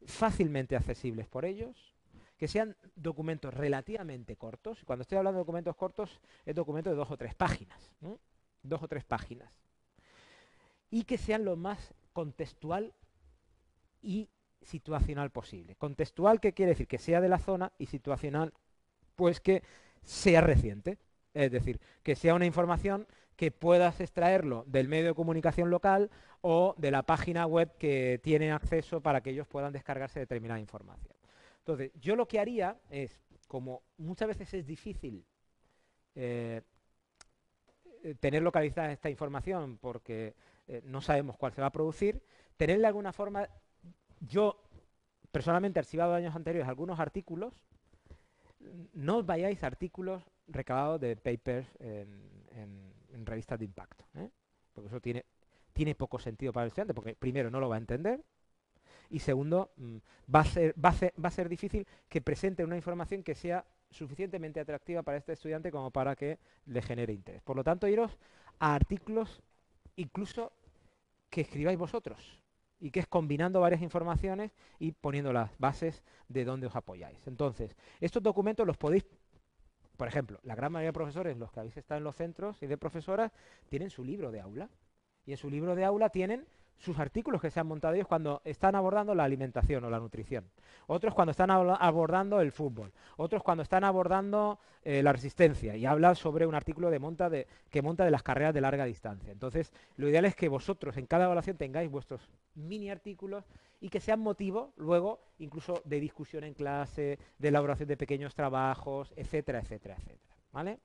fácilmente 0.06 0.76
accesibles 0.76 1.26
por 1.26 1.44
ellos, 1.44 1.94
que 2.38 2.48
sean 2.48 2.76
documentos 2.94 3.52
relativamente 3.52 4.36
cortos. 4.36 4.78
Cuando 4.84 5.02
estoy 5.02 5.18
hablando 5.18 5.38
de 5.38 5.42
documentos 5.42 5.76
cortos, 5.76 6.20
es 6.46 6.54
documento 6.54 6.88
de 6.88 6.96
dos 6.96 7.10
o 7.10 7.16
tres 7.16 7.34
páginas. 7.34 7.90
Dos 8.62 8.82
o 8.82 8.88
tres 8.88 9.04
páginas. 9.04 9.52
Y 10.90 11.02
que 11.04 11.18
sean 11.18 11.44
lo 11.44 11.56
más 11.56 11.92
contextual 12.12 12.94
y 14.00 14.30
situacional 14.62 15.30
posible. 15.30 15.74
Contextual, 15.74 16.40
¿qué 16.40 16.52
quiere 16.52 16.70
decir? 16.70 16.86
Que 16.86 16.98
sea 16.98 17.20
de 17.20 17.28
la 17.28 17.38
zona 17.38 17.72
y 17.76 17.86
situacional, 17.86 18.54
pues 19.16 19.40
que 19.40 19.64
sea 20.02 20.40
reciente. 20.40 20.98
Es 21.34 21.50
decir, 21.50 21.80
que 22.02 22.14
sea 22.14 22.34
una 22.34 22.46
información 22.46 23.06
que 23.36 23.50
puedas 23.50 24.00
extraerlo 24.00 24.64
del 24.66 24.88
medio 24.88 25.08
de 25.08 25.14
comunicación 25.14 25.70
local 25.70 26.10
o 26.40 26.74
de 26.78 26.90
la 26.90 27.02
página 27.02 27.46
web 27.46 27.76
que 27.78 28.20
tiene 28.22 28.52
acceso 28.52 29.00
para 29.00 29.20
que 29.22 29.30
ellos 29.30 29.46
puedan 29.48 29.72
descargarse 29.72 30.20
determinada 30.20 30.60
información. 30.60 31.17
Entonces, 31.68 31.92
yo 32.00 32.16
lo 32.16 32.26
que 32.26 32.40
haría 32.40 32.80
es, 32.88 33.20
como 33.46 33.82
muchas 33.98 34.26
veces 34.28 34.54
es 34.54 34.66
difícil 34.66 35.22
eh, 36.14 36.62
eh, 38.02 38.14
tener 38.14 38.42
localizada 38.42 38.90
esta 38.90 39.10
información 39.10 39.76
porque 39.76 40.34
eh, 40.66 40.80
no 40.86 41.02
sabemos 41.02 41.36
cuál 41.36 41.52
se 41.52 41.60
va 41.60 41.66
a 41.66 41.70
producir, 41.70 42.22
tener 42.56 42.78
de 42.78 42.86
alguna 42.86 43.12
forma, 43.12 43.46
yo 44.20 44.62
personalmente 45.30 45.78
he 45.78 45.82
archivado 45.82 46.14
años 46.14 46.34
anteriores 46.34 46.66
algunos 46.66 47.00
artículos, 47.00 47.62
no 48.94 49.18
os 49.18 49.26
vayáis 49.26 49.62
a 49.62 49.66
artículos 49.66 50.22
recabados 50.46 50.98
de 50.98 51.16
papers 51.16 51.68
en 51.80 53.26
revistas 53.26 53.58
de 53.58 53.66
impacto. 53.66 54.06
Porque 54.72 54.88
eso 54.88 55.02
tiene 55.02 55.94
poco 55.94 56.18
sentido 56.18 56.50
para 56.50 56.64
el 56.64 56.68
estudiante, 56.68 56.94
porque 56.94 57.14
primero 57.14 57.50
no 57.50 57.60
lo 57.60 57.68
va 57.68 57.74
a 57.74 57.78
entender, 57.78 58.24
y 59.10 59.20
segundo, 59.20 59.70
mm, 59.76 59.96
va, 60.34 60.40
a 60.40 60.44
ser, 60.44 60.74
va, 60.82 60.90
a 60.90 61.30
ser, 61.30 61.48
difícil 61.48 61.86
que 62.08 62.20
presente 62.20 62.64
una 62.64 62.76
información 62.76 63.22
que 63.22 63.34
sea 63.34 63.64
suficientemente 63.90 64.60
atractiva 64.60 65.02
para 65.02 65.18
este 65.18 65.32
estudiante 65.32 65.70
como 65.70 65.90
para 65.90 66.14
que 66.14 66.38
le 66.66 66.82
genere 66.82 67.12
interés. 67.12 67.42
Por 67.42 67.56
lo 67.56 67.64
tanto, 67.64 67.88
iros 67.88 68.18
a 68.58 68.74
artículos 68.74 69.42
incluso 69.96 70.52
que 71.30 71.40
escribáis 71.40 71.78
vosotros 71.78 72.38
y 72.80 72.90
que 72.90 73.00
es 73.00 73.06
combinando 73.06 73.60
varias 73.60 73.82
informaciones 73.82 74.52
y 74.78 74.92
poniendo 74.92 75.32
las 75.32 75.50
bases 75.58 76.02
de 76.28 76.44
dónde 76.44 76.66
os 76.66 76.76
apoyáis. 76.76 77.26
Entonces, 77.26 77.74
estos 78.00 78.22
documentos 78.22 78.66
los 78.66 78.76
podéis 78.76 79.04
por 79.98 80.06
ejemplo, 80.06 80.38
la 80.44 80.54
gran 80.54 80.70
mayoría 80.70 80.90
de 80.90 80.92
profesores, 80.92 81.36
los 81.36 81.50
que 81.50 81.58
habéis 81.58 81.76
estado 81.76 81.98
en 81.98 82.04
los 82.04 82.14
centros 82.14 82.62
y 82.62 82.68
de 82.68 82.78
profesoras, 82.78 83.32
tienen 83.68 83.90
su 83.90 84.04
libro 84.04 84.30
de 84.30 84.40
aula. 84.40 84.70
Y 85.26 85.32
en 85.32 85.36
su 85.36 85.50
libro 85.50 85.74
de 85.74 85.84
aula 85.84 86.08
tienen 86.10 86.46
sus 86.78 86.98
artículos 86.98 87.40
que 87.40 87.50
se 87.50 87.60
han 87.60 87.66
montado 87.66 87.94
ellos 87.94 88.06
cuando 88.06 88.40
están 88.44 88.74
abordando 88.74 89.14
la 89.14 89.24
alimentación 89.24 89.84
o 89.84 89.90
la 89.90 89.98
nutrición. 89.98 90.48
Otros 90.86 91.12
cuando 91.14 91.32
están 91.32 91.50
abordando 91.50 92.40
el 92.40 92.52
fútbol. 92.52 92.92
Otros 93.16 93.42
cuando 93.42 93.62
están 93.62 93.84
abordando 93.84 94.58
eh, 94.84 95.02
la 95.02 95.12
resistencia 95.12 95.76
y 95.76 95.84
hablan 95.86 96.16
sobre 96.16 96.46
un 96.46 96.54
artículo 96.54 96.90
de 96.90 96.98
monta 96.98 97.28
de, 97.28 97.46
que 97.70 97.82
monta 97.82 98.04
de 98.04 98.10
las 98.10 98.22
carreras 98.22 98.54
de 98.54 98.60
larga 98.60 98.84
distancia. 98.84 99.32
Entonces, 99.32 99.72
lo 99.96 100.08
ideal 100.08 100.24
es 100.24 100.36
que 100.36 100.48
vosotros 100.48 100.96
en 100.96 101.06
cada 101.06 101.24
evaluación 101.24 101.56
tengáis 101.56 101.90
vuestros 101.90 102.30
mini 102.54 102.90
artículos 102.90 103.44
y 103.80 103.88
que 103.88 104.00
sean 104.00 104.20
motivo 104.20 104.72
luego 104.76 105.20
incluso 105.38 105.82
de 105.84 106.00
discusión 106.00 106.44
en 106.44 106.54
clase, 106.54 107.18
de 107.38 107.48
elaboración 107.48 107.88
de 107.88 107.96
pequeños 107.96 108.34
trabajos, 108.34 109.12
etcétera, 109.16 109.60
etcétera, 109.60 109.96
etcétera. 109.96 110.34
¿Vale? 110.52 110.78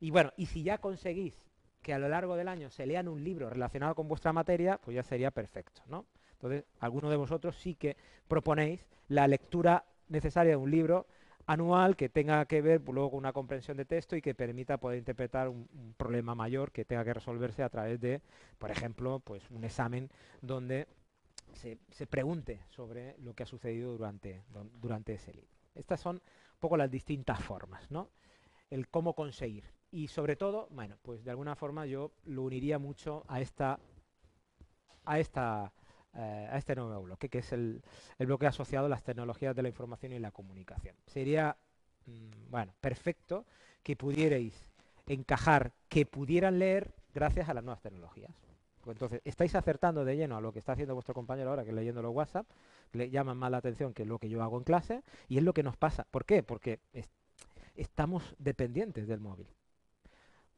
Y 0.00 0.10
bueno, 0.10 0.32
y 0.36 0.46
si 0.46 0.62
ya 0.62 0.78
conseguís 0.78 1.34
que 1.84 1.92
a 1.92 1.98
lo 1.98 2.08
largo 2.08 2.34
del 2.34 2.48
año 2.48 2.70
se 2.70 2.86
lean 2.86 3.06
un 3.06 3.22
libro 3.22 3.48
relacionado 3.50 3.94
con 3.94 4.08
vuestra 4.08 4.32
materia, 4.32 4.78
pues 4.78 4.96
ya 4.96 5.04
sería 5.04 5.30
perfecto, 5.30 5.82
¿no? 5.86 6.06
Entonces, 6.32 6.64
algunos 6.80 7.10
de 7.10 7.16
vosotros 7.16 7.54
sí 7.56 7.74
que 7.74 7.96
proponéis 8.26 8.84
la 9.08 9.28
lectura 9.28 9.84
necesaria 10.08 10.52
de 10.52 10.56
un 10.56 10.70
libro 10.70 11.06
anual 11.46 11.94
que 11.94 12.08
tenga 12.08 12.44
que 12.46 12.62
ver 12.62 12.82
pues, 12.82 12.94
luego 12.94 13.10
con 13.10 13.18
una 13.18 13.34
comprensión 13.34 13.76
de 13.76 13.84
texto 13.84 14.16
y 14.16 14.22
que 14.22 14.34
permita 14.34 14.78
poder 14.78 14.98
interpretar 14.98 15.48
un, 15.50 15.94
problema 15.96 16.34
mayor 16.34 16.72
que 16.72 16.86
tenga 16.86 17.04
que 17.04 17.14
resolverse 17.14 17.62
a 17.62 17.68
través 17.68 18.00
de, 18.00 18.22
por 18.58 18.70
ejemplo, 18.70 19.20
pues 19.20 19.48
un 19.50 19.62
examen 19.64 20.10
donde 20.40 20.88
se, 21.52 21.76
pregunte 22.06 22.60
sobre 22.70 23.14
lo 23.18 23.34
que 23.34 23.42
ha 23.42 23.46
sucedido 23.46 23.92
durante, 23.92 24.42
durante 24.80 25.14
ese 25.14 25.34
libro. 25.34 25.50
Estas 25.74 26.00
son 26.00 26.16
un 26.16 26.60
poco 26.60 26.78
las 26.78 26.90
distintas 26.90 27.40
formas, 27.42 27.90
¿no? 27.90 28.08
El 28.70 28.88
cómo 28.88 29.14
conseguir. 29.14 29.64
Y 29.94 30.08
sobre 30.08 30.34
todo, 30.34 30.66
bueno, 30.72 30.96
pues 31.02 31.22
de 31.24 31.30
alguna 31.30 31.54
forma 31.54 31.86
yo 31.86 32.10
lo 32.24 32.42
uniría 32.42 32.80
mucho 32.80 33.22
a 33.28 33.40
esta 33.40 33.78
a 35.04 35.20
esta 35.20 35.72
eh, 36.14 36.48
a 36.50 36.58
este 36.58 36.74
nuevo 36.74 37.00
bloque, 37.00 37.28
que 37.28 37.38
es 37.38 37.52
el, 37.52 37.80
bloque 38.18 38.48
asociado 38.48 38.86
a 38.86 38.88
las 38.88 39.04
tecnologías 39.04 39.54
de 39.54 39.62
la 39.62 39.68
información 39.68 40.12
y 40.12 40.18
la 40.18 40.32
comunicación. 40.32 40.96
Sería, 41.06 41.56
mm, 42.06 42.50
bueno, 42.50 42.74
perfecto 42.80 43.44
que 43.84 43.94
pudierais 43.94 44.72
encajar, 45.06 45.70
que 45.88 46.06
pudieran 46.06 46.58
leer 46.58 46.92
gracias 47.14 47.48
a 47.48 47.54
las 47.54 47.62
nuevas 47.62 47.80
tecnologías. 47.80 48.32
Pues 48.80 48.96
entonces, 48.96 49.20
estáis 49.24 49.54
acertando 49.54 50.04
de 50.04 50.16
lleno 50.16 50.36
a 50.36 50.40
lo 50.40 50.52
que 50.52 50.58
está 50.58 50.72
haciendo 50.72 50.94
vuestro 50.94 51.14
compañero 51.14 51.50
ahora, 51.50 51.64
que 51.64 51.72
leyendo 51.72 52.02
los 52.02 52.12
WhatsApp, 52.12 52.48
le 52.94 53.10
llaman 53.10 53.38
más 53.38 53.52
la 53.52 53.58
atención 53.58 53.94
que 53.94 54.04
lo 54.04 54.18
que 54.18 54.28
yo 54.28 54.42
hago 54.42 54.58
en 54.58 54.64
clase, 54.64 55.04
y 55.28 55.38
es 55.38 55.44
lo 55.44 55.54
que 55.54 55.62
nos 55.62 55.76
pasa. 55.76 56.04
¿Por 56.10 56.24
qué? 56.24 56.42
Porque 56.42 56.80
estamos 57.76 58.34
dependientes 58.40 59.06
del 59.06 59.20
móvil. 59.20 59.46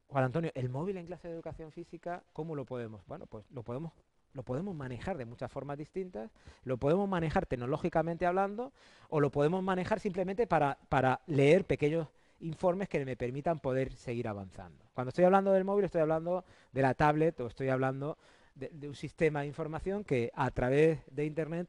Juan 0.07 0.23
Antonio, 0.23 0.51
el 0.55 0.69
móvil 0.69 0.97
en 0.97 1.05
clase 1.05 1.27
de 1.27 1.33
educación 1.33 1.71
física, 1.71 2.23
¿cómo 2.33 2.55
lo 2.55 2.65
podemos? 2.65 3.05
Bueno, 3.07 3.25
pues 3.27 3.45
lo 3.51 3.63
podemos 3.63 3.91
lo 4.33 4.43
podemos 4.43 4.75
manejar 4.75 5.17
de 5.17 5.25
muchas 5.25 5.51
formas 5.51 5.79
distintas, 5.79 6.29
lo 6.63 6.77
podemos 6.77 7.09
manejar 7.09 7.47
tecnológicamente 7.47 8.27
hablando 8.27 8.71
o 9.09 9.19
lo 9.19 9.31
podemos 9.31 9.63
manejar 9.63 9.99
simplemente 9.99 10.45
para, 10.45 10.77
para 10.89 11.21
leer 11.25 11.65
pequeños 11.65 12.07
informes 12.41 12.87
que 12.87 13.03
me 13.03 13.17
permitan 13.17 13.57
poder 13.57 13.91
seguir 13.93 14.27
avanzando. 14.27 14.85
Cuando 14.93 15.09
estoy 15.09 15.25
hablando 15.25 15.53
del 15.53 15.63
móvil 15.63 15.85
estoy 15.85 16.01
hablando 16.01 16.45
de 16.71 16.81
la 16.83 16.93
tablet 16.93 17.39
o 17.39 17.47
estoy 17.47 17.69
hablando 17.69 18.19
de, 18.53 18.69
de 18.69 18.87
un 18.87 18.95
sistema 18.95 19.41
de 19.41 19.47
información 19.47 20.03
que 20.03 20.31
a 20.35 20.51
través 20.51 20.99
de 21.09 21.25
Internet 21.25 21.67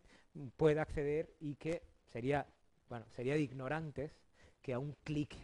pueda 0.58 0.82
acceder 0.82 1.30
y 1.40 1.54
que 1.54 1.80
sería, 2.04 2.46
bueno, 2.90 3.06
sería 3.16 3.32
de 3.32 3.40
ignorantes 3.40 4.12
que 4.60 4.74
a 4.74 4.78
un 4.78 4.94
clic 5.04 5.34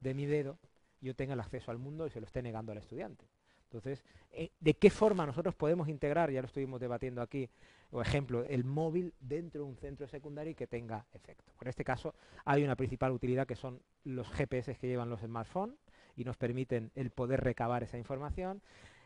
de 0.00 0.14
mi 0.14 0.24
dedo 0.24 0.58
yo 1.06 1.14
tenga 1.14 1.34
el 1.34 1.40
acceso 1.40 1.70
al 1.70 1.78
mundo 1.78 2.06
y 2.06 2.10
se 2.10 2.20
lo 2.20 2.26
esté 2.26 2.42
negando 2.42 2.72
al 2.72 2.78
estudiante. 2.78 3.26
Entonces, 3.64 4.04
eh, 4.30 4.50
¿de 4.60 4.74
qué 4.74 4.90
forma 4.90 5.24
nosotros 5.24 5.54
podemos 5.54 5.88
integrar, 5.88 6.30
ya 6.30 6.42
lo 6.42 6.46
estuvimos 6.46 6.78
debatiendo 6.78 7.22
aquí, 7.22 7.48
por 7.90 8.06
ejemplo, 8.06 8.44
el 8.44 8.64
móvil 8.64 9.14
dentro 9.18 9.62
de 9.62 9.68
un 9.68 9.76
centro 9.76 10.06
secundario 10.06 10.52
y 10.52 10.54
que 10.54 10.66
tenga 10.66 11.06
efecto? 11.12 11.52
En 11.60 11.68
este 11.68 11.82
caso 11.82 12.14
hay 12.44 12.64
una 12.64 12.76
principal 12.76 13.12
utilidad 13.12 13.46
que 13.46 13.56
son 13.56 13.80
los 14.04 14.30
GPS 14.30 14.74
que 14.76 14.88
llevan 14.88 15.08
los 15.08 15.20
smartphones 15.20 15.76
y 16.16 16.24
nos 16.24 16.36
permiten 16.36 16.90
el 16.94 17.10
poder 17.10 17.40
recabar 17.40 17.82
esa 17.82 17.96
información. 17.96 18.60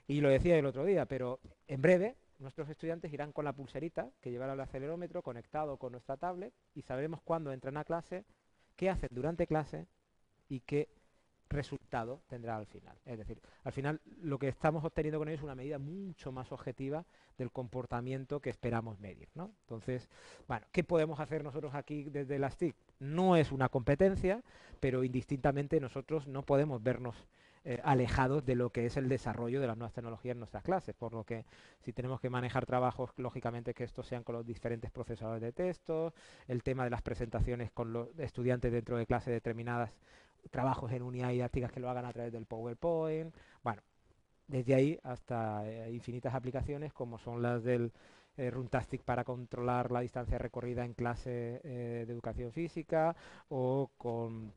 Y 0.08 0.20
lo 0.20 0.28
decía 0.28 0.58
el 0.58 0.66
otro 0.66 0.84
día, 0.84 1.06
pero 1.06 1.38
en 1.68 1.80
breve 1.80 2.16
nuestros 2.38 2.68
estudiantes 2.68 3.12
irán 3.12 3.32
con 3.32 3.44
la 3.44 3.52
pulserita 3.52 4.10
que 4.20 4.30
llevará 4.30 4.54
el 4.54 4.60
acelerómetro 4.60 5.22
conectado 5.22 5.76
con 5.76 5.92
nuestra 5.92 6.16
tablet 6.16 6.52
y 6.74 6.82
sabremos 6.82 7.22
cuándo 7.22 7.52
entran 7.52 7.76
a 7.76 7.84
clase, 7.84 8.24
qué 8.74 8.90
hacen 8.90 9.10
durante 9.12 9.46
clase 9.46 9.86
y 10.48 10.60
qué 10.60 10.88
resultado 11.48 12.22
tendrá 12.28 12.56
al 12.56 12.66
final. 12.66 12.96
Es 13.04 13.18
decir, 13.18 13.40
al 13.64 13.72
final 13.72 14.00
lo 14.22 14.38
que 14.38 14.48
estamos 14.48 14.84
obteniendo 14.84 15.18
con 15.18 15.28
ellos 15.28 15.40
es 15.40 15.44
una 15.44 15.54
medida 15.54 15.78
mucho 15.78 16.32
más 16.32 16.52
objetiva 16.52 17.04
del 17.38 17.50
comportamiento 17.50 18.40
que 18.40 18.50
esperamos 18.50 18.98
medir. 18.98 19.28
¿no? 19.34 19.52
Entonces, 19.62 20.08
bueno, 20.48 20.66
¿qué 20.72 20.84
podemos 20.84 21.20
hacer 21.20 21.44
nosotros 21.44 21.74
aquí 21.74 22.04
desde 22.04 22.38
las 22.38 22.56
TIC? 22.56 22.74
No 22.98 23.36
es 23.36 23.52
una 23.52 23.68
competencia, 23.68 24.42
pero 24.80 25.04
indistintamente 25.04 25.80
nosotros 25.80 26.26
no 26.26 26.42
podemos 26.42 26.82
vernos 26.82 27.26
eh, 27.68 27.80
alejados 27.82 28.46
de 28.46 28.54
lo 28.54 28.70
que 28.70 28.86
es 28.86 28.96
el 28.96 29.08
desarrollo 29.08 29.60
de 29.60 29.66
las 29.66 29.76
nuevas 29.76 29.92
tecnologías 29.92 30.34
en 30.34 30.38
nuestras 30.38 30.62
clases, 30.62 30.94
por 30.94 31.12
lo 31.12 31.24
que 31.24 31.44
si 31.80 31.92
tenemos 31.92 32.20
que 32.20 32.30
manejar 32.30 32.64
trabajos, 32.64 33.10
lógicamente 33.16 33.74
que 33.74 33.82
estos 33.82 34.06
sean 34.06 34.22
con 34.22 34.36
los 34.36 34.46
diferentes 34.46 34.92
procesadores 34.92 35.42
de 35.42 35.50
texto, 35.50 36.14
el 36.46 36.62
tema 36.62 36.84
de 36.84 36.90
las 36.90 37.02
presentaciones 37.02 37.72
con 37.72 37.92
los 37.92 38.16
estudiantes 38.20 38.70
dentro 38.70 38.96
de 38.96 39.04
clases 39.04 39.32
determinadas 39.32 39.90
trabajos 40.50 40.92
en 40.92 41.02
unidades 41.02 41.34
didácticas 41.34 41.72
que 41.72 41.80
lo 41.80 41.90
hagan 41.90 42.04
a 42.04 42.12
través 42.12 42.32
del 42.32 42.46
PowerPoint. 42.46 43.34
Bueno, 43.62 43.82
desde 44.48 44.74
ahí 44.74 44.98
hasta 45.02 45.68
eh, 45.68 45.92
infinitas 45.92 46.34
aplicaciones 46.34 46.92
como 46.92 47.18
son 47.18 47.42
las 47.42 47.62
del 47.64 47.92
eh, 48.36 48.50
Runtastic 48.50 49.02
para 49.02 49.24
controlar 49.24 49.90
la 49.90 50.00
distancia 50.00 50.38
recorrida 50.38 50.84
en 50.84 50.94
clase 50.94 51.60
de 51.64 52.02
educación 52.02 52.52
física 52.52 53.16
o 53.48 53.90
con 53.96 54.52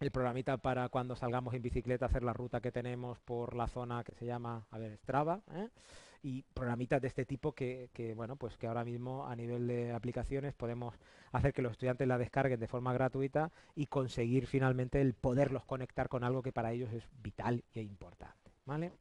el 0.00 0.10
programita 0.10 0.56
para 0.56 0.88
cuando 0.88 1.14
salgamos 1.14 1.52
en 1.52 1.60
bicicleta 1.60 2.06
hacer 2.06 2.22
la 2.22 2.32
ruta 2.32 2.60
que 2.60 2.72
tenemos 2.72 3.18
por 3.20 3.54
la 3.54 3.68
zona 3.68 4.02
que 4.02 4.14
se 4.14 4.24
llama, 4.24 4.66
a 4.70 4.78
ver, 4.78 4.96
Strava, 4.96 5.42
¿eh? 5.52 5.68
Y 6.22 6.42
programitas 6.54 7.00
de 7.00 7.08
este 7.08 7.24
tipo 7.24 7.52
que, 7.52 7.88
bueno, 8.16 8.36
pues 8.36 8.56
que 8.56 8.66
ahora 8.66 8.84
mismo 8.84 9.26
a 9.26 9.34
nivel 9.36 9.66
de 9.66 9.92
aplicaciones 9.92 10.54
podemos 10.54 10.94
hacer 11.32 11.52
que 11.52 11.62
los 11.62 11.72
estudiantes 11.72 12.06
la 12.06 12.18
descarguen 12.18 12.60
de 12.60 12.68
forma 12.68 12.92
gratuita 12.92 13.50
y 13.74 13.86
conseguir 13.86 14.46
finalmente 14.46 15.00
el 15.00 15.14
poderlos 15.14 15.64
conectar 15.64 16.08
con 16.08 16.24
algo 16.24 16.42
que 16.42 16.52
para 16.52 16.72
ellos 16.72 16.92
es 16.92 17.04
vital 17.22 17.64
e 17.72 17.82
importante, 17.82 18.52
¿vale? 18.66 18.92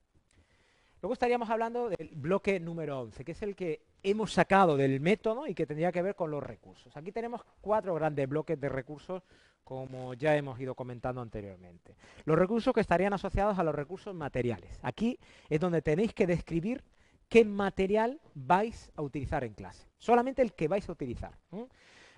Luego 1.01 1.13
estaríamos 1.13 1.49
hablando 1.49 1.89
del 1.89 2.09
bloque 2.13 2.59
número 2.59 2.99
11, 2.99 3.23
que 3.23 3.31
es 3.31 3.41
el 3.41 3.55
que 3.55 3.83
hemos 4.03 4.33
sacado 4.33 4.75
del 4.75 4.99
método 4.99 5.47
y 5.47 5.55
que 5.55 5.65
tendría 5.65 5.93
que 5.93 6.01
ver 6.01 6.15
con 6.15 6.29
los 6.29 6.43
recursos. 6.43 6.95
Aquí 6.97 7.11
tenemos 7.11 7.41
cuatro 7.61 7.93
grandes 7.95 8.27
bloques 8.27 8.59
de 8.59 8.67
recursos 8.67 9.23
como 9.63 10.13
ya 10.15 10.35
hemos 10.35 10.59
ido 10.59 10.75
comentando 10.75 11.21
anteriormente. 11.21 11.95
Los 12.25 12.37
recursos 12.37 12.73
que 12.73 12.81
estarían 12.81 13.13
asociados 13.13 13.59
a 13.59 13.63
los 13.63 13.75
recursos 13.75 14.15
materiales. 14.15 14.79
Aquí 14.81 15.19
es 15.47 15.59
donde 15.59 15.81
tenéis 15.81 16.13
que 16.13 16.27
describir 16.27 16.83
qué 17.29 17.45
material 17.45 18.19
vais 18.33 18.91
a 18.95 19.01
utilizar 19.01 19.43
en 19.43 19.53
clase. 19.53 19.87
Solamente 19.97 20.41
el 20.41 20.53
que 20.53 20.67
vais 20.67 20.87
a 20.89 20.91
utilizar. 20.91 21.37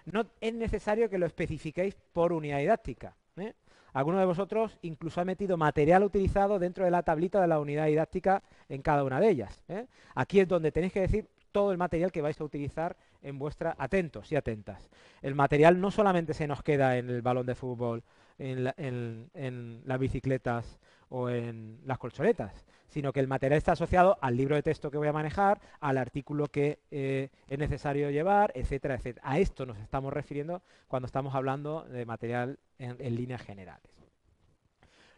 No 0.05 0.25
es 0.39 0.53
necesario 0.53 1.09
que 1.09 1.17
lo 1.17 1.25
especifiquéis 1.25 1.95
por 2.13 2.33
unidad 2.33 2.59
didáctica. 2.59 3.15
¿eh? 3.37 3.53
Alguno 3.93 4.19
de 4.19 4.25
vosotros 4.25 4.79
incluso 4.81 5.21
ha 5.21 5.25
metido 5.25 5.57
material 5.57 6.03
utilizado 6.03 6.57
dentro 6.57 6.85
de 6.85 6.91
la 6.91 7.03
tablita 7.03 7.41
de 7.41 7.47
la 7.47 7.59
unidad 7.59 7.87
didáctica 7.87 8.41
en 8.69 8.81
cada 8.81 9.03
una 9.03 9.19
de 9.19 9.29
ellas. 9.29 9.61
¿eh? 9.67 9.85
Aquí 10.15 10.39
es 10.39 10.47
donde 10.47 10.71
tenéis 10.71 10.93
que 10.93 11.01
decir 11.01 11.27
todo 11.51 11.71
el 11.71 11.77
material 11.77 12.11
que 12.11 12.21
vais 12.21 12.39
a 12.39 12.43
utilizar 12.45 12.95
en 13.21 13.37
vuestra... 13.37 13.75
Atentos 13.77 14.31
y 14.31 14.37
atentas. 14.37 14.89
El 15.21 15.35
material 15.35 15.79
no 15.81 15.91
solamente 15.91 16.33
se 16.33 16.47
nos 16.47 16.63
queda 16.63 16.97
en 16.97 17.09
el 17.09 17.21
balón 17.21 17.45
de 17.45 17.55
fútbol, 17.55 18.03
en, 18.37 19.81
las 19.85 19.99
bicicletas 19.99 20.79
o 21.09 21.29
en 21.29 21.79
las 21.85 21.97
colchonetas, 21.97 22.65
sino 22.87 23.11
que 23.13 23.19
el 23.19 23.27
material 23.27 23.57
está 23.57 23.73
asociado 23.73 24.17
al 24.21 24.37
libro 24.37 24.55
de 24.55 24.63
texto 24.63 24.91
que 24.91 24.97
voy 24.97 25.07
a 25.07 25.13
manejar, 25.13 25.61
al 25.79 25.97
artículo 25.97 26.47
que 26.47 26.79
eh, 26.91 27.29
es 27.47 27.59
necesario 27.59 28.09
llevar, 28.09 28.51
etcétera, 28.55 28.95
etcétera. 28.95 29.27
A 29.27 29.39
esto 29.39 29.65
nos 29.65 29.77
estamos 29.77 30.13
refiriendo 30.13 30.61
cuando 30.87 31.05
estamos 31.05 31.35
hablando 31.35 31.83
de 31.83 32.05
material 32.05 32.59
en 32.79 33.15
líneas 33.15 33.41
generales. 33.41 34.01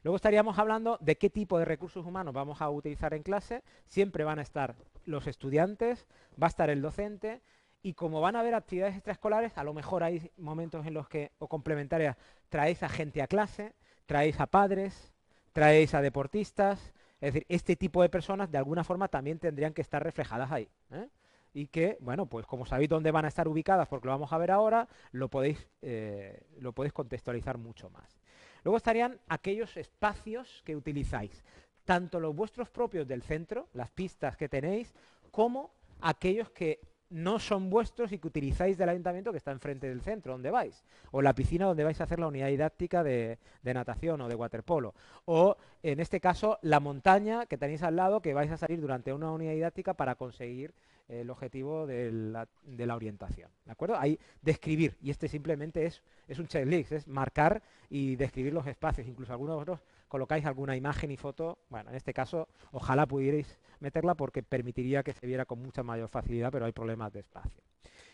Luego 0.04 0.18
estaríamos 0.18 0.60
hablando 0.60 0.98
de 1.00 1.18
qué 1.18 1.30
tipo 1.30 1.58
de 1.58 1.66
recursos 1.66 2.06
humanos 2.06 2.34
vamos 2.34 2.62
a 2.62 2.70
utilizar 2.70 3.14
en 3.14 3.24
clase. 3.24 3.64
Siempre 3.88 4.26
van 4.26 4.38
a 4.38 4.42
estar 4.42 4.76
los 5.06 5.28
estudiantes, 5.28 6.08
va 6.42 6.48
a 6.48 6.50
estar 6.50 6.70
el 6.70 6.82
docente 6.82 7.42
y 7.84 7.94
como 7.94 8.22
van 8.22 8.38
a 8.38 8.40
haber 8.40 8.56
actividades 8.56 8.96
extraescolares, 8.96 9.58
a 9.58 9.64
lo 9.64 9.74
mejor 9.74 10.04
hay 10.04 10.32
momentos 10.38 10.86
en 10.88 10.94
los 10.94 11.10
que, 11.10 11.34
o 11.38 11.50
complementarias, 11.50 12.16
traéis 12.48 12.82
a 12.82 12.88
gente 12.88 13.22
a 13.22 13.28
clase, 13.28 13.76
traéis 14.06 14.40
a 14.40 14.48
padres, 14.48 15.14
traéis 15.52 15.94
a 15.94 16.02
deportistas, 16.02 16.94
es 17.20 17.34
decir, 17.34 17.46
este 17.50 17.76
tipo 17.76 18.02
de 18.02 18.08
personas 18.08 18.50
de 18.50 18.58
alguna 18.58 18.86
forma 18.86 19.10
también 19.10 19.38
tendrían 19.38 19.74
que 19.74 19.82
estar 19.82 20.02
reflejadas 20.02 20.50
ahí. 20.52 20.70
¿eh? 20.92 21.10
Y 21.54 21.68
que, 21.68 21.98
bueno, 22.00 22.26
pues 22.26 22.46
como 22.46 22.66
sabéis 22.66 22.90
dónde 22.90 23.12
van 23.12 23.26
a 23.26 23.28
estar 23.28 23.50
ubicadas, 23.50 23.90
porque 23.90 24.08
lo 24.08 24.14
vamos 24.14 24.32
a 24.32 24.38
ver 24.38 24.52
ahora, 24.52 24.88
lo 25.12 25.28
podéis, 25.30 25.68
eh, 25.82 26.42
lo 26.60 26.72
podéis 26.72 26.94
contextualizar 26.94 27.58
mucho 27.58 27.90
más. 27.90 28.18
Luego 28.64 28.78
estarían 28.78 29.20
aquellos 29.28 29.76
espacios 29.76 30.64
que 30.66 30.78
utilizáis, 30.78 31.44
tanto 31.84 32.22
los 32.22 32.34
vuestros 32.34 32.70
propios 32.70 33.06
del 33.10 33.24
centro, 33.24 33.68
las 33.74 33.92
pistas 33.92 34.38
que 34.38 34.48
tenéis, 34.48 34.94
como 35.32 35.74
aquellos 36.00 36.50
que 36.50 36.80
no 37.14 37.38
son 37.38 37.70
vuestros 37.70 38.12
y 38.12 38.18
que 38.18 38.28
utilizáis 38.28 38.76
del 38.76 38.90
ayuntamiento 38.90 39.32
que 39.32 39.38
está 39.38 39.52
enfrente 39.52 39.88
del 39.88 40.02
centro, 40.02 40.34
donde 40.34 40.50
vais, 40.50 40.84
o 41.12 41.22
la 41.22 41.36
piscina 41.36 41.66
donde 41.66 41.84
vais 41.84 42.02
a 42.02 42.06
hacer 42.06 42.20
la 42.20 42.28
unidad 42.28 42.48
didáctica 42.48 43.04
de, 43.04 43.38
natación 43.64 44.20
o 44.22 44.28
de 44.28 44.34
waterpolo, 44.34 44.96
o 45.26 45.56
en 45.84 46.00
este 46.00 46.20
caso 46.20 46.58
la 46.64 46.80
montaña 46.80 47.46
que 47.46 47.58
tenéis 47.58 47.84
al 47.84 47.98
lado 47.98 48.22
que 48.22 48.34
vais 48.34 48.52
a 48.52 48.58
salir 48.58 48.82
durante 48.82 49.14
una 49.14 49.32
unidad 49.32 49.54
didáctica 49.54 49.94
para 49.94 50.16
conseguir 50.16 50.74
el 51.08 51.30
objetivo 51.30 51.86
de 51.86 52.12
la, 52.12 52.96
orientación. 52.96 53.52
¿De 53.66 53.72
acuerdo? 53.72 53.96
Ahí 54.00 54.18
describir, 54.42 54.98
y 55.00 55.12
este 55.12 55.28
simplemente 55.28 55.86
es, 55.86 56.02
es 56.28 56.40
un 56.40 56.48
checklist, 56.48 56.94
es 56.94 57.08
marcar 57.08 57.62
y 57.92 58.16
describir 58.16 58.54
los 58.54 58.66
espacios. 58.66 59.08
Incluso 59.08 59.34
algunos 59.34 59.54
de 59.54 59.56
vosotros 59.58 59.80
colocáis 60.14 60.46
alguna 60.46 60.76
imagen 60.76 61.10
y 61.10 61.18
foto, 61.18 61.58
bueno, 61.70 61.90
en 61.90 61.96
este 61.96 62.14
caso 62.14 62.48
ojalá 62.72 63.08
pudierais 63.08 63.60
meterla 63.80 64.14
porque 64.14 64.44
permitiría 64.44 65.02
que 65.02 65.12
se 65.12 65.26
viera 65.26 65.46
con 65.46 65.60
mucha 65.60 65.82
mayor 65.82 66.08
facilidad, 66.08 66.52
pero 66.52 66.66
hay 66.66 66.72
problemas 66.72 67.12
de 67.12 67.22
espacio. 67.22 67.64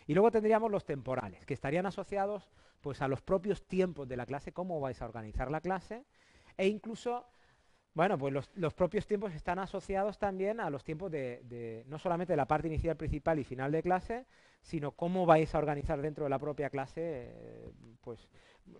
Y 0.06 0.14
luego 0.14 0.30
tendríamos 0.30 0.70
los 0.70 0.86
temporales, 0.86 1.44
que 1.44 1.52
estarían 1.52 1.84
asociados 1.84 2.48
pues, 2.80 3.02
a 3.02 3.08
los 3.08 3.20
propios 3.20 3.66
tiempos 3.66 4.08
de 4.08 4.16
la 4.16 4.24
clase, 4.24 4.50
cómo 4.50 4.80
vais 4.80 5.02
a 5.02 5.04
organizar 5.04 5.50
la 5.50 5.60
clase, 5.60 6.06
e 6.56 6.68
incluso 6.68 7.26
bueno, 7.92 8.16
pues 8.16 8.32
los, 8.54 8.72
propios 8.72 9.06
tiempos 9.06 9.34
están 9.34 9.58
asociados 9.58 10.18
también 10.18 10.58
a 10.58 10.70
los 10.70 10.82
tiempos 10.82 11.10
de, 11.10 11.84
no 11.86 11.98
solamente 11.98 12.32
de 12.32 12.38
la 12.38 12.46
parte 12.46 12.68
inicial, 12.68 12.96
principal 12.96 13.38
y 13.38 13.44
final 13.44 13.72
de 13.72 13.82
clase, 13.82 14.24
sino 14.60 14.92
cómo 14.92 15.26
vais 15.26 15.54
a 15.54 15.58
organizar 15.58 16.00
dentro 16.00 16.24
de 16.24 16.30
la 16.30 16.38
propia 16.38 16.70
clase 16.70 17.00
eh, 17.02 17.72
pues, 18.00 18.28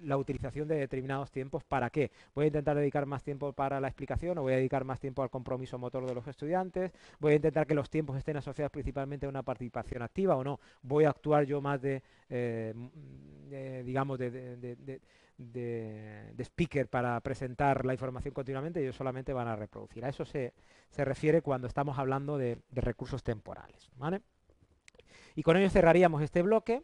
la 0.01 0.16
utilización 0.16 0.68
de 0.68 0.76
determinados 0.76 1.31
tiempos. 1.31 1.64
¿Para 1.64 1.91
qué? 1.91 2.11
Voy 2.35 2.45
a 2.45 2.47
intentar 2.49 2.76
dedicar 2.76 3.07
más 3.07 3.22
tiempo 3.22 3.53
para 3.53 3.81
la 3.81 3.89
explicación 3.89 4.39
o 4.39 4.43
voy 4.43 4.53
a 4.53 4.57
dedicar 4.57 4.85
más 4.85 5.01
tiempo 5.01 5.22
al 5.22 5.31
compromiso 5.31 5.78
motor 5.78 6.07
de 6.07 6.14
los 6.14 6.26
estudiantes. 6.26 6.93
Voy 7.18 7.33
a 7.33 7.37
intentar 7.37 7.66
que 7.66 7.74
los 7.74 7.91
tiempos 7.91 8.16
estén 8.16 8.37
asociados 8.37 8.70
principalmente 8.70 9.26
a 9.26 9.28
una 9.28 9.43
participación 9.43 10.03
activa 10.03 10.37
o 10.37 10.45
no. 10.45 10.61
Voy 10.83 11.05
a 11.05 11.11
actuar 11.11 11.45
yo 11.45 11.61
más 11.61 11.81
de, 11.83 12.03
eh, 12.28 13.83
digamos, 13.85 14.18
de 14.18 15.01
de, 15.41 16.45
speaker 16.45 16.89
para 16.89 17.20
presentar 17.20 17.85
la 17.85 17.93
información 17.93 18.35
continuamente, 18.35 18.81
ellos 18.81 18.97
solamente 18.97 19.33
van 19.33 19.49
a 19.49 19.57
reproducir. 19.57 20.05
A 20.05 20.09
eso 20.09 20.24
se, 20.24 20.53
refiere 20.97 21.43
cuando 21.43 21.66
estamos 21.66 21.99
hablando 21.99 22.37
de, 22.39 22.59
recursos 22.72 23.22
temporales. 23.22 23.91
Y 25.35 25.43
con 25.43 25.57
ello 25.57 25.70
cerraríamos 25.70 26.22
este 26.22 26.43
bloque 26.43 26.78